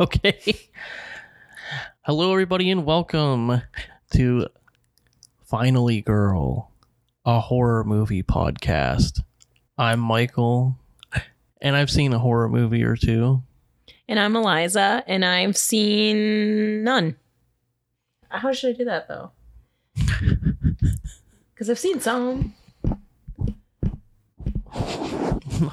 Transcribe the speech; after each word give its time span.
Okay. 0.10 0.56
Hello, 2.06 2.32
everybody, 2.32 2.70
and 2.70 2.86
welcome 2.86 3.60
to 4.14 4.46
Finally 5.44 6.00
Girl, 6.00 6.72
a 7.26 7.38
horror 7.38 7.84
movie 7.84 8.22
podcast. 8.22 9.20
I'm 9.76 10.00
Michael, 10.00 10.78
and 11.60 11.76
I've 11.76 11.90
seen 11.90 12.14
a 12.14 12.18
horror 12.18 12.48
movie 12.48 12.82
or 12.82 12.96
two. 12.96 13.42
And 14.08 14.18
I'm 14.18 14.36
Eliza, 14.36 15.04
and 15.06 15.22
I've 15.22 15.58
seen 15.58 16.82
none. 16.82 17.16
How 18.30 18.52
should 18.52 18.74
I 18.74 18.78
do 18.78 18.86
that 18.86 19.06
though? 19.06 19.32
Because 21.52 21.68
I've 21.68 21.78
seen 21.78 22.00
some. 22.00 22.54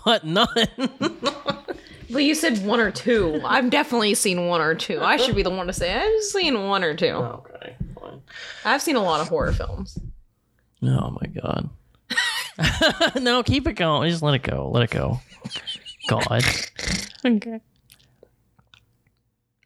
What? 0.04 0.26
None. 0.26 0.68
Well, 2.10 2.22
you 2.22 2.36
said 2.36 2.66
one 2.66 2.80
or 2.80 2.90
two. 2.92 3.42
I've 3.44 3.70
definitely 3.70 4.14
seen 4.16 4.48
one 4.48 4.62
or 4.62 4.76
two. 4.76 5.02
I 5.02 5.18
should 5.18 5.36
be 5.36 5.44
the 5.44 5.50
one 5.50 5.68
to 5.68 5.74
say 5.74 5.94
I've 5.94 6.24
seen 6.24 6.64
one 6.68 6.84
or 6.84 6.96
two. 6.96 7.08
okay, 7.08 7.76
fine. 8.00 8.22
I've 8.64 8.82
seen 8.82 8.96
a 8.96 9.04
lot 9.04 9.20
of 9.20 9.28
horror 9.28 9.52
films. 9.52 10.00
Oh 10.84 11.18
my 11.22 11.28
god. 11.42 11.70
no, 13.22 13.44
keep 13.44 13.68
it 13.68 13.74
going. 13.74 14.10
Just 14.10 14.24
let 14.24 14.36
it 14.36 14.44
go. 14.44 14.70
Let 14.72 14.84
it 14.84 14.90
go. 14.92 15.20
God. 16.08 16.44
Okay. 17.26 17.60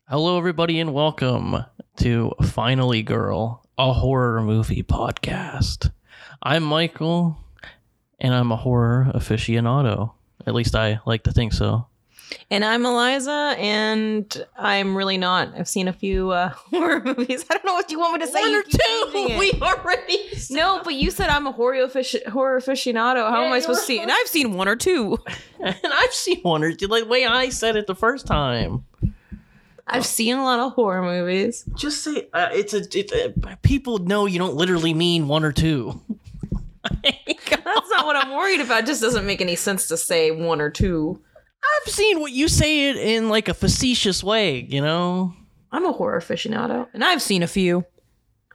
Hello, 0.10 0.38
everybody, 0.38 0.80
and 0.80 0.94
welcome 0.94 1.64
to 1.98 2.34
Finally 2.42 3.04
Girl, 3.04 3.64
a 3.78 3.94
horror 3.94 4.42
movie 4.42 4.82
podcast. 4.84 5.92
I'm 6.42 6.64
Michael, 6.64 7.38
and 8.20 8.34
I'm 8.34 8.52
a 8.52 8.58
horror 8.58 9.12
aficionado. 9.14 10.14
At 10.48 10.56
least 10.56 10.76
I 10.76 11.00
like 11.06 11.24
to 11.24 11.32
think 11.32 11.54
so. 11.54 11.86
And 12.50 12.64
I'm 12.66 12.86
Eliza, 12.86 13.56
and 13.58 14.46
I'm 14.58 14.96
really 14.96 15.18
not. 15.18 15.54
I've 15.58 15.68
seen 15.68 15.88
a 15.88 15.94
few 15.94 16.32
uh, 16.32 16.50
horror 16.72 17.02
movies. 17.04 17.46
I 17.50 17.54
don't 17.54 17.66
know 17.66 17.74
what 17.74 17.92
you 17.92 18.00
want 18.00 18.20
me 18.20 18.26
to 18.26 18.32
say. 18.32 18.42
One 18.42 18.52
You 18.52 18.60
or 18.60 18.64
two. 18.64 19.38
We 19.40 19.52
already. 19.62 20.18
No, 20.52 20.82
but 20.84 20.96
you 20.96 21.12
said 21.12 21.30
I'm 21.30 21.48
a 21.48 21.52
horror, 21.52 21.88
afici- 21.88 22.26
horror 22.28 22.59
aficionado. 22.59 23.30
How 23.30 23.42
Yeah, 23.42 23.48
am 23.48 23.54
I 23.54 23.59
supposed 23.59 23.82
to 23.82 23.86
see? 23.86 24.00
And 24.00 24.12
I've 24.12 24.28
seen 24.28 24.54
one 24.54 24.68
or 24.68 24.76
two. 24.76 25.18
and 25.59 25.76
I've 25.84 26.14
seen 26.14 26.42
one 26.42 26.64
or 26.64 26.74
two. 26.74 26.88
Like 26.88 27.04
the 27.04 27.09
way 27.09 27.26
I 27.26 27.50
said 27.50 27.76
it 27.76 27.88
the 27.88 27.96
first 27.96 28.28
time. 28.28 28.86
I've 29.88 30.06
seen 30.06 30.38
a 30.38 30.44
lot 30.44 30.59
of 30.59 30.74
horror 30.74 31.02
movies. 31.02 31.66
Just 31.76 32.04
say 32.04 32.28
uh, 32.34 32.50
it's 32.52 32.74
a. 32.74 32.82
It's 32.98 33.12
a. 33.14 33.34
People 33.62 33.98
know 34.00 34.26
you 34.26 34.40
don't 34.40 34.56
literally 34.56 34.94
mean 34.94 35.28
one 35.28 35.44
or 35.44 35.52
two. 35.52 36.00
That's 37.04 37.90
not 37.90 38.06
what 38.06 38.16
I'm 38.16 38.32
worried 38.36 38.62
about. 38.62 38.84
It 38.84 38.86
just 38.88 39.02
doesn't 39.02 39.26
make 39.26 39.42
any 39.42 39.56
sense 39.56 39.88
to 39.90 39.98
say 39.98 40.32
one 40.32 40.62
or 40.62 40.70
two. 40.70 41.22
I've 41.86 41.92
seen 41.94 42.20
what 42.20 42.32
you 42.32 42.48
say 42.48 42.90
it 42.90 42.98
in 42.98 43.30
like 43.30 43.48
a 43.48 43.54
facetious 43.54 44.24
way. 44.24 44.60
You 44.62 44.82
know. 44.82 45.34
I'm 45.72 45.86
a 45.86 45.92
horror 45.94 46.20
aficionado, 46.20 46.88
and 46.94 47.04
I've 47.04 47.22
seen 47.22 47.44
a 47.44 47.48
few. 47.48 47.86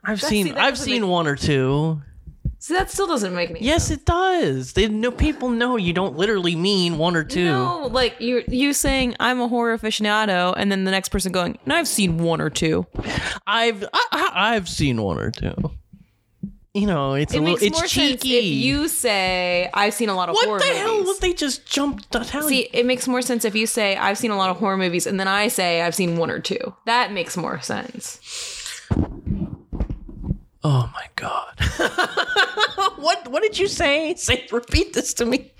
I've 0.03 0.21
seen. 0.21 0.47
see, 0.47 0.53
I've 0.53 0.77
seen 0.77 1.01
make- 1.01 1.09
one 1.11 1.27
or 1.27 1.35
two. 1.35 2.01
So 2.59 2.73
that 2.73 2.89
still 2.89 3.05
doesn't 3.07 3.35
make 3.35 3.51
any 3.51 3.61
Yes, 3.63 3.87
sense. 3.87 4.01
it 4.01 4.05
does. 4.05 4.73
They 4.73 4.87
know 4.87 5.11
people 5.11 5.49
know 5.49 5.77
you 5.77 5.93
don't 5.93 6.17
literally 6.17 6.55
mean 6.55 6.97
one 6.97 7.15
or 7.15 7.23
two. 7.23 7.45
No, 7.45 7.87
like 7.91 8.19
you 8.19 8.43
you 8.47 8.73
saying 8.73 9.15
I'm 9.19 9.39
a 9.39 9.47
horror 9.47 9.77
aficionado, 9.77 10.53
and 10.57 10.71
then 10.71 10.83
the 10.83 10.91
next 10.91 11.09
person 11.09 11.31
going, 11.31 11.57
and 11.65 11.73
I've 11.73 11.87
seen 11.87 12.17
one 12.17 12.41
or 12.41 12.49
two. 12.49 12.85
I've 13.45 13.83
I, 13.93 14.05
I, 14.11 14.31
I've 14.55 14.67
seen 14.67 15.01
one 15.01 15.19
or 15.19 15.29
two. 15.31 15.53
You 16.79 16.85
know, 16.85 17.13
it's 17.15 17.33
It 17.33 17.37
a 17.37 17.41
little, 17.41 17.57
it's 17.59 17.89
cheeky. 17.89 18.37
if 18.37 18.43
you 18.45 18.87
say 18.87 19.69
I've 19.73 19.93
seen 19.95 20.09
a 20.09 20.15
lot 20.15 20.29
of 20.29 20.35
what 20.35 20.45
horror 20.45 20.59
movies. 20.59 20.73
What 20.75 20.83
the 20.83 20.89
hell 20.89 21.03
would 21.05 21.21
they 21.21 21.33
just 21.33 21.65
jump 21.65 22.07
to 22.11 22.19
tell 22.23 22.47
See, 22.47 22.69
it 22.71 22.85
makes 22.85 23.07
more 23.07 23.21
sense 23.23 23.45
if 23.45 23.55
you 23.55 23.65
say 23.65 23.95
I've 23.97 24.17
seen 24.17 24.31
a 24.31 24.37
lot 24.37 24.49
of 24.51 24.57
horror 24.57 24.77
movies, 24.77 25.07
and 25.07 25.19
then 25.19 25.27
I 25.27 25.47
say 25.47 25.81
I've 25.81 25.95
seen 25.95 26.17
one 26.17 26.29
or 26.29 26.39
two. 26.39 26.59
That 26.85 27.11
makes 27.11 27.35
more 27.35 27.59
sense. 27.61 28.19
Oh 30.63 30.91
my 30.93 31.05
god! 31.15 31.53
what 32.97 33.27
what 33.29 33.41
did 33.41 33.57
you 33.57 33.67
say? 33.67 34.15
Say 34.15 34.45
repeat 34.51 34.93
this 34.93 35.13
to 35.15 35.25
me. 35.25 35.51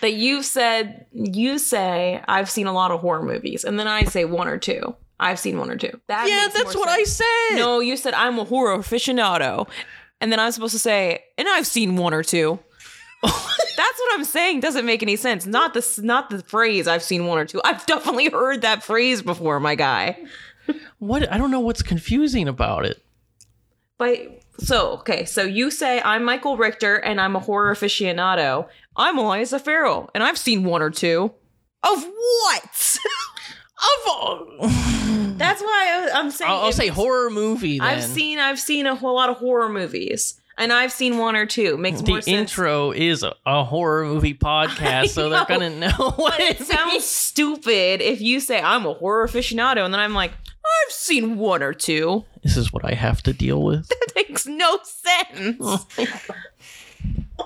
That 0.00 0.14
you 0.14 0.42
said 0.42 1.06
you 1.12 1.58
say 1.58 2.22
I've 2.28 2.48
seen 2.48 2.66
a 2.66 2.72
lot 2.72 2.90
of 2.90 3.00
horror 3.00 3.22
movies, 3.22 3.64
and 3.64 3.78
then 3.78 3.86
I 3.88 4.04
say 4.04 4.24
one 4.24 4.48
or 4.48 4.58
two. 4.58 4.94
I've 5.20 5.38
seen 5.38 5.58
one 5.58 5.70
or 5.70 5.76
two. 5.76 6.00
That 6.08 6.28
Yeah, 6.28 6.48
that's 6.52 6.74
what 6.74 6.88
I 6.88 7.04
sense. 7.04 7.22
said. 7.50 7.56
No, 7.58 7.80
you 7.80 7.96
said 7.96 8.14
I'm 8.14 8.38
a 8.38 8.44
horror 8.44 8.76
aficionado, 8.78 9.68
and 10.20 10.32
then 10.32 10.40
I'm 10.40 10.52
supposed 10.52 10.72
to 10.72 10.78
say, 10.78 11.24
and 11.36 11.48
I've 11.48 11.66
seen 11.66 11.96
one 11.96 12.14
or 12.14 12.22
two. 12.22 12.58
That's 13.22 13.98
what 13.98 14.14
I'm 14.14 14.24
saying. 14.24 14.60
Doesn't 14.60 14.86
make 14.86 15.02
any 15.02 15.16
sense. 15.16 15.46
Not 15.46 15.74
the 15.74 16.00
not 16.02 16.30
the 16.30 16.42
phrase 16.42 16.86
I've 16.86 17.02
seen 17.02 17.26
one 17.26 17.38
or 17.38 17.44
two. 17.44 17.60
I've 17.64 17.84
definitely 17.86 18.28
heard 18.28 18.62
that 18.62 18.82
phrase 18.82 19.22
before, 19.22 19.60
my 19.60 19.74
guy. 19.74 20.18
What 20.98 21.30
I 21.32 21.38
don't 21.38 21.50
know 21.50 21.60
what's 21.60 21.82
confusing 21.82 22.48
about 22.48 22.84
it. 22.84 23.02
But 23.98 24.42
so 24.58 24.98
okay, 24.98 25.24
so 25.24 25.42
you 25.42 25.70
say 25.70 26.00
I'm 26.02 26.24
Michael 26.24 26.56
Richter 26.56 26.96
and 26.96 27.20
I'm 27.20 27.36
a 27.36 27.40
horror 27.40 27.74
aficionado. 27.74 28.68
I'm 28.96 29.18
Eliza 29.18 29.58
Farrell 29.58 30.10
and 30.14 30.22
I've 30.22 30.38
seen 30.38 30.64
one 30.64 30.82
or 30.82 30.90
two. 30.90 31.32
Of 31.82 32.04
what? 32.04 32.98
Of 34.06 34.58
That's 35.38 35.60
why 35.60 36.08
I, 36.12 36.18
I'm 36.18 36.30
saying. 36.30 36.50
I'll, 36.50 36.58
I'll 36.58 36.72
say 36.72 36.88
horror 36.88 37.30
movie. 37.30 37.78
Then. 37.78 37.86
I've 37.86 38.04
seen 38.04 38.38
I've 38.38 38.60
seen 38.60 38.86
a 38.86 38.94
whole 38.94 39.14
lot 39.14 39.30
of 39.30 39.36
horror 39.36 39.68
movies, 39.68 40.40
and 40.56 40.72
I've 40.72 40.92
seen 40.92 41.18
one 41.18 41.36
or 41.36 41.46
two. 41.46 41.76
Makes 41.76 42.02
the 42.02 42.10
more 42.10 42.22
sense. 42.22 42.28
intro 42.52 42.92
is 42.92 43.22
a, 43.22 43.34
a 43.44 43.64
horror 43.64 44.04
movie 44.04 44.34
podcast, 44.38 45.08
so 45.08 45.28
they're 45.28 45.44
gonna 45.44 45.70
know 45.70 45.90
what 46.16 46.38
But 46.38 46.40
it 46.40 46.58
sounds 46.60 47.04
stupid 47.04 48.00
if 48.00 48.20
you 48.20 48.40
say 48.40 48.60
I'm 48.60 48.86
a 48.86 48.94
horror 48.94 49.26
aficionado, 49.26 49.84
and 49.84 49.92
then 49.92 50.00
I'm 50.00 50.14
like, 50.14 50.30
I've 50.30 50.92
seen 50.92 51.36
one 51.36 51.62
or 51.62 51.74
two. 51.74 52.24
This 52.42 52.56
is 52.56 52.72
what 52.72 52.84
I 52.84 52.94
have 52.94 53.22
to 53.24 53.32
deal 53.32 53.62
with. 53.62 53.88
That 53.88 54.12
makes 54.14 54.46
no 54.46 54.78
sense. 54.84 55.86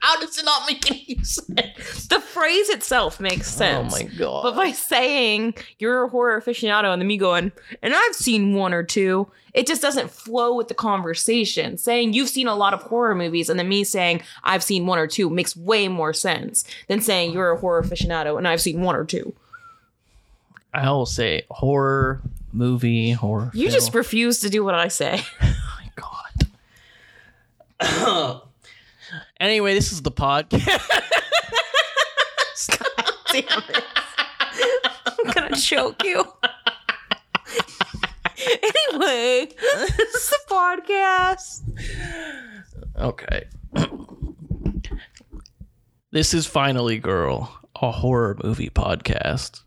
How 0.00 0.20
does 0.20 0.36
it 0.36 0.44
not 0.44 0.66
make 0.66 0.90
any 0.90 1.18
sense? 1.24 2.06
the 2.08 2.20
phrase 2.20 2.68
itself 2.68 3.20
makes 3.20 3.54
oh 3.54 3.58
sense. 3.58 3.94
Oh 3.94 3.98
my 3.98 4.04
god! 4.04 4.42
But 4.42 4.56
by 4.56 4.72
saying 4.72 5.54
you're 5.78 6.04
a 6.04 6.08
horror 6.08 6.40
aficionado 6.40 6.92
and 6.92 7.00
then 7.00 7.06
me 7.06 7.16
going, 7.16 7.52
and 7.82 7.94
I've 7.94 8.14
seen 8.14 8.54
one 8.54 8.74
or 8.74 8.82
two, 8.82 9.26
it 9.54 9.66
just 9.66 9.80
doesn't 9.80 10.10
flow 10.10 10.54
with 10.54 10.68
the 10.68 10.74
conversation. 10.74 11.78
Saying 11.78 12.12
you've 12.12 12.28
seen 12.28 12.48
a 12.48 12.54
lot 12.54 12.74
of 12.74 12.82
horror 12.82 13.14
movies 13.14 13.48
and 13.48 13.58
then 13.58 13.68
me 13.68 13.82
saying 13.84 14.22
I've 14.42 14.62
seen 14.62 14.86
one 14.86 14.98
or 14.98 15.06
two 15.06 15.30
makes 15.30 15.56
way 15.56 15.88
more 15.88 16.12
sense 16.12 16.64
than 16.88 17.00
saying 17.00 17.32
you're 17.32 17.52
a 17.52 17.58
horror 17.58 17.82
aficionado 17.82 18.36
and 18.36 18.46
I've 18.46 18.60
seen 18.60 18.82
one 18.82 18.96
or 18.96 19.04
two. 19.04 19.34
I'll 20.74 21.06
say 21.06 21.44
horror 21.50 22.20
movie, 22.52 23.12
horror. 23.12 23.50
You 23.54 23.68
film. 23.68 23.72
just 23.72 23.94
refuse 23.94 24.40
to 24.40 24.50
do 24.50 24.64
what 24.64 24.74
I 24.74 24.88
say. 24.88 25.22
Oh 27.80 27.80
my 27.80 27.80
god. 27.80 28.40
anyway, 29.40 29.74
this 29.74 29.92
is 29.92 30.02
the 30.02 30.10
podcast. 30.10 30.66
Damn 33.32 33.62
it. 33.68 33.84
I'm 35.06 35.30
gonna 35.32 35.56
choke 35.56 36.04
you. 36.04 36.24
anyway, 38.46 39.48
this 39.60 40.14
is 40.14 40.30
the 40.30 40.38
podcast. 40.48 41.62
Okay. 42.96 43.44
this 46.12 46.32
is 46.34 46.46
finally 46.46 46.98
girl, 46.98 47.50
a 47.80 47.90
horror 47.90 48.36
movie 48.42 48.70
podcast. 48.70 49.62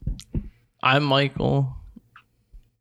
I'm 0.82 1.04
Michael, 1.04 1.76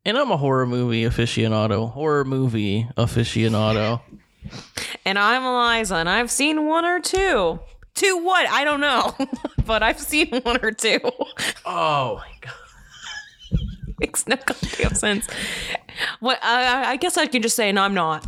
and 0.05 0.17
I'm 0.17 0.31
a 0.31 0.37
horror 0.37 0.65
movie 0.65 1.03
aficionado. 1.03 1.91
Horror 1.91 2.23
movie 2.23 2.87
aficionado. 2.95 4.01
And 5.07 5.17
I'm 5.17 5.41
Eliza, 5.45 5.95
and 5.95 6.09
I've 6.09 6.29
seen 6.29 6.65
one 6.65 6.83
or 6.83 6.99
two. 6.99 7.61
Two 7.95 8.17
what? 8.17 8.45
I 8.49 8.65
don't 8.65 8.81
know. 8.81 9.15
but 9.65 9.81
I've 9.81 10.01
seen 10.01 10.41
one 10.41 10.59
or 10.61 10.73
two. 10.73 10.99
Oh 11.65 12.17
my 12.17 12.29
god. 12.41 13.59
Makes 14.01 14.27
no 14.27 14.35
goddamn 14.35 14.95
sense. 14.95 15.25
What 16.19 16.39
I, 16.43 16.91
I 16.91 16.95
guess 16.97 17.15
I 17.15 17.25
can 17.25 17.41
just 17.41 17.55
say, 17.55 17.71
no, 17.71 17.83
I'm 17.83 17.93
not. 17.93 18.27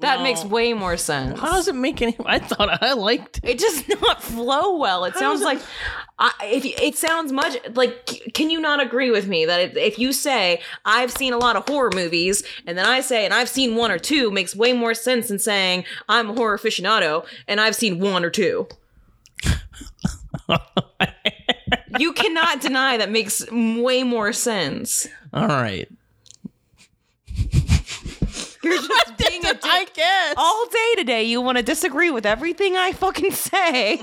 That 0.00 0.22
makes 0.22 0.44
way 0.44 0.74
more 0.74 0.96
sense. 0.96 1.38
How 1.40 1.52
does 1.52 1.68
it 1.68 1.74
make 1.74 2.02
any? 2.02 2.16
I 2.26 2.38
thought 2.38 2.82
I 2.82 2.92
liked 2.92 3.38
it. 3.42 3.50
It 3.50 3.58
does 3.58 3.88
not 4.02 4.22
flow 4.22 4.76
well. 4.76 5.04
It 5.04 5.14
sounds 5.14 5.40
it- 5.40 5.44
like 5.44 5.60
I, 6.18 6.32
if 6.42 6.64
you- 6.64 6.74
it 6.80 6.96
sounds 6.96 7.32
much 7.32 7.56
like. 7.74 8.32
Can 8.34 8.50
you 8.50 8.60
not 8.60 8.80
agree 8.80 9.10
with 9.10 9.26
me 9.28 9.44
that 9.46 9.76
if 9.76 9.98
you 9.98 10.12
say 10.12 10.60
I've 10.84 11.10
seen 11.10 11.32
a 11.32 11.38
lot 11.38 11.56
of 11.56 11.66
horror 11.68 11.90
movies 11.94 12.42
and 12.66 12.76
then 12.76 12.84
I 12.86 13.00
say 13.00 13.24
and 13.24 13.32
I've 13.32 13.48
seen 13.48 13.76
one 13.76 13.90
or 13.90 13.98
two 13.98 14.30
makes 14.30 14.54
way 14.54 14.72
more 14.72 14.94
sense 14.94 15.28
than 15.28 15.38
saying 15.38 15.84
I'm 16.08 16.30
a 16.30 16.34
horror 16.34 16.58
aficionado 16.58 17.24
and 17.48 17.60
I've 17.60 17.74
seen 17.76 18.00
one 18.00 18.24
or 18.24 18.30
two. 18.30 18.68
you 21.98 22.12
cannot 22.12 22.60
deny 22.60 22.96
that 22.96 23.10
makes 23.10 23.44
way 23.50 24.02
more 24.02 24.32
sense. 24.32 25.06
All 25.32 25.46
right. 25.48 25.88
You're 28.64 28.80
just 28.88 29.16
being 29.18 29.44
a 29.44 29.52
dick. 29.54 29.60
I 29.64 29.86
guess. 29.92 30.34
all 30.36 30.66
day 30.66 30.94
today 30.96 31.24
you 31.24 31.40
want 31.40 31.58
to 31.58 31.62
disagree 31.62 32.10
with 32.10 32.24
everything 32.26 32.76
I 32.76 32.92
fucking 32.92 33.30
say. 33.32 34.00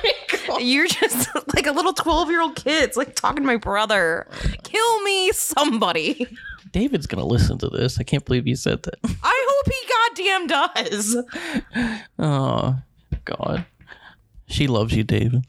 You're 0.60 0.86
just 0.86 1.28
like 1.54 1.66
a 1.66 1.72
little 1.72 1.92
12 1.94 2.30
year 2.30 2.40
old 2.42 2.56
kid. 2.56 2.84
It's 2.84 2.96
like 2.96 3.14
talking 3.14 3.42
to 3.42 3.46
my 3.46 3.56
brother. 3.56 4.26
Kill 4.64 5.02
me, 5.02 5.32
somebody. 5.32 6.26
David's 6.72 7.06
gonna 7.06 7.24
listen 7.26 7.58
to 7.58 7.68
this. 7.68 7.98
I 7.98 8.02
can't 8.02 8.24
believe 8.24 8.46
you 8.46 8.56
said 8.56 8.82
that. 8.84 8.94
I 9.22 9.46
hope 9.50 9.66
he 9.72 10.24
goddamn 10.24 10.46
does. 10.46 11.16
Oh 12.18 12.76
God. 13.24 13.66
She 14.46 14.66
loves 14.66 14.94
you, 14.94 15.02
David. 15.04 15.44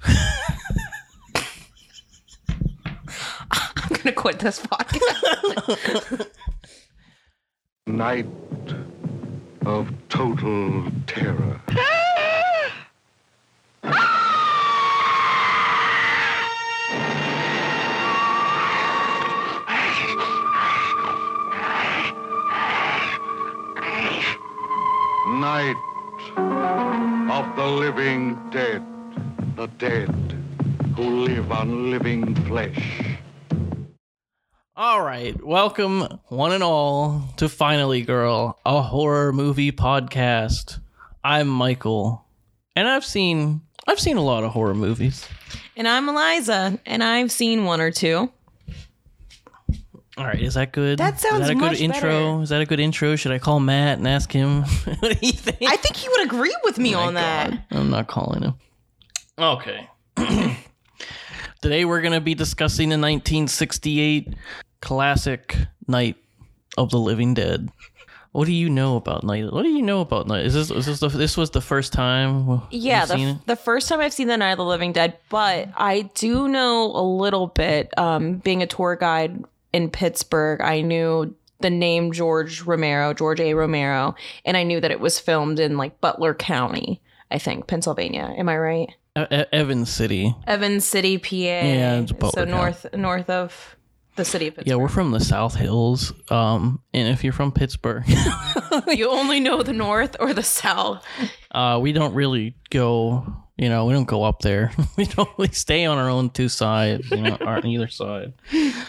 I'm 3.51 3.89
gonna 3.89 4.11
quit 4.13 4.39
this 4.39 4.59
podcast. 4.59 6.27
Night 7.93 8.25
of 9.67 9.87
total 10.09 10.91
terror. 11.05 11.61
Night 25.27 25.75
of 27.29 27.55
the 27.55 27.67
living 27.67 28.39
dead. 28.49 28.83
The 29.55 29.67
dead 29.77 30.09
who 30.95 31.25
live 31.25 31.51
on 31.51 31.91
living 31.91 32.33
flesh. 32.47 33.02
All 34.75 35.01
right, 35.03 35.41
welcome 35.43 36.01
one 36.29 36.51
and 36.51 36.63
all 36.63 37.23
to 37.37 37.47
Finally 37.47 38.01
Girl, 38.01 38.59
a 38.65 38.81
horror 38.81 39.31
movie 39.31 39.71
podcast. 39.71 40.79
I'm 41.23 41.47
Michael, 41.47 42.25
and 42.75 42.87
I've 42.87 43.05
seen 43.05 43.61
I've 43.85 43.99
seen 43.99 44.17
a 44.17 44.21
lot 44.23 44.43
of 44.43 44.51
horror 44.51 44.73
movies. 44.73 45.27
and 45.77 45.87
I'm 45.87 46.09
Eliza, 46.09 46.79
and 46.87 47.03
I've 47.03 47.31
seen 47.31 47.65
one 47.65 47.81
or 47.81 47.91
two. 47.91 48.31
All 50.17 50.25
right, 50.25 50.41
is 50.41 50.55
that 50.55 50.71
good? 50.73 50.97
That 50.97 51.19
sounds 51.19 51.41
is 51.41 51.47
that 51.47 51.53
a 51.55 51.59
much 51.59 51.73
good 51.77 51.81
intro? 51.81 52.01
better. 52.31 52.43
Is 52.43 52.49
that 52.49 52.61
a 52.61 52.65
good 52.65 52.79
intro? 52.79 53.15
Should 53.15 53.31
I 53.31 53.39
call 53.39 53.59
Matt 53.59 53.99
and 53.99 54.07
ask 54.07 54.31
him 54.31 54.63
what 54.99 55.19
do 55.19 55.25
you 55.27 55.33
think? 55.33 55.57
I 55.67 55.75
think 55.77 55.95
he 55.97 56.09
would 56.09 56.25
agree 56.25 56.55
with 56.63 56.77
me 56.79 56.95
Oh 56.95 56.99
my 56.99 57.05
on 57.07 57.13
that. 57.15 57.49
God. 57.51 57.63
I'm 57.71 57.89
not 57.91 58.07
calling 58.07 58.41
him. 58.43 58.53
Okay. 59.37 59.87
Today 61.63 61.85
we're 61.85 62.01
going 62.01 62.11
to 62.11 62.19
be 62.19 62.35
discussing 62.35 62.89
the 62.89 62.95
1968 62.95 64.33
classic 64.81 65.55
Night 65.87 66.17
of 66.77 66.91
the 66.91 66.99
Living 66.99 67.33
Dead. 67.33 67.69
What 68.33 68.47
do 68.47 68.51
you 68.51 68.69
know 68.69 68.97
about 68.97 69.23
Night? 69.23 69.45
What 69.49 69.63
do 69.63 69.69
you 69.69 69.81
know 69.81 70.01
about 70.01 70.27
Night? 70.27 70.45
Is 70.45 70.53
this 70.53 70.69
is 70.69 70.85
this 70.85 70.99
the, 70.99 71.07
this 71.07 71.37
was 71.37 71.51
the 71.51 71.61
first 71.61 71.93
time? 71.93 72.63
Yeah, 72.69 73.03
you've 73.03 73.11
seen 73.11 73.27
the, 73.27 73.41
the 73.45 73.55
first 73.55 73.87
time 73.87 74.01
I've 74.01 74.11
seen 74.11 74.27
the 74.27 74.35
Night 74.35 74.51
of 74.51 74.57
the 74.57 74.65
Living 74.65 74.91
Dead, 74.91 75.17
but 75.29 75.69
I 75.77 76.01
do 76.15 76.49
know 76.49 76.87
a 76.87 77.01
little 77.01 77.47
bit. 77.47 77.97
Um, 77.97 78.39
being 78.39 78.61
a 78.61 78.67
tour 78.67 78.97
guide 78.97 79.41
in 79.71 79.89
Pittsburgh, 79.89 80.59
I 80.59 80.81
knew 80.81 81.33
the 81.61 81.69
name 81.69 82.11
George 82.11 82.63
Romero, 82.63 83.13
George 83.13 83.39
A. 83.39 83.53
Romero, 83.53 84.15
and 84.43 84.57
I 84.57 84.63
knew 84.63 84.81
that 84.81 84.91
it 84.91 84.99
was 84.99 85.17
filmed 85.17 85.61
in 85.61 85.77
like 85.77 86.01
Butler 86.01 86.33
County, 86.33 87.01
I 87.31 87.37
think, 87.37 87.67
Pennsylvania. 87.67 88.35
Am 88.37 88.49
I 88.49 88.57
right? 88.57 88.93
E- 89.17 89.21
E- 89.31 89.45
Evans 89.51 89.89
City. 89.91 90.35
Evans 90.47 90.85
City, 90.85 91.17
PA. 91.17 91.29
Yeah, 91.35 92.05
so 92.05 92.15
County. 92.15 92.51
north 92.51 92.85
north 92.95 93.29
of 93.29 93.75
the 94.15 94.25
city 94.25 94.47
of 94.47 94.55
Pittsburgh. 94.55 94.67
Yeah, 94.71 94.75
we're 94.75 94.87
from 94.89 95.11
the 95.11 95.19
South 95.19 95.55
Hills. 95.55 96.13
Um, 96.29 96.81
and 96.93 97.07
if 97.07 97.23
you're 97.23 97.33
from 97.33 97.51
Pittsburgh, 97.51 98.03
you 98.87 99.09
only 99.09 99.39
know 99.39 99.61
the 99.63 99.73
north 99.73 100.15
or 100.19 100.33
the 100.33 100.43
south. 100.43 101.05
uh, 101.51 101.79
we 101.81 101.91
don't 101.93 102.13
really 102.13 102.55
go. 102.69 103.25
You 103.55 103.69
know, 103.69 103.85
we 103.85 103.93
don't 103.93 104.05
go 104.07 104.23
up 104.23 104.41
there. 104.41 104.71
we 104.97 105.05
don't. 105.05 105.29
We 105.37 105.47
stay 105.49 105.85
on 105.85 105.99
our 105.99 106.09
own 106.09 106.31
two 106.31 106.49
sides. 106.49 107.09
You 107.11 107.21
know, 107.21 107.37
on 107.41 107.65
either 107.67 107.87
side. 107.87 108.33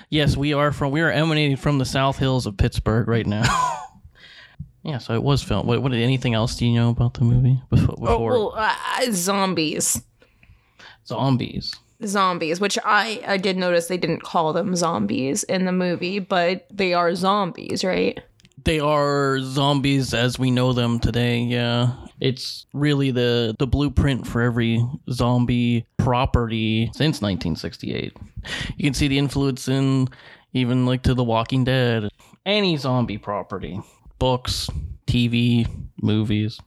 Yes, 0.08 0.38
we 0.38 0.54
are 0.54 0.72
from. 0.72 0.90
We 0.90 1.02
are 1.02 1.10
emanating 1.10 1.56
from 1.58 1.76
the 1.78 1.84
South 1.84 2.18
Hills 2.18 2.46
of 2.46 2.56
Pittsburgh 2.56 3.06
right 3.08 3.26
now. 3.26 3.42
yeah, 4.82 4.96
so 4.98 5.12
it 5.14 5.22
was 5.22 5.42
filmed. 5.42 5.68
What? 5.68 5.82
What? 5.82 5.92
Anything 5.92 6.32
else 6.32 6.56
do 6.56 6.66
you 6.66 6.72
know 6.74 6.88
about 6.88 7.12
the 7.14 7.24
movie 7.24 7.60
before? 7.68 7.94
Oh, 8.08 8.18
well, 8.20 8.54
uh, 8.56 8.74
zombies. 9.10 10.02
Zombies? 11.06 11.74
zombies, 12.06 12.60
which 12.60 12.78
I 12.84 13.22
I 13.26 13.36
did 13.36 13.56
notice 13.56 13.86
they 13.86 13.96
didn't 13.96 14.22
call 14.22 14.52
them 14.52 14.76
zombies 14.76 15.42
in 15.44 15.64
the 15.64 15.72
movie, 15.72 16.18
but 16.18 16.66
they 16.70 16.94
are 16.94 17.14
zombies, 17.14 17.84
right? 17.84 18.20
They 18.64 18.80
are 18.80 19.40
zombies 19.40 20.14
as 20.14 20.38
we 20.38 20.50
know 20.50 20.72
them 20.72 20.98
today. 20.98 21.40
Yeah, 21.40 21.94
it's 22.20 22.66
really 22.72 23.10
the 23.10 23.54
the 23.58 23.66
blueprint 23.66 24.26
for 24.26 24.40
every 24.40 24.84
zombie 25.10 25.86
property 25.96 26.86
since 26.94 27.20
1968. 27.20 28.16
You 28.76 28.84
can 28.84 28.94
see 28.94 29.08
the 29.08 29.18
influence 29.18 29.68
in 29.68 30.08
even 30.52 30.86
like 30.86 31.02
to 31.02 31.14
The 31.14 31.24
Walking 31.24 31.64
Dead, 31.64 32.08
any 32.46 32.76
zombie 32.76 33.18
property, 33.18 33.80
books, 34.18 34.70
TV, 35.06 35.68
movies. 36.00 36.60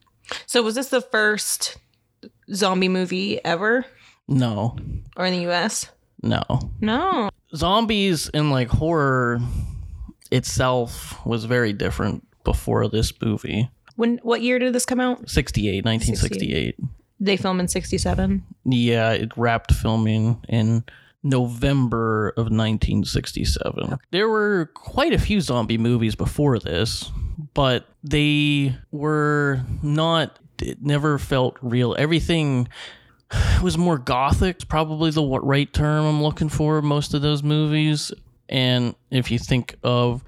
So 0.45 0.62
was 0.62 0.75
this 0.75 0.89
the 0.89 1.01
first 1.01 1.78
zombie 2.54 2.89
movie 2.89 3.44
ever 3.45 3.86
No, 4.27 4.75
or 5.15 5.25
in 5.25 5.33
the 5.33 5.50
US? 5.51 5.91
no. 6.21 6.44
No. 6.81 7.29
Zombies 7.56 8.29
and 8.29 8.51
like 8.51 8.68
horror 8.68 9.39
itself 10.31 11.25
was 11.25 11.45
very 11.45 11.71
different 11.74 12.27
before 12.44 12.88
this 12.89 13.13
movie. 13.21 13.69
When 13.95 14.19
what 14.24 14.41
year 14.41 14.59
did 14.59 14.74
this 14.74 14.85
come 14.85 15.00
out? 15.00 15.29
68, 15.29 15.85
1968. 15.85 16.75
They 17.19 17.38
film 17.38 17.59
in 17.59 17.68
67. 17.68 18.44
Yeah, 18.65 19.12
it 19.12 19.35
wrapped 19.38 19.74
filming 19.74 20.44
in 20.50 20.83
November 21.24 22.29
of 22.29 22.51
1967. 22.51 23.97
There 24.12 24.29
were 24.29 24.69
quite 24.74 25.13
a 25.13 25.19
few 25.19 25.41
zombie 25.41 25.77
movies 25.77 26.15
before 26.15 26.60
this, 26.60 27.12
but 27.53 27.88
they 28.03 28.75
were 28.91 29.62
not, 29.81 30.38
it 30.62 30.81
never 30.81 31.17
felt 31.17 31.57
real. 31.62 31.96
Everything 31.98 32.67
was 33.62 33.77
more 33.77 33.98
gothic, 33.98 34.67
probably 34.67 35.12
the 35.12 35.24
right 35.24 35.72
term 35.72 36.05
I'm 36.05 36.24
looking 36.24 36.50
for, 36.50 36.81
most 36.81 37.13
of 37.13 37.22
those 37.22 37.43
movies. 37.43 38.12
And 38.50 38.96
if 39.12 39.31
you 39.31 39.39
think 39.39 39.75
of 39.84 40.24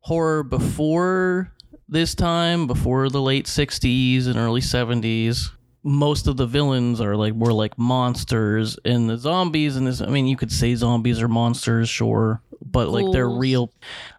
horror 0.00 0.42
before 0.42 1.52
this 1.88 2.14
time, 2.14 2.66
before 2.66 3.08
the 3.08 3.20
late 3.20 3.46
60s 3.46 4.26
and 4.26 4.36
early 4.36 4.60
70s, 4.60 5.50
most 5.82 6.26
of 6.26 6.36
the 6.36 6.46
villains 6.46 7.00
are 7.00 7.16
like 7.16 7.34
more 7.34 7.52
like 7.52 7.78
monsters 7.78 8.78
and 8.84 9.08
the 9.08 9.16
zombies 9.16 9.76
and 9.76 9.86
this 9.86 10.02
I 10.02 10.06
mean 10.06 10.26
you 10.26 10.36
could 10.36 10.52
say 10.52 10.74
zombies 10.74 11.22
are 11.22 11.28
monsters 11.28 11.88
sure 11.88 12.42
but 12.60 12.90
like 12.90 13.10
they're 13.12 13.30
real 13.30 13.72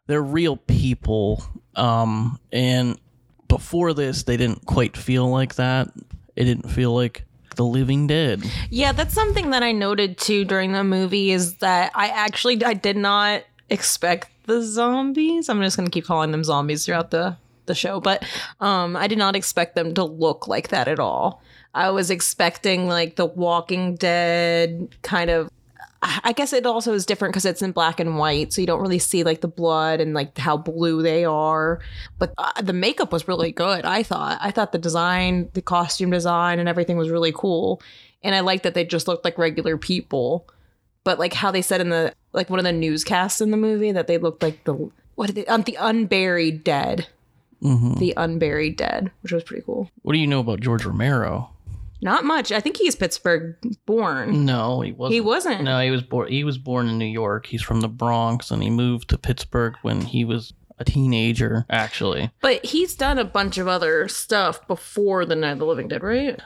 they're 0.07 0.23
real 0.23 0.57
people. 0.57 1.43
Um 1.75 2.39
and 2.51 2.99
before 3.47 3.93
this 3.93 4.23
they 4.23 4.37
didn't 4.37 4.65
quite 4.65 4.97
feel 4.97 5.29
like 5.29 5.55
that. 5.55 5.89
It 6.35 6.45
didn't 6.45 6.69
feel 6.71 6.95
like 6.95 7.25
the 7.55 7.65
living 7.65 8.07
dead 8.07 8.43
Yeah, 8.69 8.91
that's 8.91 9.13
something 9.13 9.49
that 9.51 9.63
I 9.63 9.71
noted 9.71 10.17
too 10.17 10.45
during 10.45 10.71
the 10.71 10.83
movie 10.83 11.31
is 11.31 11.55
that 11.55 11.91
I 11.95 12.07
actually 12.07 12.63
I 12.63 12.73
did 12.73 12.97
not 12.97 13.43
expect 13.69 14.29
the 14.45 14.61
zombies. 14.61 15.49
I'm 15.49 15.61
just 15.61 15.77
going 15.77 15.87
to 15.87 15.91
keep 15.91 16.05
calling 16.05 16.31
them 16.31 16.43
zombies 16.43 16.85
throughout 16.85 17.11
the 17.11 17.37
the 17.67 17.75
show, 17.75 17.99
but 17.99 18.23
um 18.59 18.95
I 18.95 19.07
did 19.07 19.17
not 19.17 19.35
expect 19.35 19.75
them 19.75 19.93
to 19.93 20.03
look 20.03 20.47
like 20.47 20.69
that 20.69 20.87
at 20.87 20.99
all. 20.99 21.41
I 21.73 21.89
was 21.91 22.09
expecting 22.09 22.87
like 22.87 23.15
the 23.15 23.25
Walking 23.25 23.95
Dead 23.95 24.89
kind 25.03 25.29
of 25.29 25.49
I 26.03 26.33
guess 26.33 26.51
it 26.51 26.65
also 26.65 26.93
is 26.93 27.05
different 27.05 27.31
because 27.33 27.45
it's 27.45 27.61
in 27.61 27.73
black 27.73 27.99
and 27.99 28.17
white, 28.17 28.53
so 28.53 28.61
you 28.61 28.65
don't 28.67 28.81
really 28.81 28.97
see 28.97 29.23
like 29.23 29.41
the 29.41 29.47
blood 29.47 30.01
and 30.01 30.15
like 30.15 30.35
how 30.37 30.57
blue 30.57 31.03
they 31.03 31.25
are. 31.25 31.79
But 32.17 32.33
uh, 32.39 32.61
the 32.61 32.73
makeup 32.73 33.11
was 33.13 33.27
really 33.27 33.51
good. 33.51 33.85
I 33.85 34.01
thought. 34.01 34.39
I 34.41 34.49
thought 34.49 34.71
the 34.71 34.79
design, 34.79 35.49
the 35.53 35.61
costume 35.61 36.09
design, 36.09 36.57
and 36.57 36.67
everything 36.67 36.97
was 36.97 37.11
really 37.11 37.31
cool. 37.31 37.81
And 38.23 38.33
I 38.33 38.39
liked 38.39 38.63
that 38.63 38.73
they 38.73 38.83
just 38.83 39.07
looked 39.07 39.23
like 39.23 39.37
regular 39.37 39.77
people. 39.77 40.47
But 41.03 41.19
like 41.19 41.33
how 41.33 41.51
they 41.51 41.61
said 41.61 41.81
in 41.81 41.89
the 41.89 42.13
like 42.33 42.49
one 42.49 42.59
of 42.59 42.65
the 42.65 42.71
newscasts 42.71 43.39
in 43.39 43.51
the 43.51 43.57
movie 43.57 43.91
that 43.91 44.07
they 44.07 44.17
looked 44.17 44.41
like 44.41 44.63
the 44.63 44.73
what 45.15 45.27
did 45.27 45.35
they 45.35 45.45
um, 45.45 45.61
the 45.63 45.77
unburied 45.79 46.63
dead, 46.63 47.07
hmm 47.61 47.93
the 47.99 48.15
unburied 48.17 48.75
dead, 48.75 49.11
which 49.21 49.31
was 49.31 49.43
pretty 49.43 49.61
cool. 49.63 49.87
what 50.01 50.13
do 50.13 50.19
you 50.19 50.25
know 50.25 50.39
about 50.39 50.61
george 50.61 50.83
romero 50.83 51.50
Not 52.01 52.25
much. 52.25 52.51
I 52.51 52.59
think 52.59 52.77
he's 52.77 52.95
Pittsburgh 52.95 53.55
born. 53.85 54.45
no 54.45 54.81
he 54.81 54.91
wasn't 54.91 55.13
He 55.13 55.21
wasn't. 55.21 55.63
no 55.63 55.79
he 55.79 55.91
was 55.91 56.01
born 56.01 56.29
he 56.31 56.43
was 56.43 56.57
born 56.57 56.87
in 56.87 56.97
new 56.97 57.05
york 57.05 57.45
he's 57.45 57.61
from 57.61 57.81
the 57.81 57.87
bronx 57.87 58.49
and 58.51 58.63
he 58.63 58.69
moved 58.69 59.09
to 59.09 59.17
pittsburgh 59.17 59.75
when 59.83 60.01
he 60.01 60.25
was 60.25 60.53
a 60.79 60.83
teenager 60.83 61.65
actually 61.69 62.31
But 62.41 62.65
he's 62.65 62.95
done 62.95 63.19
a 63.19 63.23
bunch 63.23 63.57
of 63.59 63.67
other 63.67 64.07
stuff 64.07 64.65
before 64.67 65.25
the 65.25 65.35
Night 65.35 65.51
of 65.53 65.59
the 65.59 65.65
Living 65.65 65.87
Dead, 65.87 66.01
right? 66.03 66.39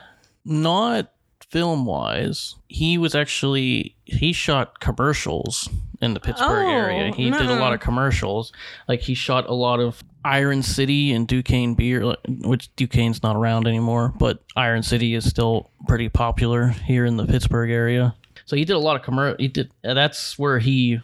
not 0.44 1.12
film 1.50 1.86
wise 1.86 2.56
he 2.68 2.98
was 2.98 3.14
actually 3.14 3.96
he 4.04 4.32
shot 4.32 4.80
commercials 4.80 5.68
in 6.02 6.12
the 6.12 6.20
pittsburgh 6.20 6.66
Oh, 6.66 6.70
area 6.70 7.12
he 7.14 7.30
did 7.30 7.40
a 7.46 7.54
lot 7.54 7.72
of 7.72 7.78
mm-hmm. 7.80 7.84
commercials 7.88 8.52
like 8.88 9.00
he 9.00 9.14
shot 9.14 9.48
a 9.48 9.54
lot 9.54 9.78
of 9.80 10.02
Iron 10.26 10.62
City 10.64 11.12
and 11.12 11.28
Duquesne 11.28 11.74
beer, 11.74 12.02
uh, 12.02 12.16
which 12.26 12.74
Duquesne's 12.74 13.22
not 13.22 13.36
around 13.36 13.68
anymore, 13.68 14.12
but 14.18 14.42
Iron 14.56 14.82
City 14.82 15.14
is 15.14 15.24
still 15.28 15.70
pretty 15.86 16.08
popular 16.08 16.68
here 16.68 17.04
in 17.04 17.16
the 17.16 17.24
Pittsburgh 17.24 17.70
area. 17.70 18.12
So 18.44 18.56
he 18.56 18.64
did 18.64 18.74
a 18.74 18.80
lot 18.80 18.96
of 18.96 19.02
commercial. 19.02 19.36
He 19.38 19.46
did. 19.46 19.70
Uh, 19.84 19.94
that's 19.94 20.36
where 20.36 20.58
he 20.58 21.00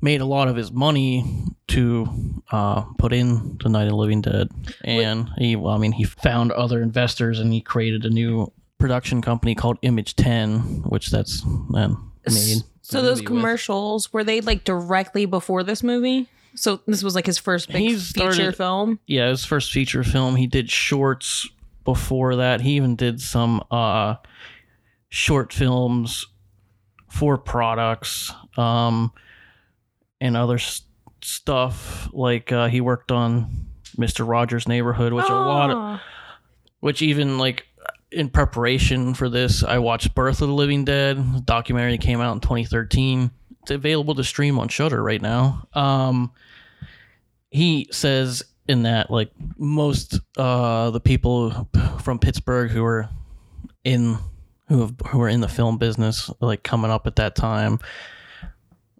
made 0.00 0.22
a 0.22 0.24
lot 0.24 0.48
of 0.48 0.56
his 0.56 0.72
money 0.72 1.44
to 1.68 2.08
uh, 2.50 2.80
put 2.96 3.12
in 3.12 3.58
the 3.62 3.68
Night 3.68 3.84
of 3.84 3.90
the 3.90 3.96
Living 3.96 4.22
Dead, 4.22 4.48
and 4.82 5.28
he. 5.36 5.54
Well, 5.54 5.74
I 5.74 5.78
mean, 5.78 5.92
he 5.92 6.04
found 6.04 6.50
other 6.52 6.80
investors 6.80 7.38
and 7.38 7.52
he 7.52 7.60
created 7.60 8.06
a 8.06 8.10
new 8.10 8.50
production 8.78 9.20
company 9.20 9.54
called 9.54 9.76
Image 9.82 10.16
Ten, 10.16 10.60
which 10.84 11.10
that's 11.10 11.44
uh, 11.44 11.48
then 11.70 11.96
made. 12.26 12.62
So 12.80 13.02
those 13.02 13.18
movie 13.18 13.20
with. 13.20 13.26
commercials 13.26 14.12
were 14.14 14.24
they 14.24 14.40
like 14.40 14.64
directly 14.64 15.26
before 15.26 15.62
this 15.62 15.82
movie? 15.82 16.26
So 16.58 16.80
this 16.86 17.02
was 17.02 17.14
like 17.14 17.26
his 17.26 17.38
first 17.38 17.68
big 17.68 17.90
feature 17.90 18.00
started- 18.32 18.56
film. 18.56 18.98
yeah, 19.06 19.28
his 19.28 19.44
first 19.44 19.70
feature 19.72 20.02
film. 20.04 20.36
He 20.36 20.46
did 20.46 20.70
shorts 20.70 21.48
before 21.84 22.36
that. 22.36 22.60
He 22.60 22.72
even 22.72 22.96
did 22.96 23.20
some 23.20 23.62
uh 23.70 24.16
short 25.08 25.52
films 25.52 26.26
for 27.08 27.38
products 27.38 28.30
um 28.58 29.10
and 30.20 30.36
other 30.36 30.56
s- 30.56 30.82
stuff 31.22 32.08
like 32.12 32.52
uh 32.52 32.68
he 32.68 32.80
worked 32.80 33.10
on 33.10 33.66
Mr. 33.96 34.28
Rogers' 34.28 34.68
Neighborhood, 34.68 35.12
which 35.12 35.28
a 35.28 35.32
lot 35.34 35.70
of 35.70 35.76
Ah. 35.78 36.02
which 36.80 37.02
even 37.02 37.38
like 37.38 37.66
in 38.10 38.28
preparation 38.30 39.12
for 39.14 39.28
this, 39.28 39.62
I 39.62 39.78
watched 39.78 40.14
Birth 40.14 40.40
of 40.42 40.48
the 40.48 40.54
Living 40.54 40.84
Dead 40.84 41.16
the 41.34 41.40
documentary 41.40 41.92
that 41.92 42.00
came 42.02 42.20
out 42.20 42.32
in 42.34 42.40
2013. 42.40 43.30
It's 43.62 43.70
available 43.70 44.14
to 44.14 44.24
stream 44.24 44.58
on 44.58 44.68
Shudder 44.68 45.02
right 45.02 45.20
now. 45.20 45.66
Um, 45.74 46.32
he 47.50 47.88
says 47.90 48.42
in 48.66 48.82
that 48.82 49.10
like 49.10 49.30
most 49.56 50.20
uh 50.36 50.90
the 50.90 51.00
people 51.00 51.68
from 52.02 52.18
Pittsburgh 52.18 52.70
who 52.70 52.84
are 52.84 53.08
in 53.84 54.18
who 54.68 54.80
have 54.80 54.94
who 55.08 55.20
are 55.22 55.28
in 55.28 55.40
the 55.40 55.48
film 55.48 55.78
business 55.78 56.30
like 56.40 56.62
coming 56.62 56.90
up 56.90 57.06
at 57.06 57.16
that 57.16 57.34
time 57.34 57.78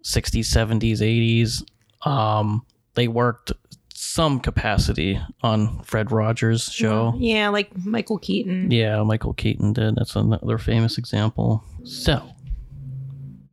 60s 0.03 0.45
70s 0.45 0.99
80s 1.01 2.07
um 2.09 2.65
they 2.95 3.07
worked 3.07 3.51
some 3.93 4.39
capacity 4.39 5.19
on 5.43 5.83
Fred 5.83 6.11
Rogers 6.11 6.63
show 6.71 7.13
Yeah, 7.17 7.49
like 7.49 7.69
Michael 7.85 8.17
Keaton. 8.17 8.71
yeah, 8.71 9.03
Michael 9.03 9.33
Keaton 9.33 9.73
did. 9.73 9.95
That's 9.97 10.15
another 10.15 10.57
famous 10.57 10.97
example. 10.97 11.63
So, 11.83 12.23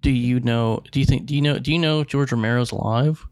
do 0.02 0.10
you 0.10 0.38
know? 0.40 0.82
Do 0.92 1.00
you 1.00 1.04
think? 1.06 1.26
Do 1.26 1.34
you 1.34 1.42
know? 1.42 1.58
Do 1.58 1.72
you 1.72 1.78
know 1.80 2.04
George 2.04 2.30
Romero's 2.30 2.70
alive? 2.70 3.26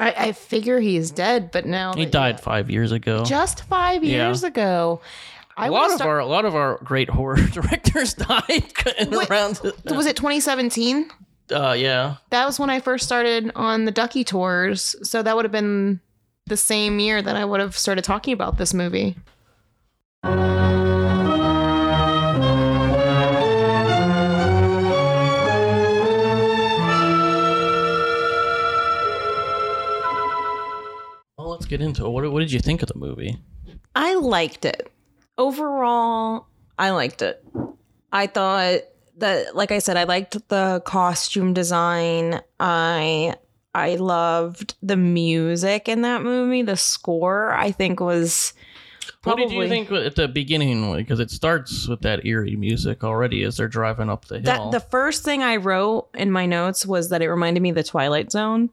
I, 0.00 0.14
I 0.28 0.32
figure 0.32 0.80
he's 0.80 1.10
dead, 1.10 1.50
but 1.52 1.66
now 1.66 1.92
He 1.94 2.04
that- 2.06 2.10
died 2.12 2.40
five 2.40 2.70
years 2.70 2.90
ago. 2.90 3.24
just 3.24 3.62
five 3.64 4.02
Yeah. 4.02 4.26
years 4.26 4.42
ago. 4.42 5.00
I 5.56 5.66
a 5.66 5.70
lot 5.70 5.92
of 5.92 6.00
our 6.00 6.18
a 6.20 6.26
lot 6.26 6.44
of 6.46 6.54
our 6.54 6.78
great 6.82 7.10
horror 7.10 7.36
directors 7.52 8.14
died 8.14 8.72
in 8.98 9.10
Wait, 9.10 9.30
around. 9.30 9.60
was 9.84 10.06
it 10.06 10.16
2017? 10.16 11.10
Uh, 11.52 11.72
yeah. 11.76 12.16
That 12.30 12.46
was 12.46 12.58
when 12.58 12.70
I 12.70 12.80
first 12.80 13.04
started 13.04 13.52
on 13.54 13.84
the 13.84 13.90
Ducky 13.90 14.24
tours. 14.24 14.96
So 15.02 15.22
that 15.22 15.36
would 15.36 15.44
have 15.44 15.52
been 15.52 16.00
the 16.46 16.56
same 16.56 16.98
year 16.98 17.20
that 17.20 17.36
I 17.36 17.44
would 17.44 17.60
have 17.60 17.76
started 17.76 18.04
talking 18.04 18.32
about 18.32 18.56
this 18.56 18.72
movie. 18.72 19.16
Get 31.70 31.80
into 31.80 32.04
it. 32.04 32.10
What, 32.10 32.30
what 32.30 32.40
did 32.40 32.52
you 32.52 32.58
think 32.58 32.82
of 32.82 32.88
the 32.88 32.98
movie? 32.98 33.38
I 33.94 34.16
liked 34.16 34.64
it. 34.64 34.90
Overall, 35.38 36.46
I 36.78 36.90
liked 36.90 37.22
it. 37.22 37.42
I 38.12 38.26
thought 38.26 38.80
that 39.18 39.54
like 39.54 39.70
I 39.70 39.78
said, 39.78 39.96
I 39.96 40.04
liked 40.04 40.48
the 40.48 40.82
costume 40.84 41.54
design. 41.54 42.40
I 42.58 43.36
I 43.74 43.94
loved 43.96 44.74
the 44.82 44.96
music 44.96 45.88
in 45.88 46.02
that 46.02 46.22
movie. 46.22 46.62
The 46.62 46.76
score 46.76 47.52
I 47.52 47.70
think 47.70 48.00
was 48.00 48.52
What 49.22 49.36
probably 49.36 49.46
did 49.46 49.54
you 49.54 49.68
think 49.68 49.92
at 49.92 50.16
the 50.16 50.26
beginning? 50.28 50.92
Because 50.96 51.20
it 51.20 51.30
starts 51.30 51.86
with 51.86 52.00
that 52.00 52.26
eerie 52.26 52.56
music 52.56 53.04
already 53.04 53.44
as 53.44 53.56
they're 53.56 53.68
driving 53.68 54.10
up 54.10 54.24
the 54.26 54.40
hill. 54.40 54.70
that 54.70 54.72
the 54.72 54.86
first 54.90 55.24
thing 55.24 55.42
I 55.42 55.56
wrote 55.56 56.08
in 56.14 56.32
my 56.32 56.46
notes 56.46 56.84
was 56.84 57.10
that 57.10 57.22
it 57.22 57.30
reminded 57.30 57.62
me 57.62 57.70
of 57.70 57.76
the 57.76 57.84
Twilight 57.84 58.32
Zone. 58.32 58.70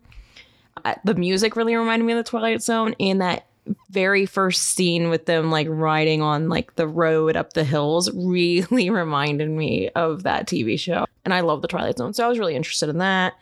The 1.03 1.15
music 1.15 1.55
really 1.55 1.75
reminded 1.75 2.05
me 2.05 2.13
of 2.13 2.17
the 2.17 2.29
Twilight 2.29 2.61
Zone, 2.61 2.95
and 2.99 3.21
that 3.21 3.45
very 3.89 4.25
first 4.25 4.63
scene 4.63 5.09
with 5.09 5.25
them 5.25 5.51
like 5.51 5.67
riding 5.69 6.21
on 6.21 6.49
like 6.49 6.75
the 6.75 6.87
road 6.87 7.35
up 7.35 7.53
the 7.53 7.63
hills 7.63 8.09
really 8.13 8.89
reminded 8.89 9.49
me 9.49 9.89
of 9.89 10.23
that 10.23 10.47
TV 10.47 10.79
show. 10.79 11.05
And 11.25 11.33
I 11.33 11.41
love 11.41 11.61
the 11.61 11.67
Twilight 11.67 11.97
Zone, 11.97 12.13
so 12.13 12.25
I 12.25 12.27
was 12.29 12.39
really 12.39 12.55
interested 12.55 12.89
in 12.89 12.99
that. 12.99 13.33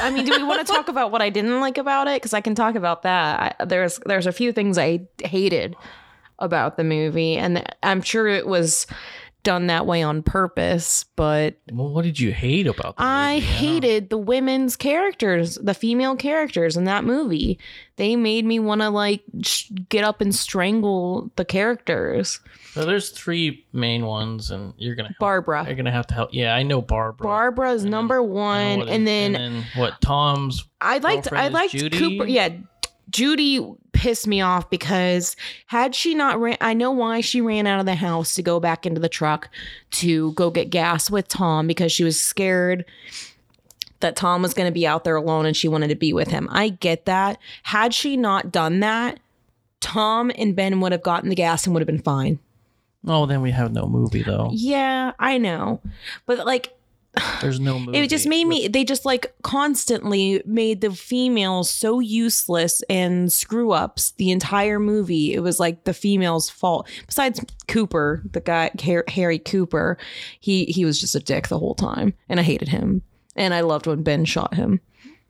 I 0.00 0.10
mean, 0.10 0.26
do 0.26 0.32
we 0.32 0.42
want 0.42 0.66
to 0.66 0.70
talk 0.70 0.88
about 0.88 1.10
what 1.10 1.22
I 1.22 1.30
didn't 1.30 1.60
like 1.60 1.78
about 1.78 2.06
it? 2.06 2.16
Because 2.16 2.34
I 2.34 2.40
can 2.40 2.54
talk 2.54 2.74
about 2.74 3.02
that. 3.02 3.56
I, 3.60 3.64
there's 3.64 3.98
there's 4.04 4.26
a 4.26 4.32
few 4.32 4.52
things 4.52 4.76
I 4.76 5.06
hated 5.22 5.76
about 6.38 6.76
the 6.76 6.84
movie, 6.84 7.36
and 7.36 7.64
I'm 7.82 8.02
sure 8.02 8.26
it 8.26 8.46
was 8.46 8.86
done 9.42 9.66
that 9.68 9.86
way 9.86 10.02
on 10.02 10.22
purpose, 10.22 11.04
but 11.16 11.56
well, 11.72 11.88
what 11.88 12.02
did 12.04 12.20
you 12.20 12.32
hate 12.32 12.66
about? 12.66 12.96
The 12.96 13.02
I 13.02 13.34
movie? 13.36 13.46
hated 13.46 14.10
the 14.10 14.18
women's 14.18 14.76
characters, 14.76 15.56
the 15.56 15.74
female 15.74 16.16
characters 16.16 16.76
in 16.76 16.84
that 16.84 17.04
movie. 17.04 17.58
They 17.96 18.16
made 18.16 18.44
me 18.44 18.58
want 18.58 18.80
to 18.80 18.90
like 18.90 19.22
sh- 19.42 19.70
get 19.88 20.04
up 20.04 20.20
and 20.20 20.34
strangle 20.34 21.30
the 21.36 21.44
characters. 21.44 22.40
So 22.72 22.84
there's 22.84 23.10
three 23.10 23.66
main 23.72 24.06
ones, 24.06 24.50
and 24.50 24.72
you're 24.78 24.94
gonna 24.94 25.08
help, 25.08 25.18
Barbara. 25.18 25.64
You're 25.66 25.74
gonna 25.76 25.90
have 25.90 26.06
to 26.08 26.14
help. 26.14 26.30
Yeah, 26.32 26.54
I 26.54 26.62
know 26.62 26.80
Barbara. 26.80 27.26
Barbara's 27.26 27.82
And 27.82 27.90
number 27.90 28.22
one, 28.22 28.82
and 28.82 28.82
is- 28.82 28.88
then, 29.04 29.34
and 29.34 29.34
then 29.34 29.64
what? 29.76 30.00
Tom's 30.00 30.64
I 30.80 30.98
liked 30.98 31.32
I 31.32 31.48
liked 31.48 31.72
Judy? 31.72 31.98
Cooper. 31.98 32.26
Yeah, 32.26 32.50
Judy 33.10 33.66
pissed 33.92 34.26
me 34.26 34.40
off 34.40 34.70
because 34.70 35.36
had 35.66 35.94
she 35.94 36.14
not 36.14 36.40
ran, 36.40 36.56
I 36.60 36.74
know 36.74 36.90
why 36.90 37.20
she 37.20 37.40
ran 37.40 37.66
out 37.66 37.80
of 37.80 37.86
the 37.86 37.94
house 37.94 38.34
to 38.36 38.42
go 38.42 38.60
back 38.60 38.86
into 38.86 39.00
the 39.00 39.08
truck 39.08 39.48
to 39.92 40.32
go 40.32 40.50
get 40.50 40.70
gas 40.70 41.10
with 41.10 41.28
Tom 41.28 41.66
because 41.66 41.92
she 41.92 42.04
was 42.04 42.20
scared 42.20 42.84
that 44.00 44.16
Tom 44.16 44.42
was 44.42 44.54
going 44.54 44.68
to 44.68 44.72
be 44.72 44.86
out 44.86 45.04
there 45.04 45.16
alone 45.16 45.46
and 45.46 45.56
she 45.56 45.68
wanted 45.68 45.88
to 45.88 45.94
be 45.94 46.12
with 46.12 46.28
him. 46.28 46.48
I 46.50 46.70
get 46.70 47.04
that. 47.04 47.38
Had 47.64 47.92
she 47.92 48.16
not 48.16 48.50
done 48.50 48.80
that, 48.80 49.20
Tom 49.80 50.30
and 50.36 50.56
Ben 50.56 50.80
would 50.80 50.92
have 50.92 51.02
gotten 51.02 51.28
the 51.28 51.34
gas 51.34 51.66
and 51.66 51.74
would 51.74 51.80
have 51.80 51.86
been 51.86 52.02
fine. 52.02 52.38
Oh, 53.06 53.26
then 53.26 53.40
we 53.40 53.50
have 53.50 53.72
no 53.72 53.86
movie 53.86 54.22
though. 54.22 54.50
Yeah, 54.52 55.12
I 55.18 55.38
know. 55.38 55.80
But 56.26 56.46
like 56.46 56.74
There's 57.40 57.60
no 57.60 57.78
movie. 57.78 57.98
it 57.98 58.10
just 58.10 58.26
made 58.26 58.46
me 58.46 58.68
they 58.68 58.84
just 58.84 59.04
like 59.04 59.32
constantly 59.42 60.42
made 60.46 60.80
the 60.80 60.90
females 60.92 61.70
so 61.70 62.00
useless 62.00 62.82
and 62.88 63.32
screw 63.32 63.72
ups 63.72 64.12
the 64.12 64.30
entire 64.30 64.78
movie. 64.78 65.34
It 65.34 65.40
was 65.40 65.60
like 65.60 65.84
the 65.84 65.94
female's 65.94 66.50
fault. 66.50 66.88
Besides 67.06 67.44
cooper 67.68 68.22
the 68.32 68.40
guy 68.40 68.70
harry 69.08 69.38
cooper 69.38 69.96
he 70.40 70.64
he 70.64 70.84
was 70.84 71.00
just 71.00 71.14
a 71.14 71.20
dick 71.20 71.46
the 71.46 71.58
whole 71.58 71.76
time 71.76 72.12
and 72.28 72.40
i 72.40 72.42
hated 72.42 72.66
him 72.66 73.00
and 73.36 73.54
i 73.54 73.60
loved 73.60 73.86
when 73.86 74.02
ben 74.02 74.24
shot 74.24 74.54
him. 74.54 74.80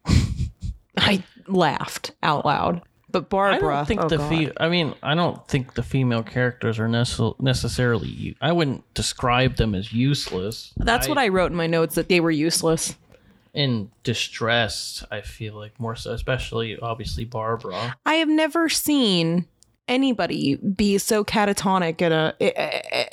I 0.97 1.23
laughed 1.47 2.13
out 2.23 2.45
loud 2.45 2.83
but 3.13 3.29
Barbara, 3.29 3.75
I 3.75 3.77
don't 3.79 3.87
think 3.87 4.01
oh 4.03 4.09
the 4.09 4.19
fe- 4.19 4.53
I 4.59 4.69
mean, 4.69 4.95
I 5.03 5.15
don't 5.15 5.47
think 5.49 5.75
the 5.75 5.83
female 5.83 6.23
characters 6.23 6.79
are 6.79 6.89
necess- 6.89 7.39
necessarily. 7.41 8.09
u- 8.09 8.35
I 8.41 8.53
wouldn't 8.53 8.83
describe 8.95 9.57
them 9.57 9.75
as 9.75 9.93
useless. 9.93 10.73
that's 10.77 11.09
what 11.09 11.19
i 11.19 11.29
wrote 11.29 11.51
in 11.51 11.57
my 11.57 11.67
notes 11.67 11.95
that 11.95 12.09
they 12.09 12.21
were 12.21 12.31
useless 12.31 12.97
in 13.53 13.91
distress. 14.05 15.05
I 15.11 15.23
feel 15.23 15.55
like 15.55 15.79
more 15.81 15.97
so, 15.97 16.13
especially 16.13 16.79
obviously 16.79 17.25
Barbara. 17.25 17.97
I 18.07 18.15
have 18.15 18.29
never 18.29 18.69
seen 18.69 19.47
anybody 19.91 20.55
be 20.57 20.97
so 20.97 21.25
catatonic 21.25 22.01
in 22.01 22.13
a 22.13 22.35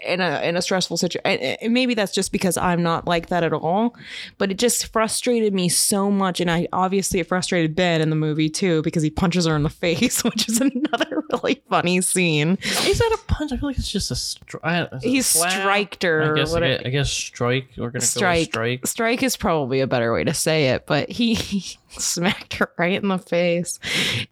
in 0.06 0.22
a 0.22 0.42
in 0.42 0.56
a 0.56 0.62
stressful 0.62 0.96
situation. 0.96 1.74
Maybe 1.74 1.96
that's 1.96 2.14
just 2.14 2.32
because 2.32 2.56
I'm 2.56 2.84
not 2.84 3.08
like 3.08 3.28
that 3.28 3.44
at 3.44 3.52
all, 3.52 3.96
but 4.38 4.52
it 4.52 4.58
just 4.58 4.88
frustrated 4.94 5.54
me 5.54 5.68
so 5.68 6.10
much 6.10 6.40
and 6.40 6.50
I 6.50 6.68
obviously 6.72 7.20
it 7.20 7.28
frustrated 7.28 7.76
Ben 7.76 8.00
in 8.00 8.10
the 8.10 8.16
movie 8.16 8.50
too 8.50 8.82
because 8.84 9.04
he 9.04 9.10
punches 9.10 9.46
her 9.46 9.56
in 9.56 9.64
the 9.64 9.70
face, 9.88 10.24
which 10.24 10.48
is 10.48 10.62
another 10.62 11.24
really 11.32 11.62
funny 11.70 12.00
scene. 12.02 12.58
Is 12.62 13.00
that 13.00 13.20
a 13.20 13.34
punch? 13.34 13.52
I 13.52 13.58
feel 13.58 13.70
like 13.70 13.78
it's 13.78 13.92
just 13.92 14.12
a 14.12 14.16
strike. 14.16 14.90
He 15.02 15.22
striked 15.22 16.04
her. 16.04 16.34
I 16.34 16.40
guess, 16.40 16.54
I 16.54 16.60
guess, 16.60 16.82
I 16.86 16.90
guess 16.90 17.12
strike. 17.12 17.70
We're 17.76 17.90
gonna 17.90 18.02
strike. 18.02 18.48
go 18.48 18.52
strike. 18.52 18.88
Strike 18.88 19.24
is 19.24 19.36
probably 19.36 19.80
a 19.80 19.88
better 19.88 20.14
way 20.14 20.24
to 20.24 20.34
say 20.34 20.70
it, 20.70 20.86
but 20.86 21.10
he, 21.10 21.34
he 21.34 21.78
smacked 21.90 22.56
her 22.56 22.72
right 22.78 23.02
in 23.02 23.08
the 23.08 23.18
face. 23.18 23.80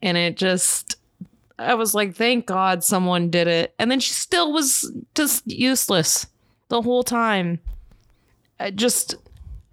And 0.02 0.18
it 0.18 0.38
just, 0.38 0.98
I 1.58 1.74
was 1.76 1.94
like, 1.96 2.16
thank 2.16 2.46
God 2.46 2.84
someone 2.84 3.30
did 3.30 3.48
it. 3.48 3.74
And 3.80 3.90
then 3.90 4.00
she 4.00 4.14
still 4.14 4.52
was 4.52 4.92
just 5.14 5.50
useless 5.50 6.28
the 6.70 6.82
whole 6.82 7.04
time. 7.04 7.60
I 8.60 8.72
just, 8.72 9.16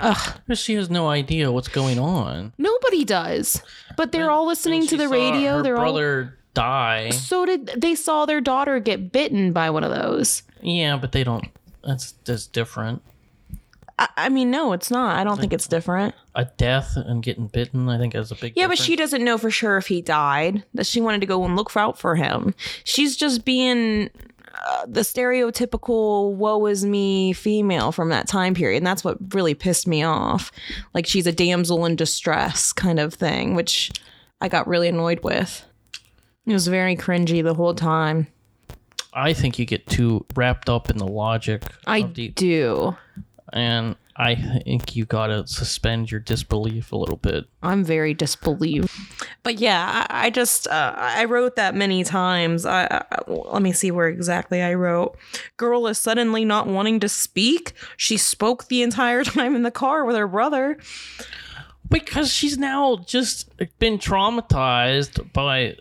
Ugh, 0.01 0.41
she 0.55 0.75
has 0.75 0.91
no 0.91 1.09
idea 1.09 1.51
what's 1.53 1.69
going 1.69 1.99
on. 1.99 2.53
nobody 2.59 3.05
does. 3.05 3.63
But 3.97 4.13
they're 4.13 4.31
all 4.31 4.47
listening 4.47 4.87
to 4.89 4.97
the 4.97 5.09
radio. 5.09 5.59
Her 5.59 5.63
they're 5.63 5.77
all 5.77 5.93
brother 5.93 6.39
die. 6.55 7.11
so 7.11 7.47
did 7.47 7.67
they 7.77 7.95
saw 7.95 8.27
their 8.27 8.41
daughter 8.41 8.79
get 8.79 9.13
bitten 9.13 9.53
by 9.53 9.71
one 9.71 9.85
of 9.85 9.91
those. 9.91 10.43
Yeah, 10.61 10.97
but 10.97 11.13
they 11.13 11.25
don't. 11.25 11.47
That's 11.85 12.13
that's 12.25 12.47
different. 12.47 13.03
I, 14.03 14.27
I 14.27 14.29
mean, 14.29 14.51
no, 14.51 14.73
it's 14.73 14.91
not. 14.91 15.17
I 15.17 15.25
don't 15.25 15.39
think 15.39 15.53
it's 15.53 15.69
different. 15.69 16.15
A 16.35 16.45
death 16.45 16.97
and 16.97 17.23
getting 17.23 17.47
bitten, 17.47 17.89
I 17.89 17.99
think, 17.99 18.15
is 18.15 18.31
a 18.31 18.35
big. 18.35 18.55
Yeah, 18.57 18.67
but 18.67 18.73
difference. 18.73 18.87
she 18.87 18.97
doesn't 18.97 19.25
know 19.25 19.39
for 19.39 19.51
sure 19.51 19.77
if 19.77 19.87
he 19.87 20.01
died. 20.01 20.65
That 20.75 20.87
she 20.87 21.01
wanted 21.01 21.21
to 21.21 21.27
go 21.27 21.45
and 21.45 21.57
look 21.57 21.77
out 21.77 21.99
for 21.99 22.17
him. 22.17 22.55
She's 22.85 23.17
just 23.17 23.45
being 23.45 24.11
uh, 24.67 24.87
the 24.87 25.03
stereotypical 25.03 26.33
"woe 26.35 26.67
is 26.67 26.85
me" 26.85 27.33
female 27.33 27.93
from 27.93 28.09
that 28.09 28.27
time 28.27 28.55
period, 28.55 28.79
and 28.79 28.87
that's 28.87 29.05
what 29.05 29.19
really 29.35 29.55
pissed 29.55 29.87
me 29.87 30.03
off. 30.03 30.51
Like 30.95 31.07
she's 31.07 31.27
a 31.27 31.33
damsel 31.33 31.87
in 31.87 31.97
distress 31.97 32.73
kind 32.73 32.99
of 32.99 33.15
thing, 33.15 33.55
which 33.55 33.93
I 34.41 34.49
got 34.49 34.67
really 34.67 34.89
annoyed 34.89 35.21
with. 35.23 35.65
It 36.45 36.53
was 36.53 36.67
very 36.67 36.97
cringy 36.97 37.43
the 37.43 37.55
whole 37.55 37.75
time. 37.75 38.27
I 39.13 39.33
think 39.33 39.59
you 39.59 39.67
get 39.67 39.87
too 39.87 40.25
wrapped 40.35 40.69
up 40.69 40.89
in 40.91 40.97
the 40.97 41.07
logic 41.07 41.63
I 41.87 41.99
of 41.99 42.15
the, 42.15 42.29
do. 42.29 42.97
And 43.53 43.97
I 44.17 44.35
think 44.35 44.95
you 44.95 45.07
gotta 45.07 45.47
suspend 45.47 46.11
your 46.11 46.21
disbelief 46.21 46.93
a 46.93 46.97
little 46.97 47.17
bit. 47.17 47.47
I'm 47.63 47.83
very 47.83 48.13
disbelieved. 48.13 48.91
But 49.43 49.59
yeah, 49.59 50.07
I, 50.09 50.27
I 50.27 50.31
just 50.31 50.69
uh, 50.69 50.95
I 50.97 51.25
wrote 51.25 51.57
that 51.57 51.75
many 51.75 52.05
times. 52.05 52.67
I, 52.67 52.85
I 52.85 53.19
let 53.27 53.63
me 53.63 53.73
see 53.73 53.91
where 53.91 54.09
exactly 54.09 54.63
I 54.63 54.75
wrote. 54.75 55.17
Girl 55.57 55.87
is 55.87 55.99
suddenly 55.99 56.45
not 56.45 56.67
wanting 56.67 57.01
to 57.01 57.09
speak. 57.09 57.73
She 57.97 58.17
spoke 58.17 58.69
the 58.69 58.83
entire 58.83 59.25
time 59.25 59.57
in 59.57 59.63
the 59.63 59.71
car 59.71 60.05
with 60.05 60.17
her 60.17 60.29
brother. 60.29 60.79
Because 61.89 62.33
she's 62.33 62.57
now 62.57 62.97
just 63.07 63.51
been 63.79 63.99
traumatized 63.99 65.33
by 65.33 65.77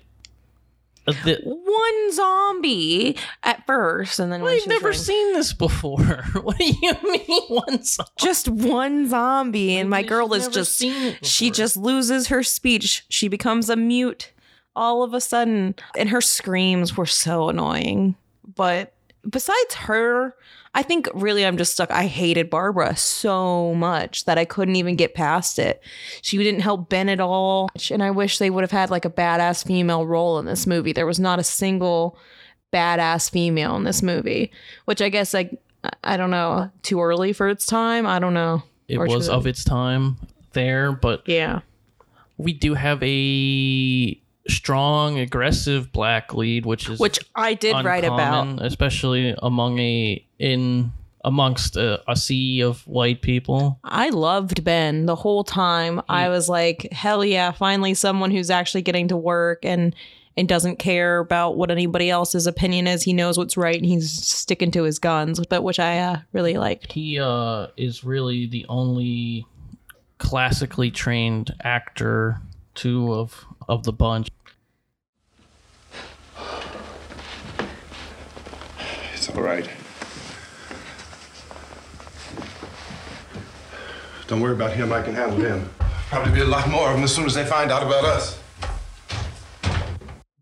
the. 1.05 1.39
One 1.43 2.11
zombie 2.13 3.17
at 3.43 3.65
first, 3.65 4.19
and 4.19 4.31
then 4.31 4.41
when 4.41 4.53
I've 4.53 4.67
never 4.67 4.93
seen 4.93 5.33
this 5.33 5.53
before. 5.53 6.25
What 6.41 6.57
do 6.57 6.65
you 6.65 6.93
mean 7.03 7.41
one 7.47 7.83
song? 7.83 8.07
just 8.17 8.47
one 8.47 9.07
zombie, 9.09 9.77
and 9.77 9.89
my 9.89 10.03
girl 10.03 10.33
is 10.33 10.47
just 10.47 10.83
she 11.23 11.51
just 11.51 11.77
loses 11.77 12.27
her 12.27 12.43
speech. 12.43 13.05
She 13.09 13.27
becomes 13.27 13.69
a 13.69 13.75
mute 13.75 14.31
all 14.75 15.03
of 15.03 15.13
a 15.13 15.21
sudden, 15.21 15.75
and 15.97 16.09
her 16.09 16.21
screams 16.21 16.95
were 16.97 17.05
so 17.05 17.49
annoying. 17.49 18.15
But 18.55 18.93
besides 19.29 19.75
her, 19.75 20.35
I 20.73 20.83
think 20.83 21.09
really 21.13 21.45
I'm 21.45 21.57
just 21.57 21.73
stuck. 21.73 21.91
I 21.91 22.05
hated 22.05 22.49
Barbara 22.49 22.95
so 22.95 23.75
much 23.75 24.23
that 24.25 24.37
I 24.37 24.45
couldn't 24.45 24.77
even 24.77 24.95
get 24.95 25.13
past 25.13 25.59
it. 25.59 25.81
She 26.21 26.37
didn't 26.37 26.61
help 26.61 26.87
Ben 26.87 27.09
at 27.09 27.19
all, 27.19 27.69
and 27.91 28.01
I 28.01 28.11
wish 28.11 28.37
they 28.37 28.49
would 28.49 28.63
have 28.63 28.71
had 28.71 28.89
like 28.89 29.03
a 29.03 29.09
badass 29.09 29.65
female 29.65 30.05
role 30.05 30.39
in 30.39 30.45
this 30.45 30.65
movie. 30.65 30.93
There 30.93 31.05
was 31.05 31.19
not 31.19 31.39
a 31.39 31.43
single 31.43 32.17
badass 32.71 33.29
female 33.29 33.75
in 33.75 33.83
this 33.83 34.01
movie, 34.01 34.49
which 34.85 35.01
I 35.01 35.09
guess 35.09 35.33
like 35.33 35.61
I 36.03 36.15
don't 36.15 36.31
know, 36.31 36.69
too 36.83 37.01
early 37.01 37.33
for 37.33 37.49
its 37.49 37.65
time. 37.65 38.05
I 38.07 38.19
don't 38.19 38.33
know. 38.33 38.63
It 38.87 38.97
Or 38.97 39.07
was 39.07 39.27
of 39.27 39.47
its 39.47 39.63
time 39.65 40.17
there, 40.53 40.91
but 40.91 41.23
Yeah. 41.25 41.61
we 42.37 42.53
do 42.53 42.75
have 42.75 43.01
a 43.03 44.20
strong, 44.55 45.19
aggressive 45.19 45.91
black 45.91 46.33
lead, 46.33 46.65
which 46.65 46.89
is 46.89 46.99
Which 46.99 47.19
I 47.35 47.53
did 47.53 47.73
write 47.83 48.03
about. 48.03 48.61
especially 48.61 49.35
among 49.41 49.79
a 49.79 50.25
in 50.39 50.91
amongst 51.23 51.77
a, 51.77 52.01
a 52.09 52.15
sea 52.15 52.61
of 52.61 52.85
white 52.87 53.21
people. 53.21 53.79
I 53.83 54.09
loved 54.09 54.63
Ben 54.63 55.05
the 55.05 55.15
whole 55.15 55.43
time. 55.43 56.01
I 56.09 56.29
was 56.29 56.49
like, 56.49 56.87
hell 56.91 57.23
yeah, 57.23 57.51
finally 57.51 57.93
someone 57.93 58.31
who's 58.31 58.49
actually 58.49 58.81
getting 58.81 59.07
to 59.09 59.17
work 59.17 59.63
and 59.63 59.95
and 60.37 60.47
doesn't 60.47 60.77
care 60.77 61.19
about 61.19 61.57
what 61.57 61.69
anybody 61.69 62.09
else's 62.09 62.47
opinion 62.47 62.87
is. 62.87 63.03
He 63.03 63.13
knows 63.13 63.37
what's 63.37 63.57
right 63.57 63.75
and 63.75 63.85
he's 63.85 64.11
sticking 64.11 64.71
to 64.71 64.83
his 64.83 64.97
guns, 64.97 65.41
but 65.49 65.61
which 65.61 65.79
I 65.79 65.99
uh, 65.99 66.19
really 66.31 66.57
liked. 66.57 66.93
He 66.93 67.19
uh, 67.19 67.67
is 67.75 68.03
really 68.03 68.47
the 68.47 68.65
only 68.69 69.45
classically 70.19 70.89
trained 70.91 71.53
actor 71.63 72.41
too 72.75 73.13
of 73.13 73.45
of 73.67 73.83
the 73.83 73.93
bunch. 73.93 74.29
It's 79.21 79.29
all 79.29 79.43
right. 79.43 79.69
Don't 84.25 84.41
worry 84.41 84.53
about 84.53 84.71
him. 84.71 84.91
I 84.91 85.03
can 85.03 85.13
handle 85.13 85.39
him. 85.39 85.69
Probably 86.09 86.33
be 86.33 86.41
a 86.41 86.45
lot 86.45 86.67
more 86.71 86.89
of 86.89 86.95
them 86.95 87.03
as 87.03 87.13
soon 87.13 87.25
as 87.25 87.35
they 87.35 87.45
find 87.45 87.71
out 87.71 87.83
about 87.83 88.03
us. 88.03 88.41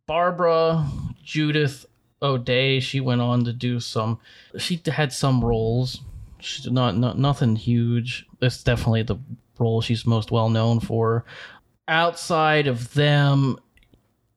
Barbara 0.07 0.89
Judith 1.21 1.87
O'Dea, 2.21 2.79
she 2.79 3.01
went 3.01 3.19
on 3.19 3.43
to 3.43 3.51
do 3.51 3.81
some. 3.81 4.17
She 4.57 4.81
had 4.85 5.11
some 5.11 5.43
roles. 5.43 5.99
She's 6.39 6.71
not, 6.71 6.95
not 6.95 7.19
nothing 7.19 7.57
huge. 7.57 8.27
It's 8.41 8.63
definitely 8.63 9.03
the 9.03 9.17
role 9.57 9.81
she's 9.81 10.05
most 10.05 10.31
well 10.31 10.47
known 10.47 10.79
for. 10.79 11.25
Outside 11.89 12.67
of 12.67 12.93
them, 12.93 13.57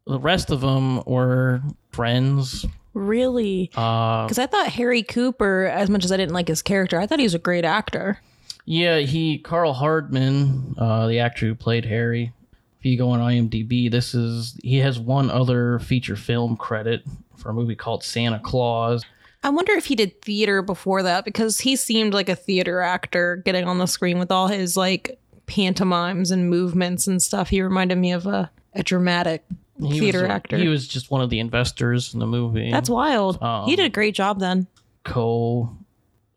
the 0.05 0.19
rest 0.19 0.51
of 0.51 0.63
them 0.63 1.01
were 1.05 1.63
friends. 1.93 2.67
Really? 2.95 3.71
Uh, 3.75 4.25
Because 4.25 4.39
I 4.39 4.47
thought 4.47 4.69
Harry 4.69 5.03
Cooper, 5.03 5.65
as 5.67 5.89
much 5.89 6.05
as 6.05 6.13
I 6.13 6.17
didn't 6.17 6.35
like 6.35 6.49
his 6.49 6.63
character, 6.63 6.99
I 6.99 7.07
thought 7.07 7.19
he 7.19 7.25
was 7.25 7.35
a 7.35 7.39
great 7.39 7.65
actor. 7.65 8.19
yeah, 8.65 8.99
he 8.99 9.39
Karl 9.39 9.73
Hardman, 9.73 10.75
uh, 10.79 11.07
the 11.09 11.19
actor 11.19 11.47
who 11.47 11.55
played 11.55 11.85
Harry. 11.85 12.33
If 12.81 12.87
you 12.87 12.99
go 12.99 13.11
on 13.11 13.21
IMDb, 13.21 13.91
this 13.91 14.15
is 14.15 14.59
he 14.63 14.79
has 14.79 14.99
one 14.99 15.31
other 15.31 15.79
feature 15.79 16.17
film 16.17 16.57
credit 16.57 17.03
for 17.37 17.51
a 17.51 17.55
movie 17.55 17.77
called 17.77 18.03
Santa 18.05 18.41
Claws. 18.41 19.05
I 19.45 19.51
wonder 19.51 19.73
if 19.73 19.87
he 19.87 19.97
did 19.97 20.21
theater 20.23 20.63
before 20.63 21.03
that 21.03 21.25
because 21.25 21.61
he 21.61 21.75
seemed 21.77 22.13
like 22.15 22.29
a 22.29 22.37
theater 22.37 22.81
actor 22.81 23.37
getting 23.45 23.65
on 23.65 23.79
the 23.79 23.87
screen 23.87 24.19
with 24.19 24.31
all 24.31 24.49
his 24.49 24.77
like 24.77 25.19
pantomimes 25.47 26.31
and 26.31 26.49
movements 26.49 27.07
and 27.07 27.21
stuff. 27.23 27.49
He 27.49 27.63
reminded 27.63 27.99
me 27.99 28.13
of 28.13 28.27
a, 28.27 28.51
a 28.75 28.83
dramatic 28.83 29.45
He 29.91 30.01
theater 30.01 30.23
was, 30.23 30.31
actor. 30.31 30.57
He 30.57 30.69
was 30.69 30.87
just 30.87 31.11
one 31.11 31.21
of 31.21 31.31
the 31.31 31.41
investors 31.41 32.15
in 32.15 32.21
the 32.21 32.27
movie. 32.27 32.71
That's 32.71 32.91
wild. 32.91 33.43
Um, 33.43 33.67
he 33.67 33.77
did 33.77 33.87
a 33.87 33.91
great 33.91 34.15
job 34.15 34.39
then. 34.41 34.67
co 35.05 35.77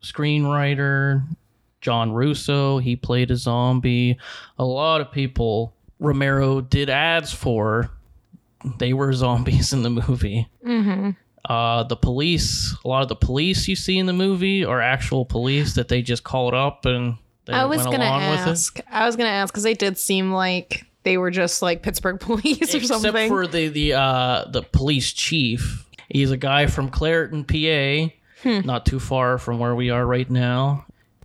screenwriter 0.02 1.22
John 1.80 2.12
Russo. 2.12 2.78
He 2.78 2.96
played 2.96 3.30
a 3.30 3.36
zombie. 3.36 4.18
A 4.58 4.64
lot 4.64 5.00
of 5.00 5.10
people 5.12 5.74
Romero 6.00 6.60
did 6.60 6.90
ads 6.90 7.32
for. 7.32 7.90
They 8.78 8.92
were 8.92 9.12
zombies 9.12 9.72
in 9.72 9.82
the 9.82 9.90
movie. 9.90 10.48
Mm-hmm. 10.64 11.10
Uh, 11.48 11.84
the 11.84 11.96
police, 11.96 12.74
a 12.84 12.88
lot 12.88 13.02
of 13.02 13.08
the 13.08 13.14
police 13.14 13.68
you 13.68 13.76
see 13.76 13.98
in 13.98 14.06
the 14.06 14.12
movie 14.12 14.64
are 14.64 14.80
actual 14.80 15.24
police 15.24 15.74
that 15.74 15.86
they 15.86 16.02
just 16.02 16.24
called 16.24 16.54
up 16.54 16.84
and 16.86 17.16
they 17.44 17.52
I 17.52 17.66
was 17.66 17.78
went 17.78 17.92
gonna 17.92 18.04
along 18.04 18.30
with 18.30 18.40
it. 18.40 18.50
ask. 18.50 18.80
I 18.90 19.06
was 19.06 19.14
gonna 19.14 19.28
ask 19.28 19.54
because 19.54 19.62
they 19.62 19.74
did 19.74 19.96
seem 19.96 20.32
like 20.32 20.85
they 21.06 21.16
were 21.16 21.30
just 21.30 21.62
like 21.62 21.82
Pittsburgh 21.82 22.20
police 22.28 22.74
or 22.74 22.80
something. 22.82 23.14
Except 23.14 23.28
for 23.28 23.46
the 23.46 23.68
the 23.68 23.94
uh 23.94 24.44
the 24.50 24.62
police 24.62 25.12
chief. 25.12 25.86
He's 26.10 26.30
a 26.30 26.36
guy 26.36 26.66
from 26.66 26.88
Clairton, 26.90 27.44
PA, 27.44 28.12
Hmm. 28.42 28.60
not 28.66 28.84
too 28.86 29.00
far 29.00 29.38
from 29.38 29.58
where 29.58 29.74
we 29.74 29.88
are 29.90 30.04
right 30.06 30.28
now. 30.30 30.84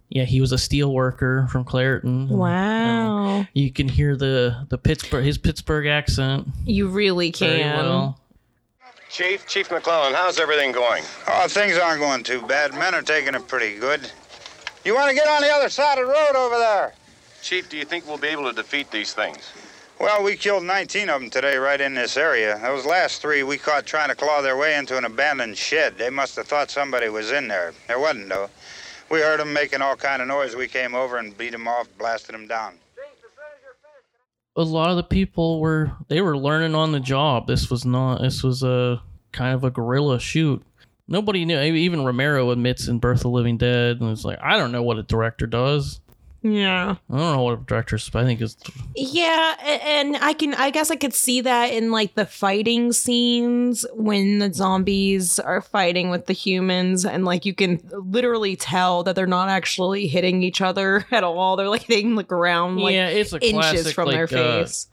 Yeah, 0.10 0.24
he 0.26 0.42
was 0.42 0.52
a 0.52 0.58
steel 0.58 0.94
worker 0.94 1.48
from 1.52 1.64
Clairton. 1.64 2.28
wow, 2.30 3.46
You 3.54 3.72
can 3.72 3.88
hear 3.88 4.16
the 4.16 4.66
the 4.70 4.78
Pittsburgh 4.78 5.24
his 5.26 5.38
Pittsburgh 5.38 5.88
accent 5.88 6.48
you 6.66 6.88
really 6.88 7.32
very 7.32 7.60
can. 7.62 7.76
well. 7.76 8.20
Chief, 9.10 9.46
Chief 9.48 9.68
McClelland, 9.70 10.14
how's 10.16 10.40
everything 10.40 10.72
going? 10.72 11.04
Oh, 11.28 11.46
things 11.50 11.78
aren't 11.78 12.00
going 12.00 12.24
too 12.24 12.42
bad. 12.44 12.74
Men 12.74 12.96
are 12.96 13.02
taking 13.02 13.36
it 13.36 13.46
pretty 13.48 13.78
good. 13.78 14.10
You 14.86 14.96
want 14.96 15.10
to 15.10 15.16
get 15.16 15.28
on 15.28 15.42
the 15.42 15.50
other 15.50 15.70
side 15.70 15.98
of 16.00 16.08
the 16.08 16.14
road 16.14 16.36
over 16.38 16.58
there? 16.58 16.94
Chief, 17.42 17.70
do 17.70 17.78
you 17.78 17.84
think 17.86 18.08
we'll 18.08 18.18
be 18.18 18.30
able 18.30 18.46
to 18.50 18.54
defeat 18.54 18.90
these 18.90 19.14
things? 19.14 19.52
Well, 20.02 20.24
we 20.24 20.36
killed 20.36 20.64
19 20.64 21.10
of 21.10 21.22
them 21.22 21.30
today 21.30 21.58
right 21.58 21.80
in 21.80 21.94
this 21.94 22.18
area. 22.18 22.58
Those 22.60 22.88
last 22.88 23.22
three 23.22 23.44
we 23.44 23.60
caught 23.60 23.86
trying 23.86 24.10
to 24.10 24.16
claw 24.16 24.42
their 24.42 24.58
way 24.58 24.76
into 24.76 24.98
an 24.98 25.06
abandoned 25.06 25.60
shed. 25.60 26.00
They 26.00 26.10
must 26.10 26.36
have 26.38 26.48
thought 26.48 26.72
somebody 26.72 27.08
was 27.08 27.32
in 27.32 27.48
there. 27.48 27.72
There 27.88 28.00
wasn't, 28.00 28.30
though. 28.30 28.50
We 29.12 29.20
heard 29.20 29.40
them 29.40 29.54
making 29.54 29.84
all 29.84 29.96
kind 29.96 30.24
of 30.24 30.28
noise. 30.28 30.56
We 30.56 30.68
came 30.68 30.96
over 30.96 31.18
and 31.18 31.38
beat 31.38 31.52
them 31.52 31.68
off, 31.68 31.88
blasted 32.00 32.34
them 32.34 32.48
down. 32.48 32.80
A 34.56 34.64
lot 34.64 34.90
of 34.90 34.96
the 34.96 35.04
people 35.04 35.62
were 35.62 35.92
they 36.08 36.22
were 36.22 36.36
learning 36.36 36.74
on 36.74 36.94
the 36.94 37.00
job. 37.00 37.46
This 37.46 37.70
was 37.70 37.86
not 37.86 38.24
this 38.24 38.42
was 38.42 38.64
a 38.64 39.04
kind 39.32 39.54
of 39.54 39.64
a 39.64 39.70
guerrilla 39.70 40.20
shoot. 40.20 40.64
Nobody 41.08 41.46
knew. 41.46 41.60
Even 41.60 42.04
Romero 42.04 42.50
admits 42.50 42.88
in 42.88 42.98
Birth 42.98 43.20
of 43.20 43.24
the 43.24 43.30
Living 43.30 43.58
Dead, 43.58 44.02
and 44.02 44.10
it's 44.10 44.26
like 44.26 44.40
I 44.42 44.58
don't 44.58 44.72
know 44.72 44.82
what 44.82 44.98
a 44.98 45.04
director 45.04 45.46
does. 45.46 46.02
Yeah. 46.44 46.96
I 47.10 47.18
don't 47.18 47.36
know 47.36 47.44
what 47.44 47.68
directors, 47.68 48.10
but 48.10 48.24
I 48.24 48.26
think 48.26 48.42
it's 48.42 48.58
Yeah, 48.96 49.56
and 49.84 50.18
I 50.18 50.34
can 50.34 50.56
I 50.56 50.72
guess 50.72 50.90
I 50.90 50.96
could 50.96 51.14
see 51.14 51.42
that 51.42 51.72
in 51.72 51.92
like 51.92 52.16
the 52.16 52.26
fighting 52.26 52.94
scenes 52.94 53.86
when 53.94 54.40
the 54.40 54.52
zombies 54.52 55.38
are 55.38 55.62
fighting 55.62 56.10
with 56.10 56.26
the 56.26 56.34
humans 56.34 57.06
and 57.06 57.26
like 57.26 57.46
you 57.46 57.54
can 57.54 57.80
literally 57.92 58.56
tell 58.56 59.04
that 59.04 59.16
they're 59.16 59.28
not 59.28 59.50
actually 59.50 60.08
hitting 60.08 60.42
each 60.42 60.62
other 60.62 61.06
at 61.12 61.24
all. 61.24 61.58
They're 61.58 61.70
like 61.70 61.84
hitting 61.84 62.16
the 62.16 62.24
ground 62.24 62.80
like 62.80 62.94
yeah, 62.96 63.10
it's 63.10 63.34
inches 63.34 63.52
classic, 63.52 63.94
from 63.94 64.10
their 64.10 64.26
like, 64.26 64.34
uh, 64.34 64.64
face. 64.64 64.88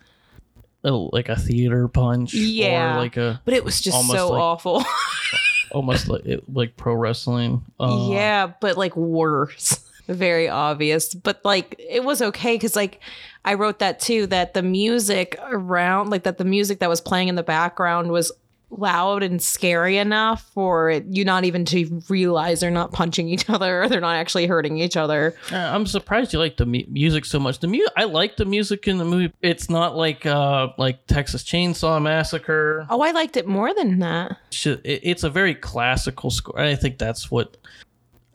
a- 0.84 0.90
like 0.90 1.30
a 1.30 1.37
theater 1.37 1.88
punch, 1.88 2.34
Yeah. 2.34 2.96
or 2.96 2.98
like 2.98 3.16
a 3.16 3.40
but 3.46 3.54
it 3.54 3.64
was 3.64 3.80
just 3.80 3.96
so 4.11 4.28
like- 4.30 4.40
awful. 4.40 4.84
almost 5.72 6.08
like 6.08 6.24
it, 6.26 6.44
like 6.52 6.76
pro 6.76 6.92
wrestling. 6.94 7.62
Uh, 7.80 8.08
yeah, 8.11 8.52
but 8.61 8.76
like 8.76 8.94
worse. 8.96 9.80
Very 10.09 10.49
obvious. 10.49 11.14
But 11.14 11.44
like 11.44 11.77
it 11.79 12.03
was 12.05 12.23
okay 12.23 12.55
because 12.55 12.75
like 12.75 13.01
I 13.44 13.55
wrote 13.55 13.79
that 13.81 14.01
too, 14.01 14.27
that 14.29 14.55
the 14.55 14.62
music 14.62 15.38
around 15.42 16.11
like 16.11 16.25
that 16.25 16.38
the 16.38 16.44
music 16.44 16.81
that 16.81 16.88
was 16.88 17.01
playing 17.01 17.29
in 17.29 17.35
the 17.35 17.42
background 17.42 18.11
was 18.11 18.33
loud 18.71 19.23
and 19.23 19.40
scary 19.40 19.97
enough 19.97 20.42
for 20.53 20.90
you 21.09 21.25
not 21.25 21.44
even 21.44 21.64
to 21.64 22.03
realize 22.11 22.61
they're 22.61 22.71
not 22.71 22.92
punching 22.92 23.27
each 23.29 23.49
other 23.51 23.83
or 23.83 23.88
they're 23.88 24.01
not 24.01 24.16
actually 24.16 24.47
hurting 24.47 24.79
each 24.79 24.97
other. 24.97 25.35
Uh, 25.51 25.57
I'm 25.57 25.87
surprised 25.87 26.33
you 26.33 26.38
like 26.38 26.59
the 26.59 26.66
mu- 26.66 26.85
music 26.88 27.25
so 27.25 27.38
much. 27.38 27.61
The 27.61 27.66
mu- 27.66 27.87
I 27.97 28.05
like 28.05 28.37
the 28.37 28.44
music 28.44 28.87
in 28.87 28.99
the 28.99 29.05
movie. 29.05 29.33
It's 29.40 29.71
not 29.71 29.97
like 29.97 30.27
uh 30.27 30.68
like 30.77 31.07
Texas 31.07 31.42
Chainsaw 31.44 32.01
Massacre. 32.03 32.87
Oh, 32.90 33.01
I 33.01 33.12
liked 33.12 33.37
it 33.37 33.47
more 33.47 33.73
than 33.75 34.01
that. 34.01 34.37
It's 34.53 35.25
a 35.25 35.31
very 35.31 35.55
classical 35.55 36.31
score. 36.31 36.59
I 36.59 36.75
think 36.75 36.99
that's 36.99 37.31
what 37.31 37.57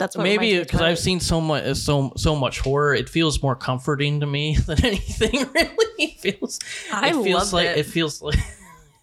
That's 0.04 0.18
what 0.18 0.24
maybe 0.24 0.48
reminds 0.48 0.54
me 0.54 0.58
of 0.58 0.68
because 0.68 0.82
I've 0.82 1.00
seen 1.00 1.22
so 1.22 1.40
much 1.40 1.64
uh, 1.64 1.74
so 1.76 2.12
so 2.18 2.36
much 2.36 2.60
horror. 2.60 2.94
It 2.94 3.08
feels 3.08 3.42
more 3.42 3.56
comforting 3.56 4.20
to 4.20 4.26
me 4.26 4.58
than 4.68 4.84
anything. 4.84 5.46
Really, 5.54 5.78
it 5.98 6.20
feels. 6.20 6.60
I 6.92 7.12
it 7.12 7.24
feels 7.24 7.54
like 7.54 7.68
it. 7.68 7.78
it 7.78 7.86
feels 7.86 8.22
like. 8.22 8.38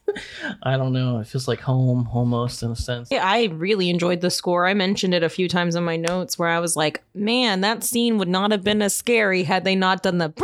I 0.63 0.77
don't 0.77 0.93
know. 0.93 1.21
It 1.21 1.27
feels 1.27 1.49
like 1.49 1.61
home 1.61 2.07
almost 2.13 2.63
in 2.63 2.71
a 2.71 2.77
sense. 2.77 3.09
Yeah, 3.11 3.27
I 3.27 3.45
really 3.45 3.89
enjoyed 3.89 4.21
the 4.21 4.29
score. 4.29 4.67
I 4.67 4.75
mentioned 4.75 5.15
it 5.15 5.23
a 5.23 5.31
few 5.31 5.49
times 5.49 5.75
in 5.75 5.85
my 5.85 5.97
notes 5.97 6.39
where 6.39 6.49
I 6.51 6.59
was 6.59 6.77
like, 6.77 7.03
man, 7.15 7.63
that 7.63 7.83
scene 7.83 8.19
would 8.19 8.29
not 8.29 8.51
have 8.51 8.63
been 8.63 8.83
as 8.83 8.95
scary 8.95 9.45
had 9.45 9.65
they 9.65 9.77
not 9.77 10.03
done 10.03 10.19
the 10.19 10.35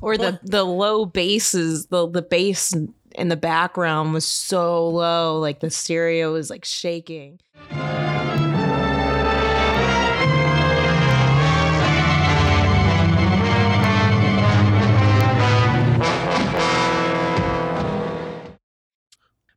or 0.00 0.16
the 0.16 0.38
the 0.44 0.62
low 0.62 1.04
basses, 1.04 1.86
the 1.86 2.08
the 2.08 2.22
bass 2.22 2.72
in 3.16 3.28
the 3.28 3.36
background 3.36 4.12
was 4.12 4.24
so 4.24 4.88
low, 4.88 5.40
like 5.40 5.58
the 5.58 5.70
stereo 5.70 6.32
was 6.32 6.48
like 6.48 6.64
shaking. 6.64 7.40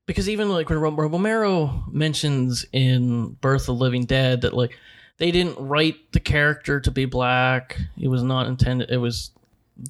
Because 0.06 0.30
even 0.30 0.50
like 0.50 0.70
when 0.70 0.80
Rom- 0.80 1.00
Romero 1.00 1.84
mentions 1.92 2.66
in 2.74 3.30
Birth 3.42 3.62
of 3.64 3.66
the 3.68 3.74
Living 3.76 4.06
Dead 4.06 4.42
that 4.42 4.54
like 4.54 4.78
they 5.18 5.32
didn't 5.32 5.58
write 5.60 6.12
the 6.12 6.20
character 6.20 6.80
to 6.82 6.92
be 6.92 7.06
black. 7.06 7.78
It 8.00 8.08
was 8.08 8.24
not 8.24 8.48
intended. 8.48 8.90
It 8.92 8.98
was 8.98 9.32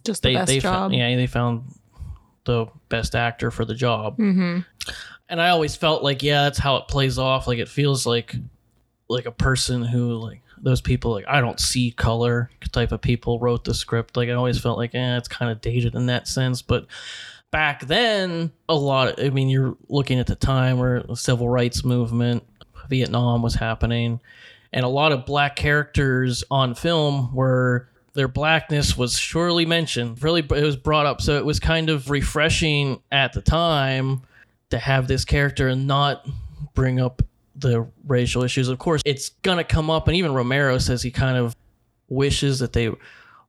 Just 0.05 0.21
the 0.23 0.29
they 0.29 0.33
best 0.35 0.47
they 0.47 0.59
job. 0.59 0.73
found 0.73 0.95
yeah 0.95 1.15
they 1.15 1.27
found 1.27 1.63
the 2.45 2.67
best 2.89 3.15
actor 3.15 3.51
for 3.51 3.65
the 3.65 3.73
job. 3.75 4.17
hmm 4.17 4.59
And 5.29 5.41
I 5.41 5.49
always 5.49 5.75
felt 5.75 6.03
like 6.03 6.21
yeah 6.23 6.43
that's 6.43 6.59
how 6.59 6.75
it 6.77 6.87
plays 6.87 7.17
off. 7.17 7.47
Like 7.47 7.59
it 7.59 7.69
feels 7.69 8.05
like 8.05 8.35
like 9.07 9.25
a 9.25 9.31
person 9.31 9.83
who 9.83 10.13
like 10.15 10.41
those 10.61 10.81
people 10.81 11.11
like 11.11 11.25
I 11.27 11.41
don't 11.41 11.59
see 11.59 11.91
color 11.91 12.49
type 12.71 12.91
of 12.91 13.01
people 13.01 13.39
wrote 13.39 13.63
the 13.63 13.73
script. 13.73 14.15
Like 14.17 14.29
I 14.29 14.33
always 14.33 14.59
felt 14.59 14.77
like 14.77 14.93
eh, 14.95 15.17
it's 15.17 15.27
kind 15.27 15.51
of 15.51 15.61
dated 15.61 15.95
in 15.95 16.05
that 16.07 16.27
sense, 16.27 16.61
but 16.61 16.85
back 17.53 17.85
then 17.85 18.51
a 18.67 18.75
lot 18.75 19.21
i 19.23 19.29
mean 19.29 19.47
you're 19.47 19.77
looking 19.87 20.19
at 20.19 20.27
the 20.27 20.35
time 20.35 20.77
where 20.77 21.03
the 21.03 21.15
civil 21.15 21.47
rights 21.47 21.85
movement 21.85 22.43
vietnam 22.89 23.41
was 23.41 23.53
happening 23.53 24.19
and 24.73 24.83
a 24.83 24.89
lot 24.89 25.11
of 25.11 25.25
black 25.25 25.55
characters 25.55 26.43
on 26.49 26.73
film 26.73 27.33
were 27.33 27.87
their 28.13 28.27
blackness 28.27 28.97
was 28.97 29.17
surely 29.17 29.65
mentioned 29.65 30.21
really 30.23 30.41
it 30.41 30.63
was 30.63 30.75
brought 30.75 31.05
up. 31.05 31.21
So 31.21 31.37
it 31.37 31.45
was 31.45 31.59
kind 31.59 31.89
of 31.89 32.09
refreshing 32.09 33.01
at 33.11 33.33
the 33.33 33.41
time 33.41 34.21
to 34.69 34.77
have 34.77 35.07
this 35.07 35.25
character 35.25 35.67
and 35.67 35.87
not 35.87 36.27
bring 36.73 36.99
up 36.99 37.21
the 37.55 37.87
racial 38.07 38.43
issues. 38.43 38.67
Of 38.67 38.79
course 38.79 39.01
it's 39.05 39.29
gonna 39.41 39.63
come 39.63 39.89
up 39.89 40.07
and 40.07 40.17
even 40.17 40.33
romero 40.33 40.77
says 40.79 41.01
he 41.01 41.11
kind 41.11 41.37
of 41.37 41.55
wishes 42.09 42.59
that 42.59 42.73
they 42.73 42.91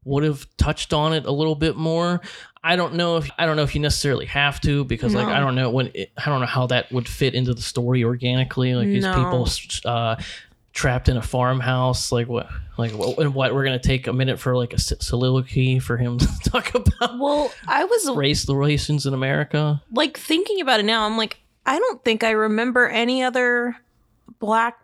would 0.04 0.22
have 0.24 0.46
touched 0.56 0.92
on 0.92 1.12
it 1.12 1.26
a 1.26 1.30
little 1.32 1.54
bit 1.54 1.76
more. 1.76 2.20
I 2.62 2.76
don't 2.76 2.94
know 2.94 3.16
if 3.18 3.30
I 3.38 3.44
don't 3.46 3.56
know 3.56 3.62
if 3.62 3.74
you 3.74 3.80
necessarily 3.80 4.26
have 4.26 4.60
to 4.62 4.84
because 4.84 5.14
like 5.14 5.26
I 5.26 5.38
don't 5.40 5.54
know 5.54 5.68
when 5.70 5.90
it, 5.94 6.12
I 6.16 6.30
don't 6.30 6.40
know 6.40 6.46
how 6.46 6.66
that 6.68 6.90
would 6.92 7.06
fit 7.08 7.34
into 7.34 7.52
the 7.52 7.60
story 7.62 8.04
organically. 8.04 8.74
Like 8.74 8.86
these 8.86 9.02
No. 9.02 9.14
people 9.14 9.48
uh, 9.84 10.16
trapped 10.72 11.08
in 11.10 11.16
a 11.18 11.22
farmhouse. 11.22 12.10
Like 12.10 12.26
what? 12.26 12.48
Like 12.78 12.92
what? 12.92 13.18
And 13.18 13.34
what? 13.34 13.54
We're 13.54 13.64
gonna 13.64 13.78
take 13.78 14.06
a 14.06 14.12
minute 14.14 14.40
for 14.40 14.56
like 14.56 14.72
a 14.72 14.78
soliloquy 14.78 15.78
for 15.78 15.98
him 15.98 16.16
to 16.18 16.26
talk 16.50 16.74
about 16.74 17.18
Well, 17.18 17.52
I 17.68 17.84
was 17.84 18.10
race 18.16 18.48
relations 18.48 19.04
in 19.04 19.12
America. 19.12 19.82
like 19.92 20.16
thinking 20.16 20.62
about 20.62 20.80
it 20.80 20.84
now. 20.84 21.04
I'm 21.04 21.18
like, 21.18 21.38
I 21.66 21.78
don't 21.78 22.02
think 22.02 22.24
I 22.24 22.30
remember 22.30 22.88
any 22.88 23.22
other 23.22 23.76
black 24.38 24.78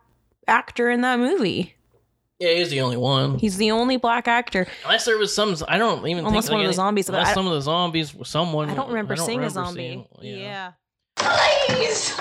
actor 0.47 0.91
in 0.91 1.01
that 1.01 1.19
movie. 1.19 1.75
Yeah, 2.41 2.55
he's 2.55 2.71
the 2.71 2.81
only 2.81 2.97
one. 2.97 3.39
He's 3.39 3.59
the 3.59 3.71
only 3.71 3.99
black 3.99 4.27
actor. 4.27 4.67
Unless 4.85 5.05
there 5.05 5.19
was 5.19 5.35
some, 5.35 5.55
I 5.69 5.77
don't 5.77 6.07
even 6.09 6.25
Almost 6.25 6.49
think 6.49 6.57
one 6.57 6.61
of 6.63 6.67
like 6.69 6.73
the 6.73 6.77
zombies, 6.77 7.09
Unless 7.11 7.29
I- 7.29 7.35
some 7.35 7.47
of 7.47 7.53
the 7.53 7.61
zombies 7.61 8.15
were 8.15 8.25
someone. 8.25 8.71
I 8.71 8.75
don't 8.75 8.89
remember 8.89 9.15
seeing 9.17 9.45
a 9.45 9.51
zombie. 9.51 10.07
seeing- 10.23 10.39
yeah. 10.41 10.73
Please! 11.17 12.17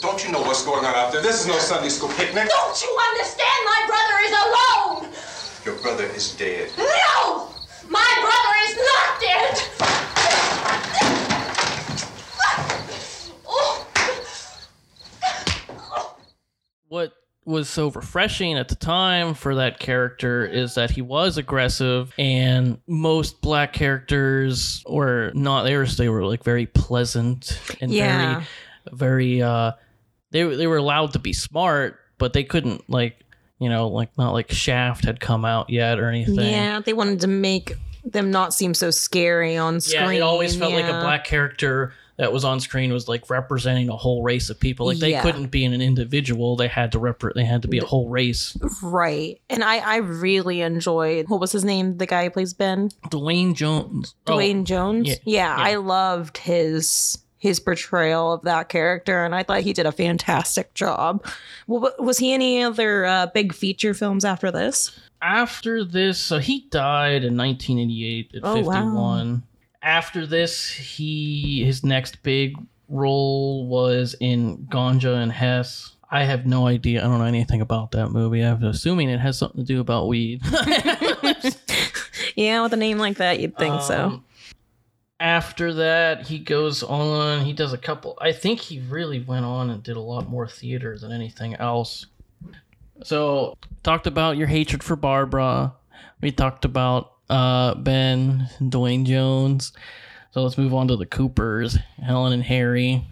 Don't 0.00 0.24
you 0.24 0.30
know 0.30 0.42
what's 0.42 0.64
going 0.64 0.84
on 0.84 0.94
out 0.94 1.12
there? 1.12 1.22
This 1.22 1.40
is 1.40 1.48
no 1.48 1.58
Sunday 1.58 1.88
school 1.88 2.08
picnic. 2.10 2.48
Don't 2.48 2.82
you 2.82 2.98
understand? 3.10 3.64
My 3.64 3.82
brother 3.88 4.18
is 4.22 4.32
alone! 4.44 5.12
Your 5.64 5.74
brother 5.82 6.04
is 6.14 6.36
dead. 6.36 6.70
No! 6.78 7.48
My 7.88 8.14
brother 8.22 8.54
is 8.62 8.76
not 8.76 9.20
dead! 9.20 10.64
Oh. 13.46 13.86
what 16.88 17.12
was 17.46 17.68
so 17.68 17.90
refreshing 17.90 18.56
at 18.56 18.68
the 18.68 18.74
time 18.74 19.34
for 19.34 19.56
that 19.56 19.78
character 19.78 20.44
is 20.46 20.74
that 20.76 20.90
he 20.90 21.02
was 21.02 21.36
aggressive 21.36 22.12
and 22.18 22.78
most 22.86 23.40
black 23.42 23.72
characters 23.72 24.82
were 24.88 25.30
not 25.34 25.64
they 25.64 25.76
were 25.76 25.86
they 25.86 26.08
were 26.08 26.24
like 26.24 26.42
very 26.44 26.66
pleasant 26.66 27.60
and 27.80 27.92
Yeah. 27.92 28.34
very 28.34 28.46
very 28.92 29.42
uh 29.42 29.72
they 30.30 30.42
they 30.42 30.66
were 30.66 30.76
allowed 30.78 31.12
to 31.12 31.18
be 31.18 31.32
smart 31.32 31.98
but 32.18 32.32
they 32.32 32.44
couldn't 32.44 32.88
like 32.88 33.20
you 33.58 33.68
know 33.68 33.88
like 33.88 34.16
not 34.18 34.32
like 34.32 34.50
Shaft 34.50 35.04
had 35.04 35.20
come 35.20 35.44
out 35.44 35.70
yet 35.70 35.98
or 35.98 36.08
anything 36.08 36.38
Yeah, 36.50 36.80
they 36.80 36.92
wanted 36.92 37.20
to 37.20 37.26
make 37.28 37.74
them 38.04 38.30
not 38.30 38.52
seem 38.52 38.74
so 38.74 38.90
scary 38.90 39.56
on 39.56 39.80
screen. 39.80 40.02
yeah, 40.02 40.10
it 40.12 40.20
always 40.20 40.54
felt 40.56 40.72
like 40.74 40.84
a 40.84 41.00
black 41.00 41.24
character 41.24 41.92
that 42.16 42.32
was 42.32 42.44
on 42.44 42.60
screen 42.60 42.92
was 42.92 43.08
like 43.08 43.28
representing 43.28 43.88
a 43.88 43.96
whole 43.96 44.22
race 44.22 44.50
of 44.50 44.60
people. 44.60 44.86
Like 44.86 44.98
they 44.98 45.10
Yeah. 45.10 45.22
couldn't 45.22 45.48
be 45.48 45.64
an 45.64 45.80
individual; 45.80 46.56
they 46.56 46.68
had 46.68 46.92
to 46.92 46.98
rep. 46.98 47.22
They 47.34 47.44
had 47.44 47.62
to 47.62 47.68
be 47.68 47.78
a 47.78 47.84
whole 47.84 48.08
race. 48.08 48.56
right. 48.82 49.40
And 49.50 49.64
I, 49.64 49.78
I 49.78 49.96
really 49.96 50.60
enjoyed 50.60 51.28
what 51.28 51.40
was 51.40 51.52
his 51.52 51.64
name? 51.64 51.96
The 51.98 52.06
guy 52.06 52.24
who 52.24 52.30
plays 52.30 52.54
Ben, 52.54 52.90
Duane 53.10 53.54
Jones. 53.54 54.14
Oh, 54.26 54.34
Duane 54.34 54.64
Jones. 54.64 55.08
yeah, 55.08 55.14
Yeah, 55.24 55.56
yeah. 55.58 55.64
I 55.64 55.74
loved 55.76 56.38
his 56.38 57.18
his 57.38 57.60
portrayal 57.60 58.32
of 58.32 58.42
that 58.42 58.70
character, 58.70 59.22
and 59.24 59.34
I 59.34 59.42
thought 59.42 59.60
he 59.60 59.74
did 59.74 59.84
a 59.84 59.92
fantastic 59.92 60.72
job. 60.72 61.26
Well, 61.66 61.92
was 61.98 62.16
he 62.18 62.32
any 62.32 62.62
other 62.62 63.04
uh, 63.04 63.26
big 63.34 63.52
feature 63.52 63.92
films 63.92 64.24
after 64.24 64.50
this? 64.50 64.98
after 65.20 65.84
this, 65.84 66.18
so 66.18 66.38
he 66.38 66.66
died 66.70 67.24
in 67.24 67.34
1988 67.36 68.32
at 68.34 68.40
Oh, 68.44 68.60
wow. 68.60 69.40
51. 69.84 69.96
After 69.96 70.26
this, 70.26 70.70
he 70.70 71.62
his 71.64 71.84
next 71.84 72.22
big 72.22 72.56
role 72.88 73.66
was 73.66 74.16
in 74.20 74.66
Ganja 74.66 75.22
and 75.22 75.30
Hess. 75.30 75.92
I 76.10 76.24
have 76.24 76.46
no 76.46 76.66
idea. 76.66 77.00
I 77.00 77.08
don't 77.08 77.18
know 77.18 77.24
anything 77.24 77.60
about 77.60 77.92
that 77.92 78.10
movie. 78.10 78.40
I'm 78.40 78.62
assuming 78.64 79.08
it 79.08 79.20
has 79.20 79.38
something 79.38 79.60
to 79.60 79.66
do 79.66 79.80
about 79.80 80.08
weed. 80.08 80.42
Yeah, 82.36 82.62
with 82.62 82.72
a 82.72 82.76
name 82.76 82.98
like 82.98 83.18
that, 83.18 83.40
you'd 83.40 83.56
think 83.56 83.80
so. 83.82 84.04
Um, 84.06 84.24
After 85.20 85.72
that, 85.74 86.26
he 86.26 86.38
goes 86.38 86.82
on. 86.82 87.44
He 87.44 87.52
does 87.52 87.72
a 87.72 87.78
couple. 87.78 88.18
I 88.20 88.32
think 88.32 88.60
he 88.60 88.80
really 88.80 89.20
went 89.20 89.44
on 89.44 89.70
and 89.70 89.82
did 89.82 89.96
a 89.96 90.00
lot 90.00 90.28
more 90.28 90.48
theater 90.48 90.98
than 90.98 91.12
anything 91.12 91.54
else. 91.56 92.06
So, 93.04 93.56
talked 93.82 94.06
about 94.06 94.36
your 94.36 94.46
hatred 94.48 94.82
for 94.82 94.96
Barbara. 94.96 95.74
We 96.20 96.32
talked 96.32 96.64
about 96.64 97.12
uh, 97.30 97.74
Ben, 97.74 98.48
Duane 98.66 99.04
Jones. 99.04 99.72
So 100.32 100.42
let's 100.42 100.58
move 100.58 100.74
on 100.74 100.88
to 100.88 100.96
the 100.96 101.06
Coopers, 101.06 101.78
Helen 102.02 102.32
and 102.32 102.42
Harry. 102.42 103.06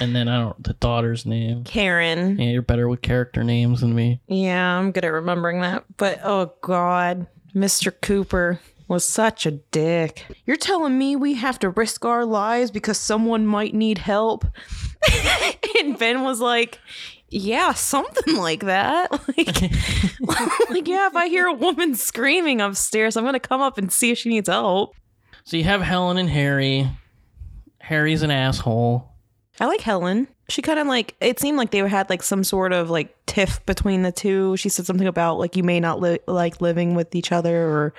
And 0.00 0.14
then 0.14 0.28
I 0.28 0.38
don't 0.38 0.62
the 0.62 0.74
daughter's 0.74 1.26
name. 1.26 1.64
Karen. 1.64 2.38
Yeah, 2.38 2.50
you're 2.50 2.62
better 2.62 2.88
with 2.88 3.02
character 3.02 3.44
names 3.44 3.80
than 3.80 3.94
me. 3.94 4.20
Yeah, 4.26 4.78
I'm 4.78 4.92
good 4.92 5.04
at 5.04 5.12
remembering 5.12 5.60
that. 5.60 5.84
But 5.96 6.20
oh 6.24 6.52
god, 6.62 7.26
Mr. 7.54 7.92
Cooper 8.02 8.60
was 8.88 9.06
such 9.06 9.46
a 9.46 9.50
dick. 9.50 10.26
You're 10.44 10.56
telling 10.56 10.96
me 10.96 11.16
we 11.16 11.34
have 11.34 11.58
to 11.60 11.70
risk 11.70 12.04
our 12.04 12.24
lives 12.24 12.70
because 12.70 12.98
someone 12.98 13.46
might 13.46 13.74
need 13.74 13.98
help? 13.98 14.44
and 15.78 15.98
Ben 15.98 16.22
was 16.22 16.40
like, 16.40 16.78
yeah, 17.36 17.74
something 17.74 18.36
like 18.36 18.64
that. 18.64 19.10
Like, 19.36 19.60
like, 20.70 20.88
yeah, 20.88 21.08
if 21.08 21.16
I 21.16 21.28
hear 21.28 21.46
a 21.46 21.52
woman 21.52 21.94
screaming 21.94 22.60
upstairs, 22.60 23.16
I'm 23.16 23.24
gonna 23.24 23.38
come 23.38 23.60
up 23.60 23.76
and 23.76 23.92
see 23.92 24.10
if 24.10 24.18
she 24.18 24.28
needs 24.28 24.48
help. 24.48 24.94
So 25.44 25.56
you 25.56 25.64
have 25.64 25.82
Helen 25.82 26.16
and 26.16 26.30
Harry. 26.30 26.88
Harry's 27.80 28.22
an 28.22 28.30
asshole. 28.30 29.12
I 29.60 29.66
like 29.66 29.80
Helen. 29.80 30.28
She 30.48 30.62
kind 30.62 30.78
of 30.78 30.86
like 30.86 31.16
it 31.20 31.38
seemed 31.38 31.58
like 31.58 31.70
they 31.70 31.78
had 31.86 32.08
like 32.08 32.22
some 32.22 32.44
sort 32.44 32.72
of 32.72 32.88
like 32.88 33.14
tiff 33.26 33.64
between 33.66 34.02
the 34.02 34.12
two. 34.12 34.56
She 34.56 34.68
said 34.68 34.86
something 34.86 35.06
about 35.06 35.38
like 35.38 35.56
you 35.56 35.62
may 35.62 35.80
not 35.80 36.00
li- 36.00 36.20
like 36.26 36.60
living 36.60 36.94
with 36.94 37.14
each 37.14 37.32
other 37.32 37.68
or 37.68 37.94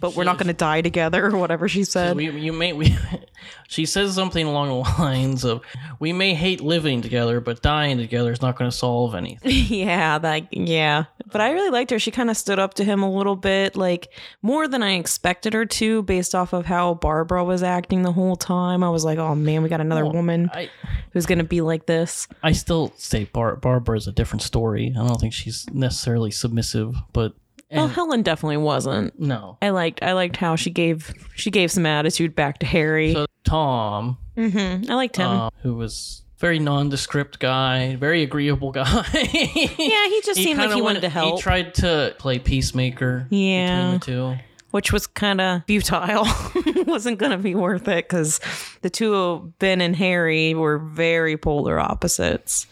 but 0.00 0.14
we're 0.16 0.24
not 0.24 0.38
going 0.38 0.48
to 0.48 0.52
die 0.52 0.80
together 0.80 1.26
or 1.26 1.36
whatever 1.36 1.68
she 1.68 1.84
said. 1.84 2.16
We, 2.16 2.30
you 2.30 2.52
may 2.52 2.72
we. 2.72 2.96
she 3.68 3.86
says 3.86 4.14
something 4.14 4.46
along 4.46 4.68
the 4.68 5.02
lines 5.02 5.44
of, 5.44 5.62
"We 5.98 6.12
may 6.12 6.34
hate 6.34 6.60
living 6.60 7.02
together, 7.02 7.40
but 7.40 7.62
dying 7.62 7.98
together 7.98 8.32
is 8.32 8.42
not 8.42 8.56
going 8.56 8.70
to 8.70 8.76
solve 8.76 9.14
anything." 9.14 9.50
yeah, 9.68 10.18
that 10.18 10.52
yeah. 10.52 11.04
But 11.30 11.40
I 11.40 11.50
really 11.52 11.70
liked 11.70 11.90
her. 11.90 11.98
She 11.98 12.10
kind 12.10 12.30
of 12.30 12.36
stood 12.36 12.58
up 12.58 12.74
to 12.74 12.84
him 12.84 13.02
a 13.02 13.10
little 13.10 13.36
bit, 13.36 13.76
like 13.76 14.12
more 14.42 14.68
than 14.68 14.82
I 14.82 14.94
expected 14.94 15.54
her 15.54 15.64
to, 15.64 16.02
based 16.02 16.34
off 16.34 16.52
of 16.52 16.66
how 16.66 16.94
Barbara 16.94 17.44
was 17.44 17.62
acting 17.62 18.02
the 18.02 18.12
whole 18.12 18.36
time. 18.36 18.82
I 18.82 18.90
was 18.90 19.04
like, 19.04 19.18
oh 19.18 19.34
man, 19.34 19.62
we 19.62 19.68
got 19.68 19.80
another 19.80 20.04
Well, 20.04 20.14
woman 20.14 20.50
I 20.52 20.68
who's 21.12 21.26
going 21.26 21.38
to 21.38 21.44
be 21.44 21.60
like 21.60 21.86
this. 21.86 22.28
I 22.42 22.52
still 22.52 22.92
say 22.96 23.24
Bar- 23.24 23.56
Barbara 23.56 23.96
is 23.96 24.06
a 24.06 24.12
different 24.12 24.42
story. 24.42 24.92
I 24.98 25.06
don't 25.06 25.20
think 25.20 25.32
she's 25.32 25.68
necessarily 25.72 26.30
submissive, 26.30 26.94
but 27.12 27.34
Well, 27.72 27.84
and- 27.84 27.92
Helen 27.94 28.22
definitely 28.22 28.58
wasn't. 28.58 29.18
no. 29.18 29.58
I 29.62 29.70
liked 29.70 30.02
I 30.02 30.12
liked 30.12 30.36
how 30.36 30.56
she 30.56 30.70
gave 30.70 31.12
she 31.34 31.50
gave 31.50 31.70
some 31.70 31.86
attitude 31.86 32.34
back 32.34 32.58
to 32.60 32.66
Harry. 32.66 33.14
So 33.14 33.26
Tom, 33.44 34.18
hmm 34.36 34.82
I 34.88 34.94
liked 34.94 35.16
him. 35.16 35.26
uh, 35.28 35.50
who 35.62 35.74
was 35.74 36.22
very 36.38 36.58
nondescript 36.58 37.38
guy, 37.38 37.94
very 37.96 38.22
agreeable 38.22 38.72
guy. 38.72 38.84
yeah, 39.14 40.08
he 40.08 40.20
just 40.24 40.34
seemed 40.42 40.58
like 40.58 40.72
he 40.72 40.82
wanted 40.82 41.00
to 41.02 41.08
help. 41.08 41.36
He 41.36 41.42
tried 41.42 41.74
to 41.76 42.14
play 42.18 42.38
peacemaker 42.38 43.26
Yeah. 43.30 43.92
between 43.92 43.92
the 43.92 44.36
two. 44.36 44.42
which 44.72 44.92
was 44.92 45.06
kind 45.06 45.40
of 45.40 45.62
futile. 45.66 46.26
Wasn't 46.86 47.18
going 47.18 47.30
to 47.32 47.38
be 47.38 47.54
worth 47.54 47.86
it 47.88 48.08
because 48.08 48.40
the 48.80 48.90
two 48.90 49.52
Ben 49.60 49.80
and 49.80 49.94
Harry 49.94 50.52
were 50.54 50.78
very 50.78 51.36
polar 51.36 51.78
opposites. 51.78 52.66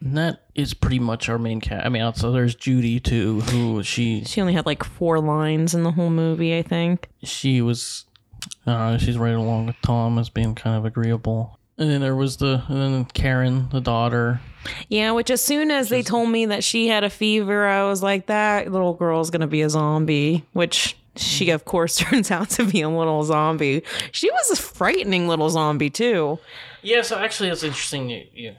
And 0.00 0.16
that 0.16 0.44
is 0.60 0.74
pretty 0.74 0.98
much 0.98 1.28
our 1.28 1.38
main 1.38 1.60
cat. 1.60 1.84
I 1.84 1.88
mean, 1.88 2.02
also 2.02 2.32
there's 2.32 2.54
Judy 2.54 3.00
too, 3.00 3.40
who 3.40 3.82
she 3.82 4.24
She 4.24 4.40
only 4.40 4.52
had 4.52 4.66
like 4.66 4.84
four 4.84 5.18
lines 5.20 5.74
in 5.74 5.82
the 5.82 5.92
whole 5.92 6.10
movie, 6.10 6.56
I 6.56 6.62
think. 6.62 7.08
she 7.22 7.60
was, 7.62 8.04
uh, 8.66 8.98
she's 8.98 9.18
right 9.18 9.34
along 9.34 9.66
with 9.66 9.76
Tom 9.82 10.18
as 10.18 10.28
being 10.28 10.54
kind 10.54 10.76
of 10.76 10.84
agreeable. 10.84 11.58
And 11.78 11.90
then 11.90 12.02
there 12.02 12.16
was 12.16 12.36
the 12.36 12.62
and 12.68 12.76
then 12.76 13.04
Karen, 13.06 13.68
the 13.70 13.80
daughter. 13.80 14.40
Yeah, 14.88 15.12
which 15.12 15.30
as 15.30 15.42
soon 15.42 15.70
as 15.70 15.88
they 15.88 16.02
told 16.02 16.28
me 16.28 16.46
that 16.46 16.62
she 16.62 16.88
had 16.88 17.04
a 17.04 17.10
fever, 17.10 17.66
I 17.66 17.84
was 17.84 18.02
like, 18.02 18.26
that 18.26 18.70
little 18.70 18.92
girl's 18.92 19.30
to 19.30 19.46
be 19.46 19.62
a 19.62 19.70
zombie, 19.70 20.44
which 20.52 20.96
she, 21.16 21.50
of 21.50 21.64
course, 21.64 21.96
turns 21.98 22.30
out 22.30 22.50
to 22.50 22.64
be 22.64 22.82
a 22.82 22.88
little 22.88 23.24
zombie. 23.24 23.82
She 24.12 24.30
was 24.30 24.50
a 24.50 24.56
frightening 24.56 25.28
little 25.28 25.48
zombie, 25.48 25.88
too. 25.88 26.38
Yeah, 26.82 27.02
so 27.02 27.18
actually, 27.18 27.48
it's 27.50 27.62
interesting 27.62 28.10
you, 28.10 28.26
you 28.34 28.54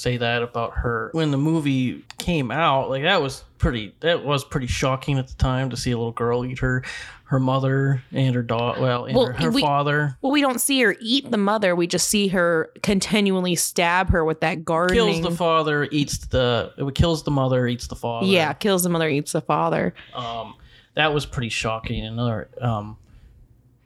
say 0.00 0.16
that 0.18 0.42
about 0.42 0.74
her. 0.78 1.10
When 1.12 1.30
the 1.30 1.38
movie 1.38 2.04
came 2.18 2.50
out, 2.50 2.90
like 2.90 3.02
that 3.02 3.20
was 3.22 3.44
pretty. 3.58 3.94
That 4.00 4.24
was 4.24 4.44
pretty 4.44 4.66
shocking 4.66 5.18
at 5.18 5.28
the 5.28 5.34
time 5.34 5.70
to 5.70 5.76
see 5.76 5.90
a 5.90 5.96
little 5.96 6.12
girl 6.12 6.44
eat 6.44 6.58
her, 6.60 6.82
her 7.24 7.38
mother 7.40 8.02
and 8.12 8.34
her 8.34 8.42
daughter. 8.42 8.80
Well, 8.80 9.04
and 9.06 9.16
Well, 9.16 9.26
her, 9.26 9.32
her 9.34 9.50
we- 9.50 9.60
father 9.60 10.16
Well, 10.22 10.32
we 10.32 10.40
don't 10.40 10.60
see 10.60 10.80
her 10.82 10.96
eat 11.00 11.30
the 11.30 11.36
mother. 11.36 11.74
We 11.76 11.86
just 11.86 12.08
see 12.08 12.28
her 12.28 12.70
continually 12.82 13.54
stab 13.54 14.10
her 14.10 14.24
with 14.24 14.40
that 14.40 14.64
gardening. 14.64 15.04
kills 15.06 15.20
the 15.22 15.36
father, 15.36 15.88
eats 15.90 16.18
the. 16.26 16.72
It 16.78 16.94
kills 16.94 17.22
the 17.24 17.30
mother, 17.30 17.66
eats 17.66 17.86
the 17.86 17.96
father. 17.96 18.26
Yeah, 18.26 18.52
kills 18.52 18.82
the 18.82 18.88
mother, 18.90 19.08
eats 19.08 19.32
the 19.32 19.40
father. 19.42 19.94
um, 20.14 20.54
that 20.94 21.12
was 21.14 21.26
pretty 21.26 21.48
shocking. 21.50 22.04
Another 22.04 22.48
um, 22.60 22.96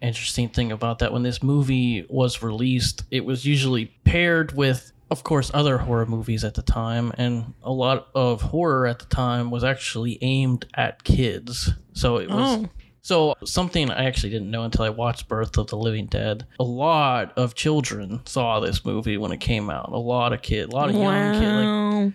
interesting 0.01 0.48
thing 0.48 0.72
about 0.72 0.98
that 1.01 1.12
when 1.12 1.22
this 1.22 1.42
movie 1.42 2.07
was 2.09 2.42
released, 2.42 3.05
it 3.11 3.25
was 3.25 3.44
usually 3.44 3.87
paired 4.05 4.53
with, 4.57 4.92
of 5.12 5.22
course, 5.25 5.51
other 5.55 5.79
horror 5.79 6.07
movies 6.07 6.42
at 6.44 6.55
the 6.55 6.62
time, 6.62 7.12
and 7.18 7.55
a 7.62 7.70
lot 7.72 8.09
of 8.14 8.42
horror 8.42 8.87
at 8.87 8.98
the 8.98 9.07
time 9.07 9.51
was 9.51 9.62
actually 9.62 10.18
aimed 10.22 10.66
at 10.75 11.05
kids. 11.05 11.70
So 11.92 12.16
it 12.16 12.29
was. 12.29 12.64
Oh. 12.64 12.68
So 13.05 13.35
something 13.44 13.90
I 13.90 14.05
actually 14.05 14.31
didn't 14.31 14.51
know 14.51 14.62
until 14.62 14.85
I 14.85 14.88
watched 14.90 15.27
Birth 15.29 15.59
of 15.59 15.66
the 15.66 15.77
Living 15.77 16.07
Dead. 16.07 16.46
A 16.61 16.64
lot 16.64 17.37
of 17.37 17.55
children 17.55 18.20
saw 18.27 18.61
this 18.61 18.85
movie 18.85 19.16
when 19.16 19.33
it 19.33 19.40
came 19.40 19.70
out. 19.70 19.90
A 19.92 19.98
lot 19.98 20.33
of 20.33 20.40
kids, 20.42 20.72
a 20.72 20.77
lot 20.77 20.88
of 20.88 20.94
young 20.94 21.33
kids, 21.33 21.44
like 21.44 21.64
Wow. 21.66 22.12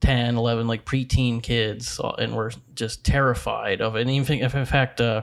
10 0.00 0.36
11 0.36 0.66
like 0.68 0.84
preteen 0.84 1.42
kids 1.42 1.88
saw- 1.88 2.14
and 2.14 2.34
were 2.34 2.52
just 2.74 3.04
terrified 3.04 3.80
of 3.80 3.96
it 3.96 4.02
and 4.02 4.10
even 4.10 4.38
if 4.38 4.54
in 4.54 4.64
fact 4.64 5.00
uh, 5.00 5.22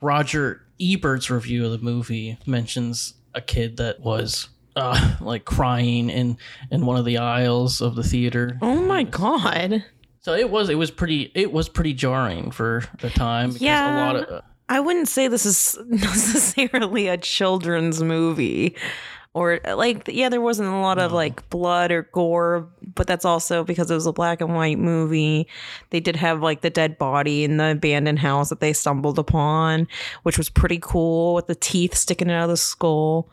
roger 0.00 0.66
ebert's 0.80 1.30
review 1.30 1.64
of 1.64 1.70
the 1.70 1.78
movie 1.78 2.36
mentions 2.44 3.14
a 3.34 3.40
kid 3.40 3.76
that 3.76 4.00
was 4.00 4.48
uh, 4.76 5.16
like 5.20 5.44
crying 5.44 6.10
in 6.10 6.36
in 6.70 6.86
one 6.86 6.96
of 6.96 7.04
the 7.04 7.18
aisles 7.18 7.80
of 7.80 7.94
the 7.96 8.02
theater 8.02 8.58
oh 8.62 8.80
my 8.82 9.02
god. 9.02 9.84
so 10.20 10.34
it 10.34 10.50
was 10.50 10.68
it 10.68 10.76
was 10.78 10.90
pretty 10.90 11.30
it 11.34 11.52
was 11.52 11.68
pretty 11.68 11.92
jarring 11.94 12.50
for 12.50 12.82
the 13.00 13.10
time 13.10 13.48
because 13.50 13.62
Yeah. 13.62 13.94
a 13.94 14.06
lot 14.06 14.16
of 14.16 14.28
uh, 14.30 14.40
I 14.68 14.78
wouldn't 14.78 15.08
say 15.08 15.26
this 15.26 15.44
is 15.46 15.76
necessarily 15.88 17.08
a 17.08 17.16
children's 17.18 18.02
movie. 18.02 18.76
Or 19.32 19.60
like 19.64 20.08
yeah, 20.08 20.28
there 20.28 20.40
wasn't 20.40 20.68
a 20.70 20.78
lot 20.78 20.98
of 20.98 21.12
like 21.12 21.48
blood 21.50 21.92
or 21.92 22.02
gore, 22.12 22.68
but 22.96 23.06
that's 23.06 23.24
also 23.24 23.62
because 23.62 23.88
it 23.88 23.94
was 23.94 24.06
a 24.06 24.12
black 24.12 24.40
and 24.40 24.56
white 24.56 24.78
movie. 24.78 25.46
They 25.90 26.00
did 26.00 26.16
have 26.16 26.42
like 26.42 26.62
the 26.62 26.70
dead 26.70 26.98
body 26.98 27.44
in 27.44 27.56
the 27.56 27.70
abandoned 27.72 28.18
house 28.18 28.48
that 28.48 28.58
they 28.58 28.72
stumbled 28.72 29.20
upon, 29.20 29.86
which 30.24 30.36
was 30.36 30.48
pretty 30.48 30.78
cool 30.82 31.34
with 31.34 31.46
the 31.46 31.54
teeth 31.54 31.94
sticking 31.94 32.28
out 32.28 32.42
of 32.44 32.48
the 32.50 32.56
skull. 32.56 33.28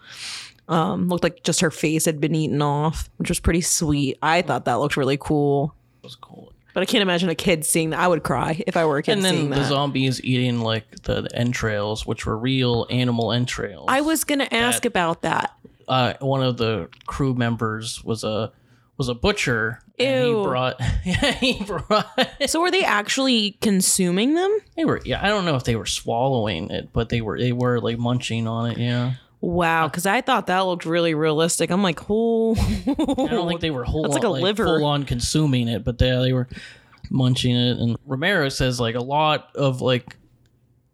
Um, 0.67 1.08
looked 1.08 1.23
like 1.23 1.43
just 1.43 1.62
her 1.62 1.71
face 1.71 2.06
had 2.06 2.19
been 2.19 2.36
eaten 2.36 2.62
off, 2.62 3.10
which 3.17 3.30
was 3.30 3.39
pretty 3.39 3.62
sweet. 3.62 4.17
I 4.21 4.41
thought 4.41 4.65
that 4.65 4.75
looked 4.75 4.97
really 4.97 5.17
cool. 5.17 5.73
It 6.01 6.06
was 6.06 6.15
cool 6.17 6.51
But 6.73 6.82
I 6.84 6.86
can't 6.86 7.01
imagine 7.01 7.30
a 7.30 7.36
kid 7.36 7.65
seeing 7.65 7.91
that. 7.91 7.99
I 7.99 8.08
would 8.08 8.23
cry 8.23 8.62
if 8.67 8.75
I 8.75 8.86
were 8.86 8.97
a 8.97 9.03
kid 9.03 9.13
and 9.13 9.23
seeing 9.23 9.36
then 9.49 9.49
the 9.51 9.56
that. 9.63 9.69
zombies 9.69 10.21
eating 10.23 10.60
like 10.62 10.89
the, 11.03 11.21
the 11.21 11.36
entrails 11.36 12.06
which 12.06 12.25
were 12.25 12.38
real 12.38 12.86
animal 12.89 13.32
entrails 13.32 13.86
I 13.88 14.01
was 14.01 14.23
gonna 14.25 14.47
ask 14.51 14.84
about 14.86 15.21
that. 15.21 15.53
uh, 15.88 16.13
one 16.19 16.43
of 16.43 16.58
the 16.58 16.89
crew 17.06 17.34
members 17.34 18.03
was 18.03 18.23
a 18.25 18.51
was 18.97 19.08
a 19.10 19.13
butcher. 19.15 19.80
And 19.99 20.25
he 20.27 20.34
brought 20.34 20.80
yeah 21.06 21.32
he 21.32 21.63
brought 21.63 22.08
So 22.47 22.60
were 22.62 22.71
they 22.71 22.84
actually 22.84 23.58
consuming 23.62 24.34
them? 24.36 24.56
they 24.75 24.84
were 24.86 24.99
yeah 25.06 25.23
I 25.23 25.30
don't 25.30 25.45
know 25.45 25.56
if 25.56 25.63
they 25.63 25.75
were 25.77 25.86
swallowing 25.86 26.69
it 26.71 26.89
but 26.93 27.08
they 27.10 27.21
were 27.21 27.39
they 27.39 27.53
were 27.53 27.80
like 27.80 27.97
munching 27.97 28.47
on 28.47 28.71
it 28.71 28.77
yeah 28.77 29.13
Wow, 29.39 29.88
because 29.88 30.06
I 30.06 30.21
thought 30.21 30.47
that 30.47 30.60
looked 30.62 30.86
really 30.86 31.13
realistic. 31.13 31.69
I'm 31.69 31.84
like, 31.84 32.00
oh, 32.10 32.56
I 32.56 33.28
don't 33.28 33.47
think 33.47 33.62
they 33.62 33.69
were 33.69 33.84
whole 33.84 34.04
That's 34.04 34.15
like 34.15 34.23
a 34.23 34.30
liver. 34.30 34.65
full 34.65 34.86
on 34.86 35.04
consuming 35.04 35.67
it 35.67 35.84
but 35.84 35.97
they 36.00 36.10
they 36.10 36.34
were 36.34 36.47
munching 37.10 37.56
it 37.56 37.78
and 37.78 37.97
Romero 38.06 38.50
says 38.50 38.80
like 38.80 38.95
a 38.95 39.04
lot 39.04 39.56
of 39.56 39.82
like 39.82 40.17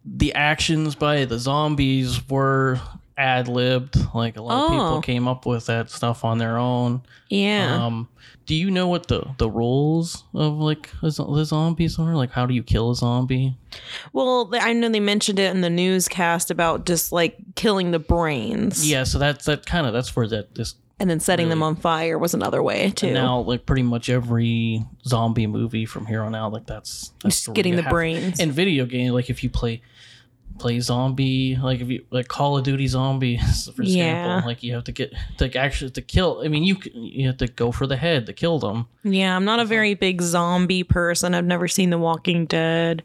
the 0.04 0.34
actions 0.34 0.94
by 0.94 1.24
the 1.24 1.38
zombies 1.38 2.28
were 2.28 2.78
ad 3.16 3.46
libbed 3.48 3.96
like 4.14 4.36
a 4.36 4.42
lot 4.42 4.64
of 4.64 4.70
Oh. 4.70 4.72
people 4.72 5.00
came 5.02 5.28
up 5.28 5.46
with 5.46 5.66
that 5.66 5.88
stuff 5.90 6.24
on 6.24 6.38
their 6.38 6.58
own 6.58 7.02
yeah. 7.30 7.84
Um, 7.86 8.08
do 8.46 8.54
you 8.54 8.70
know 8.70 8.86
what 8.88 9.06
the 9.08 9.24
the 9.38 9.48
rules 9.50 10.24
of 10.34 10.58
like 10.58 10.90
the 11.00 11.10
zombies 11.44 11.98
are? 11.98 12.14
Like, 12.14 12.30
how 12.30 12.44
do 12.46 12.54
you 12.54 12.62
kill 12.62 12.90
a 12.90 12.94
zombie? 12.94 13.56
well, 14.12 14.50
I 14.52 14.72
know 14.72 14.88
they 14.88 15.00
mentioned 15.00 15.38
it 15.38 15.50
in 15.54 15.60
the 15.62 15.70
newscast 15.70 16.50
about 16.50 16.86
just 16.86 17.10
like 17.12 17.36
killing 17.56 17.90
the 17.90 17.98
brains. 17.98 18.88
Yeah, 18.88 19.04
so 19.04 19.18
that's 19.18 19.46
that 19.46 19.64
kind 19.66 19.86
of 19.86 19.92
that's 19.92 20.14
where 20.14 20.28
that 20.28 20.54
this 20.54 20.74
and 21.00 21.10
then 21.10 21.18
setting 21.18 21.48
them 21.48 21.62
on 21.62 21.74
fire 21.74 22.18
was 22.18 22.34
another 22.34 22.62
way 22.62 22.90
too. 22.90 23.12
now 23.12 23.40
like 23.40 23.66
pretty 23.66 23.82
much 23.82 24.08
every 24.08 24.84
zombie 25.06 25.46
movie 25.48 25.86
from 25.86 26.06
here 26.06 26.22
on 26.22 26.34
out 26.36 26.52
like 26.52 26.66
that's, 26.66 27.10
that's 27.22 27.36
Just 27.36 27.48
where 27.48 27.54
getting 27.54 27.74
the 27.76 27.82
have- 27.82 27.90
brains. 27.90 28.38
And 28.38 28.52
video 28.52 28.86
game 28.86 29.12
like 29.12 29.28
if 29.28 29.42
you 29.42 29.50
play 29.50 29.82
play 30.58 30.78
zombie 30.80 31.56
like 31.56 31.80
if 31.80 31.88
you 31.88 32.04
like 32.10 32.28
Call 32.28 32.56
of 32.56 32.64
Duty 32.64 32.86
zombies 32.86 33.68
for 33.76 33.82
Yeah. 33.82 34.04
example 34.36 34.48
like 34.48 34.62
you 34.62 34.74
have 34.74 34.84
to 34.84 34.92
get 34.92 35.12
to 35.38 35.56
actually 35.58 35.90
to 35.92 36.02
kill. 36.02 36.42
I 36.44 36.48
mean 36.48 36.62
you 36.64 36.76
you 36.94 37.26
have 37.26 37.38
to 37.38 37.48
go 37.48 37.72
for 37.72 37.86
the 37.86 37.96
head 37.96 38.26
to 38.26 38.32
kill 38.32 38.58
them. 38.58 38.86
yeah, 39.02 39.34
I'm 39.34 39.44
not 39.44 39.58
a 39.58 39.62
uh-huh. 39.62 39.68
very 39.68 39.94
big 39.94 40.22
zombie 40.22 40.84
person. 40.84 41.34
I've 41.34 41.44
never 41.44 41.66
seen 41.68 41.90
The 41.90 41.98
Walking 41.98 42.46
Dead. 42.46 43.02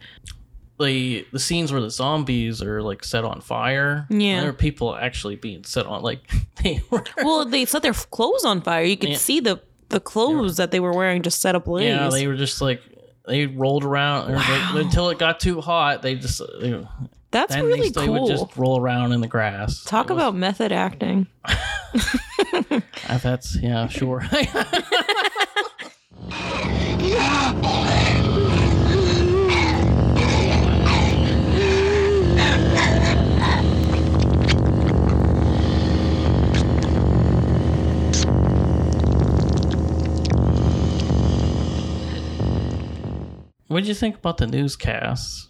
the 0.79 1.25
the 1.33 1.39
scenes 1.39 1.71
where 1.71 1.81
the 1.81 1.89
zombies 1.89 2.61
are 2.61 2.81
like 2.81 3.03
set 3.03 3.25
on 3.25 3.41
fire. 3.41 4.05
Yeah. 4.09 4.41
there 4.41 4.49
are 4.51 4.53
people 4.53 4.95
actually 4.95 5.35
being 5.35 5.63
set 5.65 5.85
on 5.85 6.01
like 6.03 6.21
they 6.63 6.81
were. 6.89 7.03
Well, 7.17 7.45
they 7.45 7.65
set 7.65 7.81
their 7.81 7.93
clothes 7.93 8.45
on 8.45 8.61
fire. 8.61 8.83
You 8.83 8.95
could 8.97 9.09
Yeah. 9.09 9.17
see 9.17 9.39
the 9.39 9.61
the 9.89 9.99
clothes 9.99 10.57
that 10.57 10.69
they 10.71 10.79
were 10.79 10.93
wearing 10.93 11.23
just 11.23 11.41
set 11.41 11.55
ablaze. 11.55 11.85
Yeah, 11.87 12.09
they 12.09 12.27
were 12.27 12.35
just 12.35 12.61
like 12.61 12.81
they 13.27 13.47
rolled 13.47 13.83
around 13.83 14.31
they- 14.73 14.81
until 14.81 15.09
it 15.09 15.17
got 15.19 15.39
too 15.39 15.61
hot. 15.61 16.01
They 16.03 16.13
just 16.15 16.39
uh, 16.41 16.45
they, 16.61 16.87
That's 17.31 17.53
then 17.53 17.65
really 17.65 17.89
they, 17.89 18.05
cool. 18.05 18.23
would 18.23 18.29
just 18.31 18.57
roll 18.57 18.79
around 18.79 19.11
in 19.11 19.21
the 19.21 19.27
grass. 19.27 19.83
Talk 19.83 20.09
It 20.09 20.13
was- 20.13 20.21
about 20.21 20.35
method 20.35 20.71
acting. 20.71 21.27
uh, 21.45 23.17
that's 23.21 23.55
yeah, 23.61 23.87
sure. 23.87 24.23
what 43.67 43.81
did 43.81 43.87
you 43.87 43.93
think 43.93 44.15
about 44.17 44.37
the 44.37 44.47
newscasts? 44.47 45.47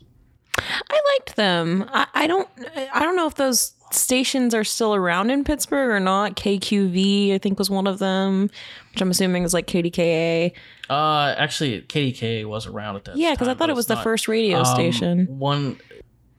I 0.57 0.98
liked 1.17 1.35
them. 1.35 1.89
I, 1.93 2.07
I 2.13 2.27
don't. 2.27 2.47
I 2.93 2.99
don't 3.03 3.15
know 3.15 3.27
if 3.27 3.35
those 3.35 3.73
stations 3.91 4.53
are 4.53 4.63
still 4.63 4.93
around 4.93 5.31
in 5.31 5.43
Pittsburgh 5.43 5.89
or 5.89 5.99
not. 5.99 6.35
KQV, 6.35 7.33
I 7.33 7.37
think, 7.39 7.57
was 7.57 7.69
one 7.69 7.87
of 7.87 7.97
them, 7.99 8.49
which 8.91 9.01
I'm 9.01 9.09
assuming 9.11 9.43
is 9.43 9.53
like 9.53 9.65
KDKA. 9.67 10.51
Uh, 10.89 11.35
actually, 11.37 11.81
KDK 11.81 12.45
was 12.45 12.67
around 12.67 12.97
at 12.97 13.05
that. 13.05 13.17
Yeah, 13.17 13.31
because 13.31 13.47
I 13.47 13.53
thought 13.53 13.69
it 13.69 13.75
was 13.75 13.87
the 13.87 13.95
not. 13.95 14.03
first 14.03 14.27
radio 14.27 14.59
Um, 14.59 14.65
station. 14.65 15.25
One 15.39 15.79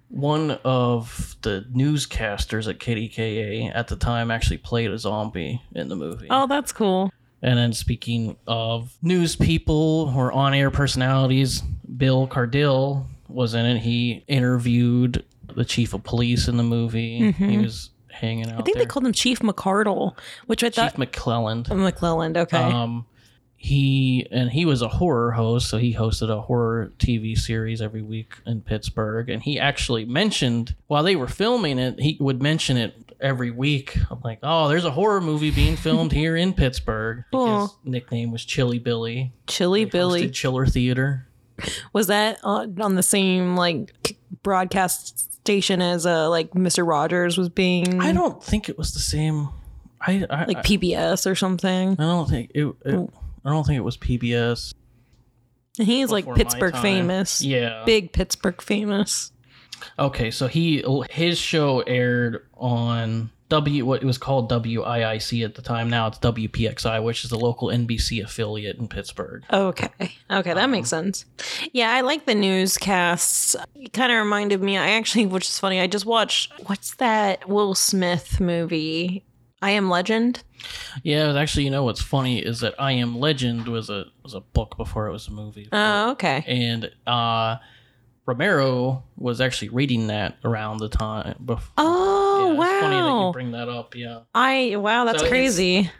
one 0.08 0.52
of 0.64 1.36
the 1.42 1.64
newscasters 1.72 2.68
at 2.68 2.78
KDKA 2.80 3.70
at 3.74 3.86
the 3.88 3.94
time 3.96 4.30
actually 4.32 4.58
played 4.58 4.90
a 4.90 4.98
zombie 4.98 5.62
in 5.74 5.88
the 5.88 5.94
movie. 5.96 6.26
Oh, 6.30 6.46
that's 6.48 6.72
cool. 6.72 7.12
And 7.42 7.56
then 7.56 7.72
speaking 7.72 8.36
of 8.46 8.92
news 9.02 9.36
people 9.36 10.12
or 10.16 10.32
on-air 10.32 10.70
personalities, 10.72 11.60
Bill 11.96 12.26
Cardille 12.26 13.06
was 13.30 13.54
in 13.54 13.64
it. 13.66 13.78
He 13.78 14.24
interviewed 14.28 15.24
the 15.54 15.64
chief 15.64 15.94
of 15.94 16.02
police 16.04 16.48
in 16.48 16.56
the 16.56 16.62
movie. 16.62 17.32
He 17.32 17.58
was 17.58 17.90
hanging 18.10 18.44
out 18.46 18.50
Mm-hmm. 18.50 18.60
I 18.60 18.64
think 18.64 18.76
there. 18.76 18.84
they 18.84 18.88
called 18.88 19.06
him 19.06 19.12
Chief 19.12 19.40
McCardle, 19.40 20.16
which 20.46 20.62
I 20.62 20.68
Chief 20.68 20.74
thought 20.74 20.96
Chief 20.96 21.10
McClelland. 21.12 21.66
McClelland. 21.68 22.36
Okay. 22.36 22.56
Um, 22.58 23.06
he 23.56 24.26
and 24.30 24.50
he 24.50 24.64
was 24.64 24.80
a 24.80 24.88
horror 24.88 25.32
host, 25.32 25.68
so 25.68 25.76
he 25.76 25.94
hosted 25.94 26.30
a 26.30 26.40
horror 26.40 26.92
TV 26.98 27.36
series 27.36 27.82
every 27.82 28.00
week 28.02 28.32
in 28.46 28.62
Pittsburgh. 28.62 29.28
And 29.28 29.42
he 29.42 29.58
actually 29.58 30.06
mentioned 30.06 30.74
while 30.86 31.02
they 31.02 31.14
were 31.16 31.26
filming 31.28 31.78
it, 31.78 32.00
he 32.00 32.16
would 32.20 32.40
mention 32.42 32.78
it 32.78 32.94
every 33.20 33.50
week. 33.50 33.98
I'm 34.10 34.20
like, 34.24 34.38
oh, 34.42 34.68
there's 34.68 34.86
a 34.86 34.90
horror 34.90 35.20
movie 35.20 35.50
being 35.50 35.76
filmed 35.76 36.10
here 36.12 36.36
in 36.36 36.54
Pittsburgh. 36.54 37.24
Cool. 37.32 37.60
His 37.66 37.76
nickname 37.84 38.32
was 38.32 38.44
Chilly 38.46 38.78
Billy. 38.78 39.32
Chili 39.46 39.80
He 39.80 39.84
Billy. 39.84 40.30
Chiller 40.30 40.64
Theater. 40.66 41.26
Was 41.92 42.08
that 42.08 42.38
on, 42.42 42.80
on 42.80 42.94
the 42.94 43.02
same 43.02 43.56
like 43.56 44.16
broadcast 44.42 45.32
station 45.40 45.80
as 45.80 46.06
uh 46.06 46.28
like 46.28 46.50
Mr. 46.52 46.86
Rogers 46.86 47.38
was 47.38 47.48
being 47.48 48.00
I 48.00 48.12
don't 48.12 48.42
think 48.42 48.68
it 48.68 48.78
was 48.78 48.92
the 48.92 49.00
same. 49.00 49.48
I 50.00 50.26
I, 50.30 50.44
like 50.44 50.58
PBS 50.58 51.30
or 51.30 51.34
something? 51.34 51.92
I 51.92 52.02
don't 52.02 52.28
think 52.28 52.52
it. 52.54 52.66
it 52.84 53.10
I 53.44 53.50
don't 53.50 53.66
think 53.66 53.78
it 53.78 53.84
was 53.84 53.96
PBS. 53.96 54.74
And 55.78 55.86
he's 55.86 56.10
like 56.10 56.26
Pittsburgh 56.34 56.76
famous. 56.76 57.42
Yeah. 57.42 57.84
Big 57.86 58.12
Pittsburgh 58.12 58.60
famous. 58.60 59.32
Okay, 59.98 60.30
so 60.30 60.46
he 60.46 60.84
his 61.10 61.38
show 61.38 61.80
aired 61.80 62.46
on 62.54 63.30
W 63.50 63.84
what 63.84 64.02
it 64.02 64.06
was 64.06 64.16
called 64.18 64.50
WIIC 64.50 65.44
at 65.44 65.54
the 65.56 65.62
time. 65.62 65.90
Now 65.90 66.06
it's 66.06 66.18
WPXI, 66.18 67.02
which 67.04 67.24
is 67.24 67.30
the 67.30 67.38
local 67.38 67.68
NBC 67.68 68.22
affiliate 68.24 68.78
in 68.78 68.88
Pittsburgh. 68.88 69.44
Okay. 69.52 69.88
Okay, 70.30 70.54
that 70.54 70.70
makes 70.70 70.92
Um, 70.92 71.04
sense. 71.04 71.24
Yeah, 71.72 71.92
I 71.92 72.00
like 72.00 72.24
the 72.26 72.34
newscasts. 72.34 73.54
It 73.74 73.92
kind 73.92 74.10
of 74.12 74.18
reminded 74.18 74.62
me, 74.62 74.78
I 74.78 74.90
actually, 74.92 75.26
which 75.26 75.48
is 75.48 75.58
funny, 75.58 75.80
I 75.80 75.86
just 75.86 76.06
watched, 76.06 76.52
what's 76.66 76.94
that 76.96 77.48
Will 77.48 77.74
Smith 77.74 78.40
movie? 78.40 79.24
I 79.62 79.72
Am 79.72 79.90
Legend? 79.90 80.42
Yeah, 81.02 81.34
actually, 81.38 81.64
you 81.64 81.70
know 81.70 81.82
what's 81.84 82.00
funny 82.00 82.38
is 82.38 82.60
that 82.60 82.74
I 82.78 82.92
Am 82.92 83.18
Legend 83.18 83.68
was 83.68 83.90
a 83.90 84.06
was 84.22 84.32
a 84.34 84.40
book 84.40 84.76
before 84.78 85.06
it 85.06 85.12
was 85.12 85.28
a 85.28 85.32
movie. 85.32 85.68
Oh, 85.72 86.12
okay. 86.12 86.42
and 86.46 86.90
uh 87.06 87.56
Romero 88.26 89.02
was 89.16 89.40
actually 89.40 89.70
reading 89.70 90.06
that 90.06 90.36
around 90.44 90.78
the 90.78 90.88
time 90.88 91.34
before. 91.44 91.72
Oh, 91.78 92.29
yeah, 92.54 92.60
It's 92.72 92.80
funny 92.80 92.96
that 92.96 93.06
you 93.06 93.12
wow. 93.12 93.32
bring 93.32 93.52
that 93.52 93.68
up. 93.68 93.94
Yeah, 93.94 94.20
I, 94.34 94.76
wow, 94.76 95.04
that's 95.04 95.22
So 95.22 95.28
crazy. 95.28 95.90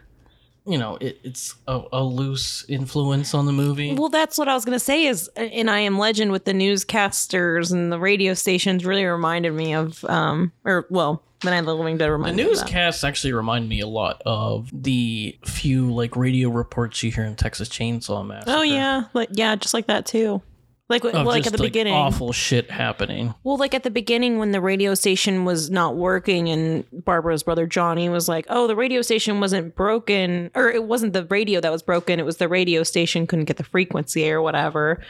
you 0.65 0.77
know, 0.77 0.97
it, 1.01 1.19
it's 1.23 1.55
a, 1.67 1.81
a 1.91 2.03
loose 2.03 2.65
influence 2.69 3.33
on 3.33 3.45
the 3.45 3.51
movie. 3.51 3.93
Well, 3.93 4.09
that's 4.09 4.37
what 4.37 4.47
I 4.47 4.53
was 4.53 4.63
going 4.63 4.75
to 4.75 4.83
say 4.83 5.05
is 5.05 5.29
uh, 5.37 5.43
in 5.43 5.69
I 5.69 5.79
Am 5.79 5.97
Legend 5.97 6.31
with 6.31 6.45
the 6.45 6.53
newscasters 6.53 7.71
and 7.71 7.91
the 7.91 7.99
radio 7.99 8.33
stations 8.33 8.85
really 8.85 9.05
reminded 9.05 9.53
me 9.53 9.73
of, 9.73 10.03
um, 10.05 10.51
or, 10.63 10.85
well, 10.89 11.23
then 11.41 11.53
I 11.53 11.61
the 11.61 11.75
Living 11.75 11.97
Dead 11.97 12.05
The 12.05 12.11
reminded 12.11 12.37
me 12.37 12.43
of 12.43 12.49
newscasts 12.49 13.03
actually 13.03 13.33
remind 13.33 13.67
me 13.67 13.79
a 13.79 13.87
lot 13.87 14.21
of 14.25 14.69
the 14.71 15.35
few 15.43 15.91
like 15.91 16.15
radio 16.15 16.49
reports 16.49 17.01
you 17.01 17.11
hear 17.11 17.23
in 17.25 17.35
Texas 17.35 17.67
Chainsaw 17.67 18.25
Massacre. 18.25 18.51
Oh, 18.55 18.61
yeah. 18.61 19.05
Like, 19.13 19.29
yeah, 19.31 19.55
just 19.55 19.73
like 19.73 19.87
that 19.87 20.05
too. 20.05 20.43
Like, 20.91 21.03
like 21.03 21.47
at 21.47 21.53
the 21.53 21.57
beginning. 21.57 21.93
awful 21.93 22.33
shit 22.33 22.69
happening. 22.69 23.33
Well, 23.43 23.57
like 23.57 23.73
at 23.73 23.83
the 23.83 23.89
beginning 23.89 24.37
when 24.37 24.51
the 24.51 24.61
radio 24.61 24.93
station 24.93 25.45
was 25.45 25.69
not 25.69 25.95
working 25.95 26.49
and 26.49 26.85
Barbara's 26.91 27.43
brother 27.43 27.65
Johnny 27.65 28.09
was 28.09 28.27
like, 28.27 28.45
"Oh, 28.49 28.67
the 28.67 28.75
radio 28.75 29.01
station 29.01 29.39
wasn't 29.39 29.75
broken 29.75 30.51
or 30.53 30.69
it 30.69 30.83
wasn't 30.83 31.13
the 31.13 31.25
radio 31.25 31.61
that 31.61 31.71
was 31.71 31.81
broken, 31.81 32.19
it 32.19 32.25
was 32.25 32.37
the 32.37 32.49
radio 32.49 32.83
station 32.83 33.25
couldn't 33.25 33.45
get 33.45 33.57
the 33.57 33.63
frequency 33.63 34.29
or 34.29 34.41
whatever." 34.41 35.01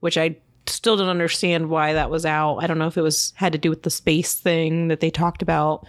Which 0.00 0.16
I 0.16 0.36
still 0.66 0.96
don't 0.96 1.08
understand 1.08 1.68
why 1.68 1.92
that 1.92 2.10
was 2.10 2.24
out. 2.24 2.58
I 2.58 2.66
don't 2.66 2.78
know 2.78 2.86
if 2.86 2.96
it 2.96 3.02
was 3.02 3.32
had 3.36 3.52
to 3.52 3.58
do 3.58 3.70
with 3.70 3.82
the 3.82 3.90
space 3.90 4.34
thing 4.34 4.88
that 4.88 5.00
they 5.00 5.10
talked 5.10 5.42
about, 5.42 5.86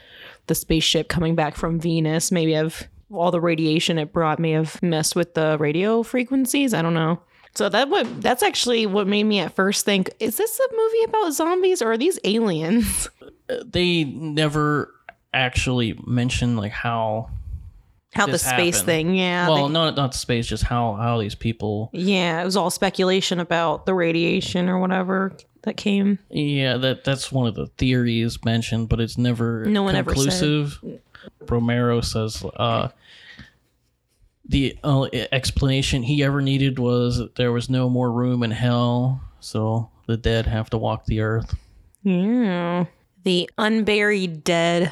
the 0.47 0.55
spaceship 0.55 1.07
coming 1.07 1.35
back 1.35 1.55
from 1.55 1.79
Venus, 1.79 2.31
maybe 2.31 2.55
of 2.55 2.83
all 3.11 3.31
the 3.31 3.41
radiation 3.41 3.97
it 3.97 4.13
brought 4.13 4.39
may 4.39 4.51
have 4.51 4.81
messed 4.81 5.15
with 5.15 5.33
the 5.33 5.57
radio 5.59 6.03
frequencies. 6.03 6.73
I 6.73 6.81
don't 6.81 6.93
know. 6.93 7.21
So 7.55 7.67
that 7.69 7.89
what 7.89 8.21
that's 8.21 8.43
actually 8.43 8.85
what 8.85 9.07
made 9.07 9.23
me 9.25 9.39
at 9.39 9.53
first 9.55 9.83
think, 9.85 10.09
is 10.19 10.37
this 10.37 10.59
a 10.59 10.75
movie 10.75 11.03
about 11.05 11.31
zombies 11.33 11.81
or 11.81 11.91
are 11.93 11.97
these 11.97 12.19
aliens? 12.23 13.09
They 13.65 14.05
never 14.05 14.93
actually 15.33 15.99
mention 16.07 16.55
like 16.55 16.71
how. 16.71 17.29
How 18.13 18.25
the 18.25 18.37
space 18.37 18.75
happened. 18.79 18.85
thing, 18.85 19.15
yeah. 19.15 19.47
well, 19.49 19.67
they- 19.67 19.73
not 19.73 19.95
not 19.97 20.13
space, 20.13 20.47
just 20.47 20.63
how 20.63 20.93
how 20.95 21.19
these 21.19 21.35
people. 21.35 21.89
yeah, 21.93 22.41
it 22.41 22.45
was 22.45 22.55
all 22.57 22.69
speculation 22.69 23.39
about 23.41 23.85
the 23.85 23.93
radiation 23.93 24.69
or 24.69 24.79
whatever 24.79 25.33
that 25.63 25.75
came. 25.77 26.19
Yeah, 26.29 26.77
that 26.77 27.03
that's 27.03 27.31
one 27.31 27.47
of 27.47 27.55
the 27.55 27.67
theories 27.77 28.43
mentioned, 28.45 28.87
but 28.89 28.99
it's 29.01 29.17
never 29.17 29.65
No 29.65 29.83
one 29.83 29.95
ever 29.95 30.15
said. 30.15 30.29
conclusive. 30.29 30.79
Romero 31.49 32.01
says 32.01 32.43
uh, 32.55 32.87
the 34.51 34.77
uh, 34.83 35.07
explanation 35.31 36.03
he 36.03 36.23
ever 36.23 36.41
needed 36.41 36.77
was 36.77 37.17
that 37.17 37.35
there 37.35 37.51
was 37.51 37.69
no 37.69 37.89
more 37.89 38.11
room 38.11 38.43
in 38.43 38.51
hell, 38.51 39.21
so 39.39 39.89
the 40.07 40.17
dead 40.17 40.45
have 40.45 40.69
to 40.71 40.77
walk 40.77 41.05
the 41.05 41.21
earth. 41.21 41.55
Yeah. 42.03 42.85
The 43.23 43.49
unburied 43.57 44.43
dead. 44.43 44.91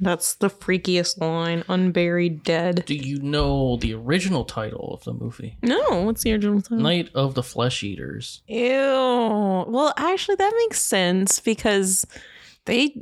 That's 0.00 0.34
the 0.34 0.50
freakiest 0.50 1.20
line. 1.20 1.64
Unburied 1.68 2.44
dead. 2.44 2.84
Do 2.86 2.94
you 2.94 3.18
know 3.20 3.78
the 3.78 3.94
original 3.94 4.44
title 4.44 4.92
of 4.94 5.04
the 5.04 5.14
movie? 5.14 5.56
No, 5.62 6.02
what's 6.02 6.22
the 6.22 6.32
original 6.32 6.60
title? 6.60 6.78
Night 6.78 7.10
of 7.14 7.34
the 7.34 7.42
Flesh 7.42 7.82
Eaters. 7.82 8.42
Ew. 8.46 8.68
Well, 8.68 9.94
actually, 9.96 10.36
that 10.36 10.52
makes 10.56 10.82
sense 10.82 11.40
because 11.40 12.06
they 12.66 12.94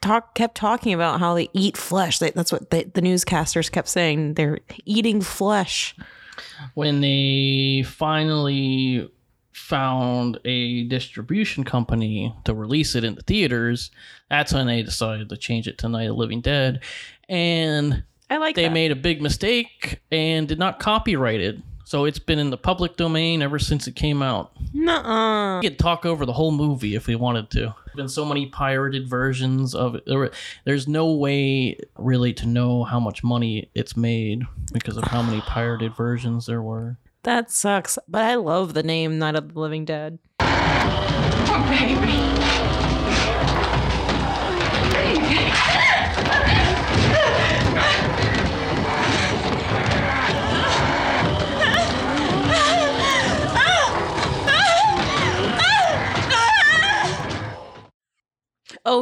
talk 0.00 0.34
kept 0.34 0.56
talking 0.56 0.92
about 0.92 1.20
how 1.20 1.34
they 1.34 1.48
eat 1.52 1.76
flesh. 1.76 2.18
They, 2.18 2.30
that's 2.30 2.52
what 2.52 2.70
the, 2.70 2.84
the 2.92 3.02
newscasters 3.02 3.70
kept 3.70 3.88
saying. 3.88 4.34
They're 4.34 4.60
eating 4.84 5.20
flesh. 5.20 5.94
When 6.74 7.00
they 7.00 7.84
finally 7.86 9.10
found 9.52 10.38
a 10.44 10.84
distribution 10.84 11.64
company 11.64 12.34
to 12.44 12.54
release 12.54 12.94
it 12.94 13.04
in 13.04 13.14
the 13.16 13.22
theaters, 13.22 13.90
that's 14.30 14.54
when 14.54 14.66
they 14.66 14.82
decided 14.82 15.28
to 15.28 15.36
change 15.36 15.68
it 15.68 15.78
to 15.78 15.88
Night 15.88 16.08
of 16.08 16.16
Living 16.16 16.40
Dead. 16.40 16.82
And 17.28 18.04
I 18.30 18.38
like 18.38 18.56
they 18.56 18.64
that. 18.64 18.72
made 18.72 18.92
a 18.92 18.96
big 18.96 19.20
mistake 19.20 20.00
and 20.10 20.48
did 20.48 20.58
not 20.58 20.78
copyright 20.78 21.40
it. 21.40 21.58
So 21.88 22.04
it's 22.04 22.18
been 22.18 22.38
in 22.38 22.50
the 22.50 22.58
public 22.58 22.98
domain 22.98 23.40
ever 23.40 23.58
since 23.58 23.86
it 23.86 23.96
came 23.96 24.20
out. 24.20 24.52
Nuh-uh. 24.74 25.60
We 25.62 25.70
could 25.70 25.78
talk 25.78 26.04
over 26.04 26.26
the 26.26 26.34
whole 26.34 26.50
movie 26.52 26.94
if 26.94 27.06
we 27.06 27.14
wanted 27.16 27.48
to. 27.52 27.74
Been 27.96 28.10
so 28.10 28.26
many 28.26 28.44
pirated 28.44 29.08
versions 29.08 29.74
of 29.74 29.94
it. 29.94 30.04
There 30.04 30.18
were- 30.18 30.30
There's 30.66 30.86
no 30.86 31.10
way 31.14 31.78
really 31.96 32.34
to 32.34 32.46
know 32.46 32.84
how 32.84 33.00
much 33.00 33.24
money 33.24 33.70
it's 33.74 33.96
made 33.96 34.42
because 34.70 34.98
of 34.98 35.04
how 35.04 35.22
many 35.22 35.40
pirated 35.40 35.96
versions 35.96 36.44
there 36.44 36.60
were. 36.60 36.98
That 37.22 37.50
sucks. 37.50 37.98
But 38.06 38.20
I 38.22 38.34
love 38.34 38.74
the 38.74 38.82
name 38.82 39.18
Night 39.18 39.34
of 39.34 39.54
the 39.54 39.58
Living 39.58 39.86
Dead. 39.86 40.18
Oh 40.40 42.37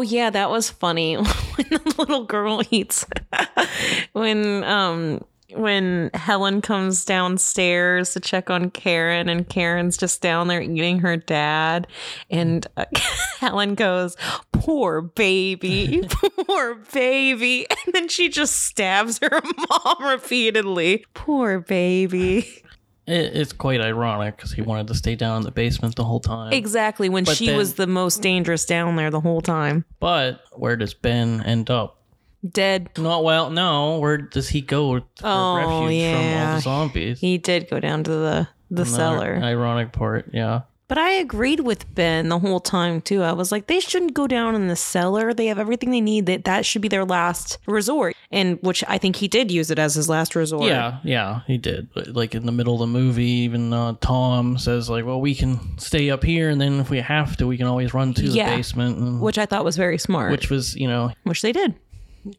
yeah, 0.03 0.31
that 0.31 0.51
was 0.51 0.71
funny 0.71 1.15
when 1.17 1.69
the 1.71 1.95
little 1.99 2.25
girl 2.25 2.63
eats 2.71 3.07
when 4.13 4.65
um 4.65 5.21
when 5.55 6.11
Helen 6.13 6.61
comes 6.61 7.05
downstairs 7.05 8.13
to 8.13 8.21
check 8.21 8.51
on 8.51 8.71
Karen 8.71 9.29
and 9.29 9.49
Karen's 9.49 9.97
just 9.97 10.21
down 10.21 10.49
there 10.49 10.61
eating 10.61 10.99
her 10.99 11.17
dad 11.17 11.87
and 12.31 12.67
uh, 12.77 12.85
Helen 13.39 13.75
goes, 13.75 14.17
"Poor 14.53 15.03
baby. 15.03 16.03
Poor 16.11 16.75
baby." 16.93 17.67
And 17.71 17.95
then 17.95 18.09
she 18.09 18.29
just 18.29 18.65
stabs 18.65 19.19
her 19.19 19.41
mom 19.71 20.05
repeatedly. 20.05 21.05
Poor 21.15 21.61
baby. 21.61 22.63
It, 23.07 23.37
it's 23.37 23.53
quite 23.53 23.81
ironic 23.81 24.37
because 24.37 24.53
he 24.53 24.63
wanted 24.63 24.89
to 24.89 24.95
stay 24.95 25.15
down 25.15 25.39
in 25.39 25.43
the 25.45 25.51
basement 25.53 25.95
the 25.97 26.05
whole 26.05 26.21
time. 26.21 26.53
Exactly 26.53 27.09
when 27.09 27.25
But 27.25 27.37
she 27.37 27.47
then- 27.47 27.57
was 27.57 27.75
the 27.75 27.87
most 27.87 28.21
dangerous 28.23 28.65
down 28.65 28.97
there 28.97 29.11
the 29.11 29.21
whole 29.21 29.41
time. 29.41 29.85
But 30.01 30.41
where 30.53 30.77
does 30.77 30.95
Ben 30.95 31.43
end 31.43 31.71
up? 31.71 32.01
Dead. 32.49 32.91
Not 32.99 33.25
well. 33.25 33.51
No. 33.51 33.99
Where 33.99 34.19
does 34.19 34.49
he 34.49 34.61
go 34.61 35.01
for 35.01 35.05
Oh, 35.25 35.57
refuge 35.57 36.13
from 36.13 36.25
all 36.25 36.55
the 36.57 36.61
zombies? 36.61 37.21
He 37.21 37.39
did 37.39 37.69
go 37.71 37.81
down 37.81 38.05
to 38.05 38.11
the 38.11 38.49
the 38.71 38.83
Another 38.83 38.97
cellar. 38.97 39.37
Ironic 39.43 39.93
part. 39.93 40.31
Yeah. 40.33 40.63
But 40.89 40.99
I 40.99 41.11
agreed 41.11 41.61
with 41.61 41.93
Ben 41.97 42.29
the 42.29 42.39
whole 42.39 42.61
time 42.61 43.01
too. 43.01 43.23
I 43.23 43.33
was 43.33 43.51
like, 43.51 43.67
they 43.67 43.81
shouldn't 43.81 44.15
go 44.15 44.29
down 44.29 44.55
in 44.55 44.69
the 44.69 44.77
cellar. 44.77 45.35
They 45.35 45.47
have 45.47 45.59
everything 45.59 45.91
they 45.91 46.01
need. 46.01 46.27
That 46.27 46.45
that 46.45 46.65
should 46.65 46.81
be 46.81 46.87
their 46.89 47.05
last 47.05 47.59
resort. 47.67 48.15
And 48.31 48.59
which 48.63 48.85
I 48.87 48.97
think 48.99 49.17
he 49.17 49.27
did 49.27 49.51
use 49.51 49.71
it 49.73 49.81
as 49.81 49.95
his 49.97 50.09
last 50.09 50.37
resort. 50.37 50.65
Yeah, 50.69 50.99
yeah, 51.03 51.41
he 51.49 51.59
did. 51.59 51.89
But, 51.93 52.09
Like 52.09 52.37
in 52.37 52.47
the 52.47 52.53
middle 52.53 52.75
of 52.75 52.81
the 52.81 52.87
movie, 52.87 53.25
even 53.25 53.73
uh, 53.73 53.95
Tom 54.01 54.59
says 54.59 54.89
like, 54.89 55.05
"Well, 55.05 55.21
we 55.21 55.35
can 55.35 55.77
stay 55.79 56.09
up 56.11 56.23
here, 56.23 56.51
and 56.51 56.61
then 56.61 56.79
if 56.79 56.89
we 56.89 56.99
have 57.01 57.37
to, 57.39 57.47
we 57.49 57.57
can 57.57 57.67
always 57.67 57.93
run 57.93 58.15
to 58.15 58.23
the 58.23 58.29
Yeah. 58.29 58.55
basement." 58.57 58.99
And, 58.99 59.21
Which 59.21 59.39
I 59.39 59.47
thought 59.47 59.65
was 59.65 59.77
very 59.77 59.99
smart. 59.99 60.31
which 60.31 60.51
was, 60.51 60.77
you 60.77 60.87
know, 60.87 61.11
which 61.25 61.43
they 61.43 61.53
did. 61.53 61.75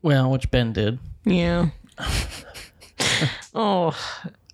well, 0.02 0.32
which 0.32 0.50
Ben 0.52 0.72
did. 0.72 1.00
Yeah. 1.26 1.70
oh. 3.56 3.94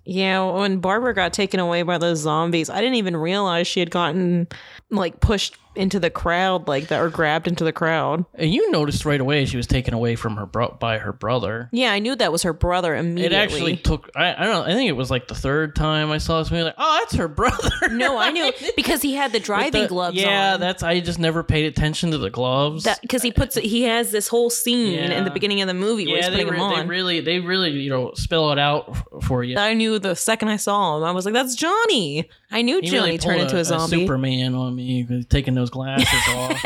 Yeah, 0.05 0.43
when 0.51 0.79
Barbara 0.79 1.13
got 1.13 1.31
taken 1.31 1.59
away 1.59 1.83
by 1.83 1.97
those 1.97 2.19
zombies, 2.19 2.69
I 2.69 2.81
didn't 2.81 2.95
even 2.95 3.15
realize 3.15 3.67
she 3.67 3.79
had 3.79 3.89
gotten 3.89 4.47
like 4.89 5.19
pushed 5.21 5.57
into 5.75 5.99
the 5.99 6.09
crowd 6.09 6.67
like 6.67 6.87
that 6.87 7.01
or 7.01 7.09
grabbed 7.09 7.47
into 7.47 7.63
the 7.63 7.73
crowd. 7.73 8.25
And 8.35 8.53
you 8.53 8.69
noticed 8.71 9.05
right 9.05 9.19
away 9.19 9.45
she 9.45 9.57
was 9.57 9.67
taken 9.67 9.93
away 9.93 10.15
from 10.15 10.37
her 10.37 10.45
bro- 10.45 10.77
by 10.79 10.97
her 10.99 11.13
brother. 11.13 11.69
Yeah, 11.71 11.91
I 11.91 11.99
knew 11.99 12.15
that 12.15 12.31
was 12.31 12.43
her 12.43 12.53
brother 12.53 12.95
immediately. 12.95 13.35
It 13.35 13.39
actually 13.39 13.77
took. 13.77 14.09
I, 14.15 14.33
I 14.33 14.45
don't. 14.45 14.53
know, 14.53 14.63
I 14.71 14.75
think 14.75 14.89
it 14.89 14.93
was 14.93 15.09
like 15.11 15.27
the 15.27 15.35
third 15.35 15.75
time 15.75 16.11
I 16.11 16.17
saw 16.17 16.39
this 16.39 16.51
movie. 16.51 16.63
Like, 16.63 16.75
oh, 16.77 16.99
that's 17.01 17.15
her 17.15 17.27
brother. 17.27 17.69
No, 17.91 18.17
I 18.17 18.31
knew 18.31 18.51
because 18.75 19.01
he 19.01 19.13
had 19.13 19.31
the 19.33 19.39
driving 19.39 19.83
The- 19.83 19.87
gloves 19.87 20.15
Yeah, 20.17 20.55
on. 20.55 20.59
that's. 20.59 20.83
I 20.83 20.99
just 20.99 21.19
never 21.19 21.43
paid 21.43 21.65
attention 21.65 22.11
to 22.11 22.17
the 22.17 22.29
gloves. 22.29 22.87
because 23.01 23.21
he 23.21 23.31
puts 23.31 23.55
he 23.55 23.83
has 23.83 24.11
this 24.11 24.27
whole 24.27 24.49
scene 24.49 24.99
in 25.11 25.23
the 25.25 25.31
beginning 25.31 25.61
of 25.61 25.67
the 25.67 25.73
movie 25.73 26.07
where 26.07 26.17
yeah, 26.17 26.29
he's 26.29 26.37
they, 26.37 26.43
putting 26.43 26.53
re- 26.53 26.59
them 26.59 26.69
they 26.73 26.79
on. 26.81 26.87
really, 26.87 27.19
they 27.19 27.39
really, 27.39 27.71
you 27.71 27.89
know, 27.89 28.11
spell 28.15 28.51
it 28.51 28.59
out 28.59 28.95
for 29.23 29.43
you. 29.43 29.57
I 29.57 29.73
knew 29.73 29.99
the 29.99 30.15
second 30.15 30.47
I 30.49 30.57
saw 30.57 30.97
him, 30.97 31.03
I 31.03 31.11
was 31.11 31.25
like, 31.25 31.33
"That's 31.33 31.55
Johnny." 31.55 32.29
I 32.51 32.61
knew 32.61 32.79
He 32.81 32.87
Johnny 32.87 32.99
really 32.99 33.17
turned 33.17 33.39
pulled 33.39 33.49
into 33.51 33.57
a, 33.59 33.65
zombie. 33.65 34.01
Superman 34.01 34.53
on 34.55 34.75
me, 34.75 35.23
taking 35.29 35.55
those 35.55 35.62
glasses 35.69 36.33
off. 36.35 36.61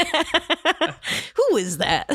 Who 1.36 1.58
is 1.58 1.78
that? 1.78 2.10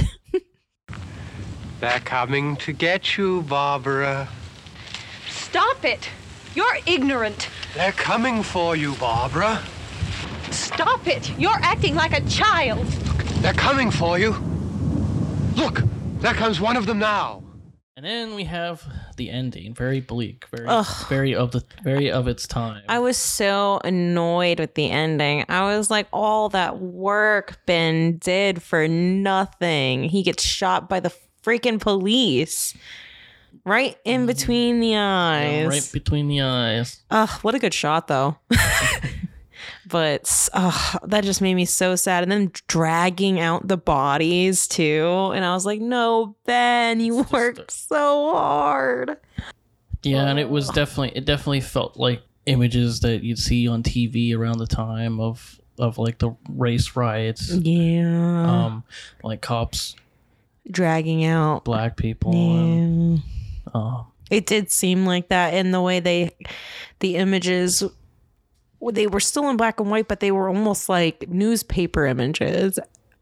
They're 1.80 2.00
coming 2.00 2.56
to 2.58 2.72
get 2.72 3.16
you, 3.16 3.42
Barbara. 3.42 4.28
Stop 5.28 5.84
it! 5.84 6.08
You're 6.54 6.78
ignorant. 6.86 7.48
They're 7.74 7.92
coming 7.92 8.42
for 8.42 8.76
you, 8.76 8.94
Barbara. 8.96 9.60
Stop 10.50 11.06
it! 11.06 11.36
You're 11.38 11.58
acting 11.62 11.94
like 11.94 12.12
a 12.12 12.20
child. 12.28 12.86
They're 13.42 13.52
coming 13.54 13.90
for 13.90 14.18
you. 14.18 14.32
Look, 15.56 15.82
there 16.20 16.34
comes 16.34 16.60
one 16.60 16.76
of 16.76 16.86
them 16.86 16.98
now. 16.98 17.42
And 17.94 18.06
then 18.06 18.34
we 18.34 18.44
have 18.44 18.82
the 19.16 19.28
ending, 19.28 19.74
very 19.74 20.00
bleak, 20.00 20.46
very, 20.50 20.66
Ugh. 20.66 21.08
very 21.10 21.34
of 21.34 21.52
the, 21.52 21.62
very 21.84 22.10
of 22.10 22.26
its 22.26 22.46
time. 22.46 22.82
I 22.88 23.00
was 23.00 23.18
so 23.18 23.82
annoyed 23.84 24.58
with 24.60 24.74
the 24.74 24.90
ending. 24.90 25.44
I 25.50 25.76
was 25.76 25.90
like, 25.90 26.08
all 26.10 26.48
that 26.50 26.78
work 26.78 27.58
Ben 27.66 28.16
did 28.16 28.62
for 28.62 28.88
nothing. 28.88 30.04
He 30.04 30.22
gets 30.22 30.42
shot 30.42 30.88
by 30.88 31.00
the 31.00 31.12
freaking 31.42 31.78
police 31.78 32.74
right 33.66 33.98
in 34.06 34.24
between 34.24 34.80
the 34.80 34.96
eyes. 34.96 35.52
Mm-hmm. 35.52 35.68
right 35.68 35.90
between 35.92 36.28
the 36.28 36.40
eyes. 36.40 37.02
Ugh, 37.10 37.28
what 37.42 37.54
a 37.54 37.58
good 37.58 37.74
shot 37.74 38.08
though. 38.08 38.38
but 39.92 40.48
ugh, 40.54 41.00
that 41.04 41.22
just 41.22 41.40
made 41.42 41.54
me 41.54 41.64
so 41.66 41.94
sad. 41.94 42.22
And 42.24 42.32
then 42.32 42.50
dragging 42.66 43.38
out 43.38 43.68
the 43.68 43.76
bodies 43.76 44.66
too. 44.66 45.30
And 45.34 45.44
I 45.44 45.52
was 45.54 45.64
like, 45.66 45.80
no, 45.80 46.34
Ben, 46.46 46.98
you 46.98 47.24
worked 47.30 47.70
so 47.70 48.32
hard. 48.34 49.18
Yeah, 50.02 50.26
and 50.28 50.38
it 50.38 50.48
was 50.50 50.68
definitely, 50.70 51.16
it 51.16 51.26
definitely 51.26 51.60
felt 51.60 51.96
like 51.96 52.22
images 52.46 53.00
that 53.00 53.22
you'd 53.22 53.38
see 53.38 53.68
on 53.68 53.82
TV 53.84 54.34
around 54.36 54.58
the 54.58 54.66
time 54.66 55.20
of, 55.20 55.60
of 55.78 55.98
like 55.98 56.18
the 56.18 56.34
race 56.48 56.96
riots. 56.96 57.50
Yeah. 57.54 58.64
Um, 58.66 58.84
like 59.22 59.42
cops, 59.42 59.94
dragging 60.70 61.24
out. 61.24 61.64
black 61.64 61.96
people. 61.96 62.32
And, 62.32 63.18
Yeah. 63.18 63.22
um, 63.74 64.06
It 64.30 64.46
did 64.46 64.70
seem 64.72 65.04
like 65.06 65.28
that 65.28 65.54
in 65.54 65.70
the 65.70 65.80
way 65.82 66.00
they, 66.00 66.34
the 67.00 67.16
images, 67.16 67.84
they 68.90 69.06
were 69.06 69.20
still 69.20 69.48
in 69.48 69.56
black 69.56 69.78
and 69.78 69.90
white, 69.90 70.08
but 70.08 70.20
they 70.20 70.32
were 70.32 70.48
almost 70.48 70.88
like 70.88 71.28
newspaper 71.28 72.06
images. 72.06 72.78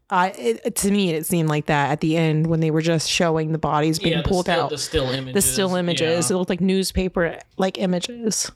I 0.09 0.29
it, 0.29 0.75
to 0.77 0.91
me, 0.91 1.11
it 1.11 1.25
seemed 1.25 1.47
like 1.49 1.67
that 1.67 1.91
at 1.91 2.01
the 2.01 2.17
end 2.17 2.47
when 2.47 2.59
they 2.59 2.71
were 2.71 2.81
just 2.81 3.09
showing 3.09 3.51
the 3.51 3.57
bodies 3.57 3.99
being 3.99 4.17
yeah, 4.17 4.21
the 4.23 4.27
pulled 4.27 4.45
still, 4.45 4.63
out. 4.63 4.69
the 4.69 4.77
still 4.77 5.09
images. 5.09 5.33
the 5.33 5.41
still 5.41 5.75
images. 5.75 6.31
It 6.31 6.35
looked 6.35 6.49
like 6.49 6.61
newspaper 6.61 7.39
like 7.57 7.77
images. 7.77 8.51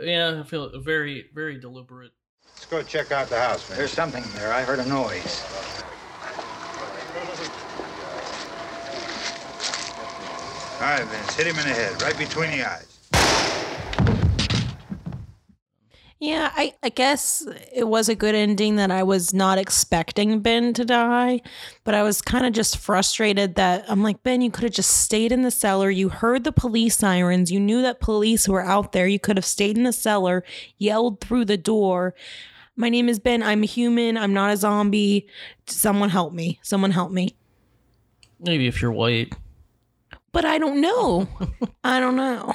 Yeah, 0.00 0.34
yeah 0.34 0.40
I 0.40 0.44
feel 0.44 0.70
very, 0.80 1.26
very 1.34 1.58
deliberate. 1.58 2.12
Let's 2.44 2.66
go 2.66 2.82
check 2.82 3.10
out 3.10 3.28
the 3.28 3.40
house, 3.40 3.68
man. 3.68 3.78
There's 3.78 3.90
something 3.90 4.22
there. 4.34 4.52
I 4.52 4.62
heard 4.62 4.78
a 4.78 4.86
noise. 4.86 5.42
All 10.80 10.86
right, 10.86 11.04
Vince, 11.04 11.36
hit 11.36 11.46
him 11.46 11.58
in 11.58 11.68
the 11.68 11.74
head, 11.74 12.00
right 12.02 12.16
between 12.16 12.50
the 12.52 12.64
eyes. 12.64 12.89
Yeah, 16.20 16.52
I, 16.54 16.74
I 16.82 16.90
guess 16.90 17.46
it 17.74 17.88
was 17.88 18.10
a 18.10 18.14
good 18.14 18.34
ending 18.34 18.76
that 18.76 18.90
I 18.90 19.02
was 19.02 19.32
not 19.32 19.56
expecting 19.56 20.40
Ben 20.40 20.74
to 20.74 20.84
die, 20.84 21.40
but 21.82 21.94
I 21.94 22.02
was 22.02 22.20
kind 22.20 22.44
of 22.44 22.52
just 22.52 22.76
frustrated 22.76 23.54
that 23.54 23.86
I'm 23.88 24.02
like, 24.02 24.22
Ben, 24.22 24.42
you 24.42 24.50
could 24.50 24.64
have 24.64 24.74
just 24.74 24.98
stayed 24.98 25.32
in 25.32 25.40
the 25.40 25.50
cellar. 25.50 25.88
You 25.88 26.10
heard 26.10 26.44
the 26.44 26.52
police 26.52 26.98
sirens. 26.98 27.50
You 27.50 27.58
knew 27.58 27.80
that 27.80 28.00
police 28.00 28.46
were 28.46 28.62
out 28.62 28.92
there. 28.92 29.06
You 29.06 29.18
could 29.18 29.38
have 29.38 29.46
stayed 29.46 29.78
in 29.78 29.84
the 29.84 29.94
cellar, 29.94 30.44
yelled 30.76 31.22
through 31.22 31.46
the 31.46 31.56
door. 31.56 32.14
My 32.76 32.90
name 32.90 33.08
is 33.08 33.18
Ben. 33.18 33.42
I'm 33.42 33.62
a 33.62 33.66
human. 33.66 34.18
I'm 34.18 34.34
not 34.34 34.50
a 34.50 34.58
zombie. 34.58 35.26
Someone 35.66 36.10
help 36.10 36.34
me. 36.34 36.60
Someone 36.62 36.90
help 36.90 37.12
me. 37.12 37.34
Maybe 38.38 38.66
if 38.66 38.82
you're 38.82 38.92
white. 38.92 39.34
But 40.32 40.44
I 40.44 40.58
don't 40.58 40.82
know. 40.82 41.28
I 41.84 41.98
don't 41.98 42.16
know. 42.16 42.52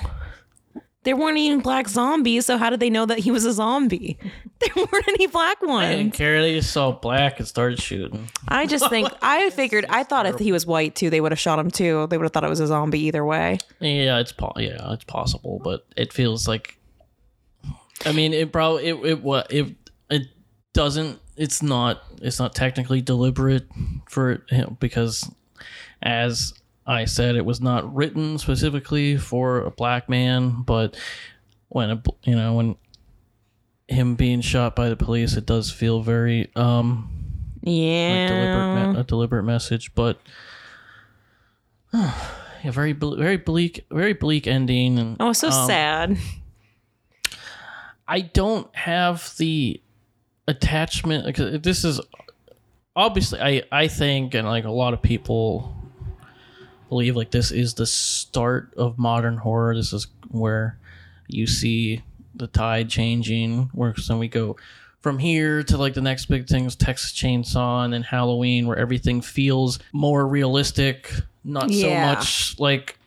There 1.06 1.16
weren't 1.16 1.38
any 1.38 1.56
black 1.62 1.88
zombies, 1.88 2.46
so 2.46 2.58
how 2.58 2.70
did 2.70 2.80
they 2.82 2.90
know 2.90 3.06
that 3.06 3.20
he 3.20 3.32
was 3.32 3.46
a 3.46 3.54
zombie? 3.54 4.18
There 4.58 4.86
weren't 4.90 5.08
any 5.10 5.28
black 5.28 5.62
ones. 5.62 6.16
care. 6.16 6.42
They 6.42 6.56
just 6.56 6.72
saw 6.72 6.94
black 6.94 7.40
and 7.40 7.48
started 7.48 7.80
shooting. 7.82 8.30
I 8.48 8.66
just 8.66 8.90
think 8.90 9.10
I 9.22 9.50
figured 9.50 9.86
I 9.90 10.04
thought 10.04 10.26
if 10.26 10.40
he 10.40 10.54
was 10.54 10.66
white 10.66 10.96
too, 10.96 11.10
they 11.10 11.20
would 11.20 11.34
have 11.34 11.40
shot 11.40 11.60
him 11.60 11.70
too. 11.70 12.08
They 12.10 12.18
would 12.18 12.24
have 12.24 12.32
thought 12.32 12.46
it 12.46 12.50
was 12.50 12.62
a 12.62 12.68
zombie 12.68 13.02
either 13.02 13.26
way. 13.26 13.58
Yeah, 13.82 14.18
it's 14.20 14.32
po- 14.32 14.54
yeah, 14.58 14.94
it's 14.94 15.04
possible, 15.04 15.60
but 15.62 15.86
it 15.98 16.14
feels 16.14 16.48
like. 16.48 16.78
I 18.06 18.14
mean, 18.14 18.34
it 18.34 18.54
probably 18.54 18.88
it 18.88 18.96
it 19.06 19.22
what 19.24 19.52
it 19.52 19.76
it 20.10 20.24
doesn't. 20.74 21.20
It's 21.36 21.62
not. 21.62 22.02
It's 22.22 22.40
not 22.40 22.56
technically 22.56 23.02
deliberate 23.02 23.68
for 24.10 24.42
him 24.50 24.78
because, 24.80 25.30
as 26.02 26.54
I 26.88 27.06
said, 27.06 27.36
it 27.36 27.46
was 27.46 27.62
not 27.62 27.94
written 27.96 28.38
specifically 28.38 29.18
for 29.18 29.62
a 29.62 29.72
black 29.72 30.08
man. 30.10 30.62
But 30.64 30.96
when 31.70 31.90
a 31.90 32.04
you 32.24 32.36
know 32.36 32.54
when 32.54 32.76
him 33.88 34.16
being 34.16 34.42
shot 34.42 34.76
by 34.76 34.90
the 34.90 34.96
police, 34.96 35.36
it 35.36 35.46
does 35.46 35.72
feel 35.72 36.02
very 36.02 36.52
um 36.56 37.10
like 37.64 37.74
deliberate 37.74 37.74
Yeah. 37.74 38.92
me- 38.94 39.00
a 39.00 39.04
deliberate 39.04 39.44
message, 39.44 39.94
but 39.96 40.20
yeah, 41.94 42.72
very 42.72 42.92
very 42.94 43.38
bleak, 43.38 43.86
very 43.92 44.14
bleak 44.14 44.48
ending. 44.48 45.00
And 45.00 45.20
was 45.20 45.40
so 45.40 45.50
um, 45.50 45.68
sad. 45.68 46.18
I 48.08 48.22
don't 48.22 48.74
have 48.76 49.34
the 49.38 49.82
attachment. 50.48 51.26
Like, 51.26 51.38
this 51.64 51.84
is 51.84 52.00
obviously, 52.96 53.40
I 53.42 53.64
I 53.72 53.88
think, 53.88 54.36
and 54.36 54.48
like 54.48 54.66
a 54.66 54.72
lot 54.72 54.94
of 54.94 55.02
people 55.02 55.75
believe, 56.96 57.16
like 57.18 57.32
this 57.32 57.52
is 57.52 57.74
the 57.74 57.86
start 57.86 58.74
of 58.78 58.98
modern 58.98 59.36
horror. 59.38 59.76
This 59.76 59.92
is 59.92 60.08
where 60.30 60.78
you 61.28 61.46
see 61.46 62.02
the 62.34 62.48
tide 62.48 62.90
changing. 62.90 63.70
Where 63.74 63.94
then 64.08 64.18
we 64.18 64.30
go 64.30 64.56
from 65.02 65.20
here 65.20 65.62
to 65.64 65.78
like 65.78 65.94
the 65.94 66.02
next 66.02 66.28
big 66.28 66.48
things, 66.48 66.74
Texas 66.76 67.12
Chainsaw, 67.12 67.84
and 67.84 67.94
then 67.94 68.02
Halloween, 68.04 68.66
where 68.66 68.78
everything 68.78 69.20
feels 69.22 69.78
more 69.92 70.26
realistic, 70.26 71.12
not 71.44 71.70
Yeah. 71.70 71.82
so 71.82 72.16
much 72.16 72.60
like 72.60 72.98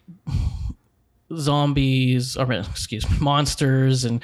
zombies 1.35 2.37
or 2.37 2.51
excuse 2.53 3.09
me 3.11 3.17
monsters 3.21 4.05
and 4.05 4.23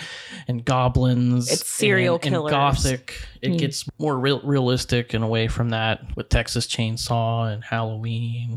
and 0.48 0.64
goblins 0.64 1.50
It's 1.52 1.66
serial 1.68 2.14
and, 2.16 2.24
and 2.24 2.32
killers. 2.34 2.50
gothic 2.50 3.20
it 3.42 3.50
Mm. 3.52 3.58
gets 3.58 3.84
more 3.98 4.18
real, 4.18 4.40
realistic 4.42 5.12
and 5.12 5.22
away 5.22 5.46
from 5.48 5.68
that 5.70 6.16
with 6.16 6.30
texas 6.30 6.66
chainsaw 6.66 7.52
and 7.52 7.62
halloween 7.62 8.56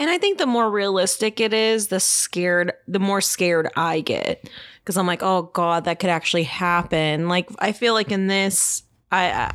And 0.00 0.08
I 0.08 0.16
think 0.16 0.38
the 0.38 0.46
more 0.46 0.70
realistic 0.70 1.40
it 1.40 1.52
is, 1.52 1.88
the 1.88 2.00
scared, 2.00 2.72
the 2.88 2.98
more 2.98 3.20
scared 3.20 3.68
I 3.76 4.00
get 4.00 4.48
because 4.82 4.96
I'm 4.96 5.06
like, 5.06 5.22
oh 5.22 5.42
god, 5.52 5.84
that 5.84 6.00
could 6.00 6.08
actually 6.08 6.44
happen. 6.44 7.28
Like 7.28 7.50
I 7.58 7.72
feel 7.72 7.92
like 7.92 8.10
in 8.10 8.26
this, 8.26 8.82
I, 9.12 9.30
I 9.30 9.54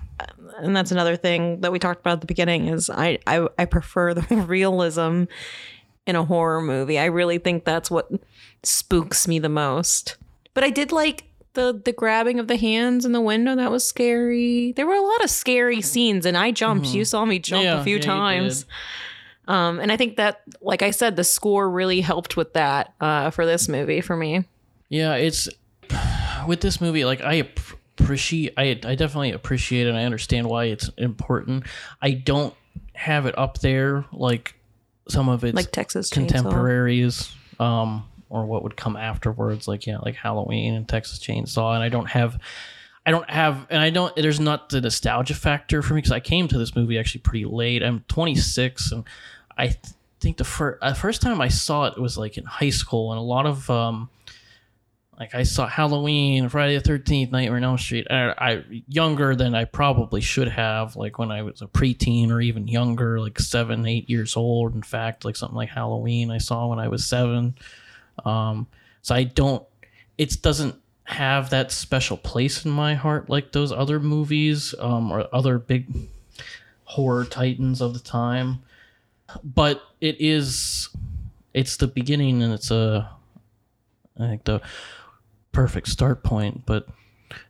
and 0.59 0.75
that's 0.75 0.91
another 0.91 1.15
thing 1.15 1.61
that 1.61 1.71
we 1.71 1.79
talked 1.79 1.99
about 1.99 2.13
at 2.13 2.21
the 2.21 2.27
beginning 2.27 2.67
is 2.67 2.91
I 2.91 3.17
I, 3.25 3.47
I 3.57 3.65
prefer 3.65 4.13
the 4.13 4.21
realism 4.47 5.23
in 6.05 6.15
a 6.15 6.23
horror 6.23 6.61
movie. 6.61 6.99
I 6.99 7.05
really 7.05 7.39
think 7.39 7.65
that's 7.65 7.89
what 7.89 8.09
spooks 8.61 9.27
me 9.27 9.39
the 9.39 9.49
most. 9.49 10.15
But 10.53 10.63
I 10.63 10.69
did 10.69 10.91
like 10.91 11.23
the 11.53 11.81
the 11.83 11.91
grabbing 11.91 12.39
of 12.39 12.47
the 12.47 12.57
hands 12.57 13.03
in 13.03 13.13
the 13.13 13.21
window. 13.21 13.55
That 13.55 13.71
was 13.71 13.83
scary. 13.83 14.73
There 14.73 14.85
were 14.85 14.93
a 14.93 15.01
lot 15.01 15.23
of 15.23 15.31
scary 15.31 15.81
scenes, 15.81 16.23
and 16.27 16.37
I 16.37 16.51
jumped. 16.51 16.85
Mm-hmm. 16.85 16.97
You 16.97 17.05
saw 17.05 17.25
me 17.25 17.39
jump 17.39 17.63
Yeah, 17.63 17.81
a 17.81 17.83
few 17.83 17.95
yeah, 17.95 18.03
times. 18.03 18.65
Um, 19.47 19.79
and 19.79 19.91
I 19.91 19.97
think 19.97 20.17
that, 20.17 20.41
like 20.61 20.81
I 20.81 20.91
said, 20.91 21.15
the 21.15 21.23
score 21.23 21.69
really 21.69 22.01
helped 22.01 22.35
with 22.37 22.53
that 22.53 22.93
uh, 22.99 23.29
for 23.29 23.45
this 23.45 23.67
movie 23.69 24.01
for 24.01 24.15
me. 24.17 24.45
yeah 24.89 25.15
it's 25.15 25.49
with 26.47 26.61
this 26.61 26.79
movie 26.81 27.05
like 27.05 27.21
i 27.21 27.33
appreciate 27.35 28.53
i 28.57 28.79
i 28.85 28.93
definitely 28.95 29.31
appreciate 29.31 29.87
it 29.87 29.89
and 29.89 29.97
i 29.97 30.03
understand 30.03 30.47
why 30.47 30.65
it's 30.65 30.89
important 30.97 31.63
i 32.01 32.11
don't 32.11 32.53
have 32.93 33.25
it 33.25 33.35
up 33.37 33.59
there 33.59 34.05
like 34.11 34.53
some 35.09 35.27
of 35.29 35.43
its 35.43 35.55
Like 35.55 35.71
Texas 35.71 36.09
Chainsaw. 36.09 36.13
contemporaries 36.13 37.33
um 37.59 38.03
or 38.29 38.45
what 38.45 38.63
would 38.63 38.75
come 38.75 38.95
afterwards 38.95 39.67
like 39.67 39.85
yeah 39.87 39.97
like 39.99 40.15
halloween 40.15 40.73
and 40.75 40.87
texas 40.87 41.19
chainsaw 41.19 41.73
and 41.73 41.83
i 41.83 41.89
don't 41.89 42.09
have 42.09 42.37
i 43.05 43.11
don't 43.11 43.29
have 43.29 43.65
and 43.69 43.81
i 43.81 43.89
don't 43.89 44.15
there's 44.15 44.39
not 44.39 44.69
the 44.69 44.81
nostalgia 44.81 45.33
factor 45.35 45.81
for 45.81 45.93
me 45.93 45.99
because 45.99 46.11
i 46.11 46.19
came 46.19 46.47
to 46.47 46.57
this 46.57 46.75
movie 46.75 46.97
actually 46.99 47.21
pretty 47.21 47.45
late 47.45 47.81
i'm 47.83 48.03
26 48.07 48.91
and 48.91 49.03
i 49.57 49.67
th- 49.67 49.77
think 50.19 50.37
the 50.37 50.43
first 50.43 50.77
uh, 50.81 50.93
first 50.93 51.21
time 51.21 51.41
i 51.41 51.47
saw 51.47 51.85
it 51.85 51.99
was 51.99 52.17
like 52.17 52.37
in 52.37 52.45
high 52.45 52.69
school 52.69 53.11
and 53.11 53.19
a 53.19 53.23
lot 53.23 53.45
of 53.45 53.69
um 53.69 54.09
like 55.19 55.33
I 55.33 55.43
saw 55.43 55.67
Halloween, 55.67 56.49
Friday 56.49 56.75
the 56.75 56.81
Thirteenth, 56.81 57.31
Nightmare 57.31 57.57
on 57.57 57.63
Elm 57.63 57.77
Street. 57.77 58.07
I, 58.09 58.33
I 58.37 58.63
younger 58.87 59.35
than 59.35 59.55
I 59.55 59.63
probably 59.65 60.19
should 60.21 60.49
have, 60.49 60.95
like 60.95 61.17
when 61.17 61.31
I 61.31 61.41
was 61.41 61.61
a 61.61 61.67
preteen 61.67 62.31
or 62.31 62.41
even 62.41 62.67
younger, 62.67 63.19
like 63.19 63.39
seven, 63.39 63.85
eight 63.85 64.09
years 64.09 64.35
old. 64.35 64.75
In 64.75 64.83
fact, 64.83 65.23
like 65.23 65.37
something 65.37 65.55
like 65.55 65.69
Halloween, 65.69 66.31
I 66.31 66.37
saw 66.37 66.67
when 66.67 66.79
I 66.79 66.89
was 66.89 67.05
seven. 67.05 67.55
Um, 68.25 68.67
so 69.01 69.15
I 69.15 69.23
don't. 69.23 69.65
It 70.17 70.41
doesn't 70.41 70.75
have 71.05 71.49
that 71.51 71.71
special 71.71 72.17
place 72.17 72.65
in 72.65 72.71
my 72.71 72.95
heart 72.95 73.29
like 73.29 73.51
those 73.51 73.71
other 73.71 73.99
movies 73.99 74.73
um, 74.79 75.11
or 75.11 75.27
other 75.31 75.59
big 75.59 75.87
horror 76.83 77.23
titans 77.23 77.79
of 77.79 77.93
the 77.93 77.99
time. 77.99 78.63
But 79.43 79.81
it 80.01 80.17
is. 80.19 80.89
It's 81.53 81.77
the 81.77 81.87
beginning, 81.87 82.41
and 82.43 82.53
it's 82.53 82.71
a. 82.71 83.09
I 84.19 84.27
think 84.27 84.45
the 84.45 84.61
perfect 85.51 85.87
start 85.87 86.23
point, 86.23 86.65
but 86.65 86.87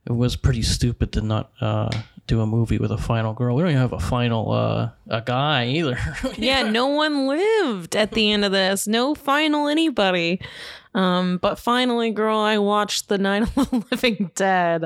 it 0.06 0.12
was 0.12 0.36
pretty 0.36 0.62
stupid 0.62 1.12
to 1.14 1.22
not 1.22 1.52
uh, 1.62 1.90
do 2.28 2.42
a 2.42 2.46
movie 2.46 2.78
with 2.78 2.92
a 2.92 2.98
final 2.98 3.34
girl. 3.34 3.56
We 3.56 3.62
don't 3.62 3.72
even 3.72 3.82
have 3.82 3.94
a 3.94 4.00
final 4.00 4.52
uh, 4.52 4.90
a 5.08 5.22
guy 5.22 5.68
either. 5.68 5.98
Yeah, 6.38 6.64
no 6.70 6.88
one 6.88 7.28
lived 7.28 7.96
at 7.96 8.12
the 8.12 8.32
end 8.32 8.46
of 8.46 8.52
this. 8.52 8.88
No 8.88 9.16
final 9.16 9.68
anybody. 9.68 10.40
Um, 10.96 11.38
but 11.40 11.60
finally, 11.60 12.10
girl, 12.12 12.40
I 12.40 12.58
watched 12.58 13.10
the 13.10 13.18
Night 13.18 13.44
of 13.44 13.54
the 13.54 13.86
Living 13.92 14.32
Dead, 14.34 14.86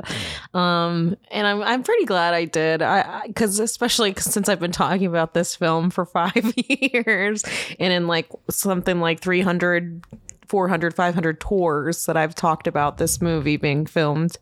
um, 0.52 1.16
and 1.30 1.46
I'm 1.46 1.62
I'm 1.62 1.82
pretty 1.84 2.04
glad 2.04 2.34
I 2.34 2.46
did. 2.46 2.82
I 2.82 3.28
because 3.28 3.60
especially 3.60 4.12
since 4.18 4.48
I've 4.48 4.58
been 4.58 4.72
talking 4.72 5.06
about 5.06 5.34
this 5.34 5.54
film 5.54 5.88
for 5.88 6.04
five 6.06 6.52
years, 6.56 7.44
and 7.78 7.92
in 7.92 8.08
like 8.08 8.28
something 8.50 8.98
like 9.00 9.20
300, 9.20 10.04
400, 10.48 10.94
500 10.94 11.40
tours 11.40 12.06
that 12.06 12.16
I've 12.16 12.34
talked 12.34 12.66
about 12.66 12.98
this 12.98 13.22
movie 13.22 13.56
being 13.56 13.86
filmed 13.86 14.36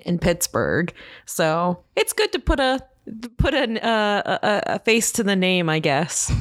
in 0.00 0.18
Pittsburgh. 0.18 0.92
So 1.24 1.84
it's 1.94 2.12
good 2.12 2.32
to 2.32 2.40
put 2.40 2.58
a 2.58 2.80
put 3.38 3.54
an, 3.54 3.78
uh, 3.78 4.38
a 4.42 4.74
a 4.74 4.78
face 4.80 5.12
to 5.12 5.22
the 5.22 5.36
name, 5.36 5.68
I 5.68 5.78
guess. 5.78 6.32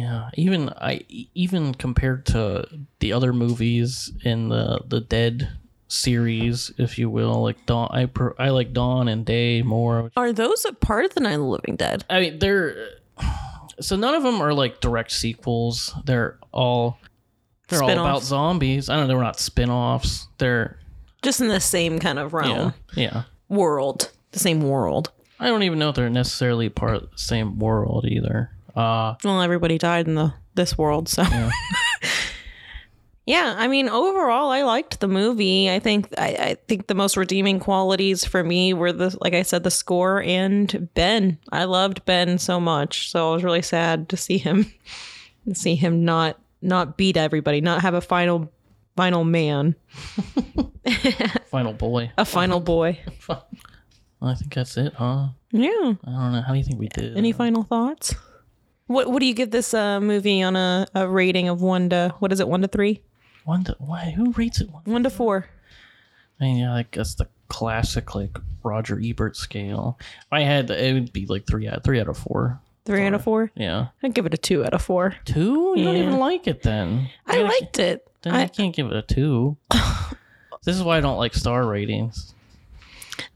Yeah, 0.00 0.30
even 0.34 0.68
I 0.70 1.04
even 1.34 1.74
compared 1.74 2.26
to 2.26 2.66
the 3.00 3.12
other 3.12 3.32
movies 3.32 4.12
in 4.24 4.48
the 4.48 4.80
the 4.86 5.00
Dead 5.00 5.48
series, 5.88 6.72
if 6.78 6.98
you 6.98 7.10
will, 7.10 7.42
like 7.42 7.66
Dawn. 7.66 7.88
I 7.92 8.06
per, 8.06 8.34
I 8.38 8.50
like 8.50 8.72
Dawn 8.72 9.08
and 9.08 9.26
Day 9.26 9.62
more. 9.62 10.10
Are 10.16 10.32
those 10.32 10.64
a 10.64 10.72
part 10.72 11.04
of 11.04 11.14
the 11.14 11.20
Night 11.20 11.32
of 11.34 11.40
the 11.40 11.46
Living 11.46 11.76
Dead? 11.76 12.04
I 12.08 12.20
mean, 12.20 12.38
they're 12.38 12.76
so 13.80 13.96
none 13.96 14.14
of 14.14 14.22
them 14.22 14.40
are 14.40 14.54
like 14.54 14.80
direct 14.80 15.12
sequels. 15.12 15.94
They're 16.04 16.38
all 16.52 16.98
they're 17.68 17.82
all 17.82 17.88
Spin-offs. 17.88 18.08
about 18.08 18.22
zombies. 18.22 18.88
I 18.88 18.96
don't 18.96 19.04
know. 19.04 19.14
They're 19.14 19.22
not 19.22 19.38
spin-offs. 19.40 20.28
They're 20.38 20.78
Just 21.22 21.40
in 21.40 21.48
the 21.48 21.60
same 21.60 21.98
kind 21.98 22.18
of 22.18 22.32
realm, 22.32 22.74
yeah 22.94 23.02
yeah. 23.02 23.22
world, 23.48 24.10
the 24.32 24.38
same 24.38 24.60
world. 24.62 25.10
I 25.38 25.46
don't 25.48 25.62
even 25.62 25.78
know 25.78 25.88
if 25.88 25.94
they're 25.96 26.10
necessarily 26.10 26.68
part 26.68 26.96
of 26.96 27.10
the 27.10 27.18
same 27.18 27.58
world 27.58 28.04
either. 28.06 28.50
Uh, 28.74 29.14
Well, 29.24 29.40
everybody 29.42 29.78
died 29.78 30.06
in 30.08 30.14
the 30.14 30.32
this 30.54 30.76
world, 30.78 31.08
so. 31.08 31.24
Yeah. 33.26 33.54
I 33.56 33.68
mean, 33.68 33.88
overall, 33.88 34.50
I 34.50 34.62
liked 34.62 34.98
the 34.98 35.06
movie. 35.06 35.70
I 35.70 35.78
think 35.78 36.08
I, 36.18 36.28
I 36.28 36.56
think 36.66 36.88
the 36.88 36.96
most 36.96 37.16
redeeming 37.16 37.60
qualities 37.60 38.24
for 38.24 38.42
me 38.42 38.74
were 38.74 38.92
the, 38.92 39.16
like 39.20 39.34
I 39.34 39.42
said, 39.42 39.62
the 39.62 39.70
score 39.70 40.20
and 40.22 40.88
Ben. 40.94 41.38
I 41.52 41.64
loved 41.64 42.04
Ben 42.06 42.38
so 42.38 42.58
much, 42.58 43.08
so 43.10 43.30
I 43.30 43.34
was 43.34 43.44
really 43.44 43.62
sad 43.62 44.08
to 44.08 44.16
see 44.16 44.38
him, 44.38 44.72
to 45.46 45.54
see 45.54 45.76
him 45.76 46.04
not 46.04 46.40
not 46.62 46.96
beat 46.96 47.16
everybody, 47.16 47.60
not 47.60 47.82
have 47.82 47.94
a 47.94 48.00
final 48.00 48.50
final 48.96 49.22
man, 49.24 49.76
final 51.46 51.72
boy. 51.72 52.10
a 52.18 52.24
final 52.24 52.58
boy. 52.58 52.98
I 54.22 54.34
think 54.34 54.52
that's 54.54 54.76
it, 54.76 54.92
huh? 54.94 55.28
Yeah. 55.52 55.68
I 56.04 56.10
don't 56.10 56.32
know. 56.32 56.42
How 56.44 56.52
do 56.52 56.58
you 56.58 56.64
think 56.64 56.80
we 56.80 56.88
did? 56.88 57.16
Any 57.16 57.30
final 57.32 57.62
thoughts? 57.62 58.14
What 58.90 59.08
What 59.08 59.20
do 59.20 59.26
you 59.26 59.34
give 59.34 59.52
this 59.52 59.72
uh, 59.72 60.00
movie 60.00 60.42
on 60.42 60.56
a, 60.56 60.84
a 60.96 61.06
rating 61.06 61.48
of 61.48 61.62
one 61.62 61.90
to 61.90 62.12
what 62.18 62.32
is 62.32 62.40
it? 62.40 62.48
One 62.48 62.60
to 62.62 62.66
three? 62.68 63.02
One 63.44 63.62
to 63.64 63.76
why? 63.78 64.12
Who 64.16 64.32
rates 64.32 64.60
it 64.60 64.68
one? 64.68 64.82
One 64.84 65.04
to 65.04 65.10
four. 65.10 65.46
I 66.40 66.44
mean, 66.44 66.56
yeah, 66.56 66.74
I 66.74 66.84
guess 66.90 67.14
the 67.14 67.28
classic 67.46 68.16
like 68.16 68.36
Roger 68.64 69.00
Ebert 69.00 69.36
scale. 69.36 69.96
If 70.22 70.32
I 70.32 70.40
had, 70.40 70.70
it 70.70 70.92
would 70.92 71.12
be 71.12 71.24
like 71.26 71.46
three 71.46 71.68
out 71.68 71.84
three 71.84 72.00
out 72.00 72.08
of 72.08 72.18
four. 72.18 72.60
Three 72.84 73.06
out 73.06 73.14
of 73.14 73.22
four. 73.22 73.52
Yeah, 73.54 73.88
I'd 74.02 74.12
give 74.12 74.26
it 74.26 74.34
a 74.34 74.38
two 74.38 74.64
out 74.64 74.74
of 74.74 74.82
four. 74.82 75.14
two. 75.24 75.74
You 75.76 75.84
don't 75.84 75.96
even 75.96 76.18
like 76.18 76.48
it 76.48 76.62
then. 76.62 77.10
I 77.28 77.42
liked 77.42 77.78
it. 77.78 78.08
Then 78.22 78.34
I- 78.34 78.42
I 78.42 78.46
can't 78.48 78.74
give 78.74 78.86
it 78.88 78.96
a 78.96 79.02
two. 79.02 79.56
this 80.64 80.74
is 80.76 80.82
why 80.82 80.96
I 80.98 81.00
don't 81.00 81.16
like 81.18 81.34
star 81.34 81.64
ratings. 81.64 82.34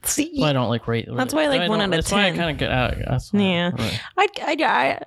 See, 0.02 0.24
That's 0.24 0.38
why 0.40 0.50
I 0.50 0.52
don't 0.52 0.68
like 0.68 0.86
rate. 0.88 1.06
That's 1.10 1.32
why 1.34 1.44
I 1.44 1.48
like 1.48 1.68
one 1.68 1.80
out 1.80 1.84
of 1.86 1.90
That's 1.92 2.12
why 2.12 2.26
I 2.26 2.30
kind 2.30 2.50
of 2.50 2.58
get 2.58 2.70
out. 2.70 2.94
That's 3.08 3.32
Yeah. 3.32 3.70
right. 3.76 4.00
I, 4.16 4.26
I, 4.42 4.56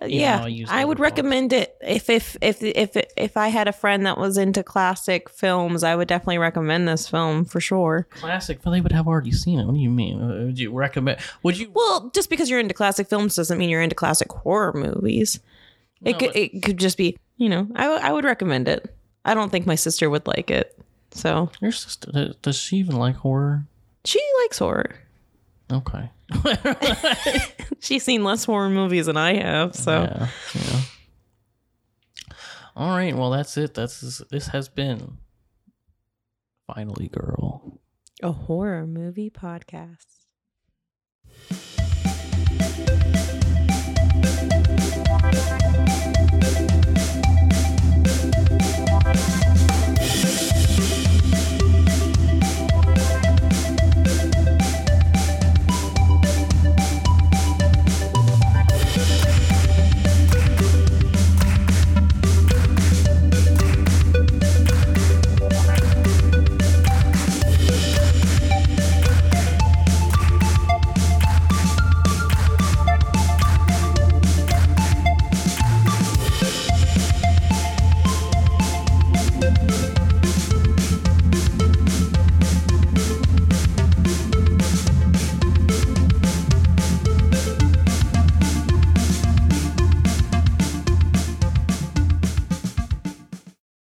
I 0.02 0.06
yeah, 0.08 0.48
I 0.70 0.84
would 0.86 1.00
recommend 1.00 1.54
it 1.54 1.76
if 1.82 2.10
if 2.10 2.36
if 2.42 2.62
if 2.64 2.98
if 3.16 3.38
I 3.38 3.50
had 3.50 3.68
a 3.68 3.72
friend 3.74 4.06
that 4.06 4.18
was 4.18 4.38
into 4.38 4.64
classic 4.64 5.30
films, 5.30 5.84
I 5.84 5.96
would 5.96 6.08
definitely 6.08 6.38
recommend 6.40 6.88
this 6.88 7.08
film 7.08 7.46
for 7.46 7.60
sure. 7.60 8.08
Classic. 8.12 8.60
Well, 8.66 8.72
they 8.74 8.82
would 8.82 8.92
have 8.92 9.08
already 9.08 9.32
seen 9.32 9.60
it. 9.60 9.66
What 9.66 9.76
do 9.76 9.80
you 9.82 9.90
mean? 9.90 10.22
Uh, 10.22 10.46
Would 10.46 10.60
you 10.60 10.72
recommend? 10.72 11.20
Would 11.44 11.58
you? 11.60 11.72
Well, 11.74 12.12
just 12.14 12.30
because 12.30 12.50
you're 12.50 12.60
into 12.60 12.74
classic 12.74 13.08
films 13.08 13.36
doesn't 13.36 13.58
mean 13.58 13.70
you're 13.70 13.82
into 13.82 13.96
classic 13.96 14.32
horror 14.32 14.74
movies. 14.74 15.40
It 16.04 16.14
No, 16.14 16.18
could 16.20 16.28
but- 16.30 16.36
it 16.38 16.64
could 16.64 16.78
just 16.78 16.98
be 16.98 17.18
you 17.38 17.50
know 17.50 17.68
I 17.76 17.88
I 17.88 18.12
would 18.12 18.26
recommend 18.26 18.68
it. 18.68 18.94
I 19.26 19.34
don't 19.34 19.52
think 19.52 19.66
my 19.66 19.76
sister 19.76 20.10
would 20.10 20.26
like 20.28 20.50
it, 20.50 20.78
so 21.12 21.50
Your 21.62 21.72
sister 21.72 22.34
does 22.42 22.56
she 22.58 22.78
even 22.78 22.96
like 22.96 23.16
horror? 23.18 23.66
She 24.08 24.22
likes 24.44 24.58
horror. 24.60 24.96
Okay. 25.72 26.10
She's 27.80 28.04
seen 28.04 28.24
less 28.24 28.46
horror 28.46 28.70
movies 28.70 29.08
than 29.08 29.18
I 29.18 29.34
have, 29.36 29.76
so 29.76 30.04
Yeah. 30.04 30.28
Yeah. 30.56 30.82
All 32.76 32.96
right. 32.96 33.16
Well, 33.16 33.32
that's 33.32 33.58
it. 33.58 33.74
That's 33.74 34.22
this 34.32 34.48
has 34.48 34.70
been 34.70 35.18
finally, 36.68 37.10
girl. 37.10 37.82
A 38.24 38.32
horror 38.32 38.88
movie 38.88 39.30
podcast. 39.30 40.06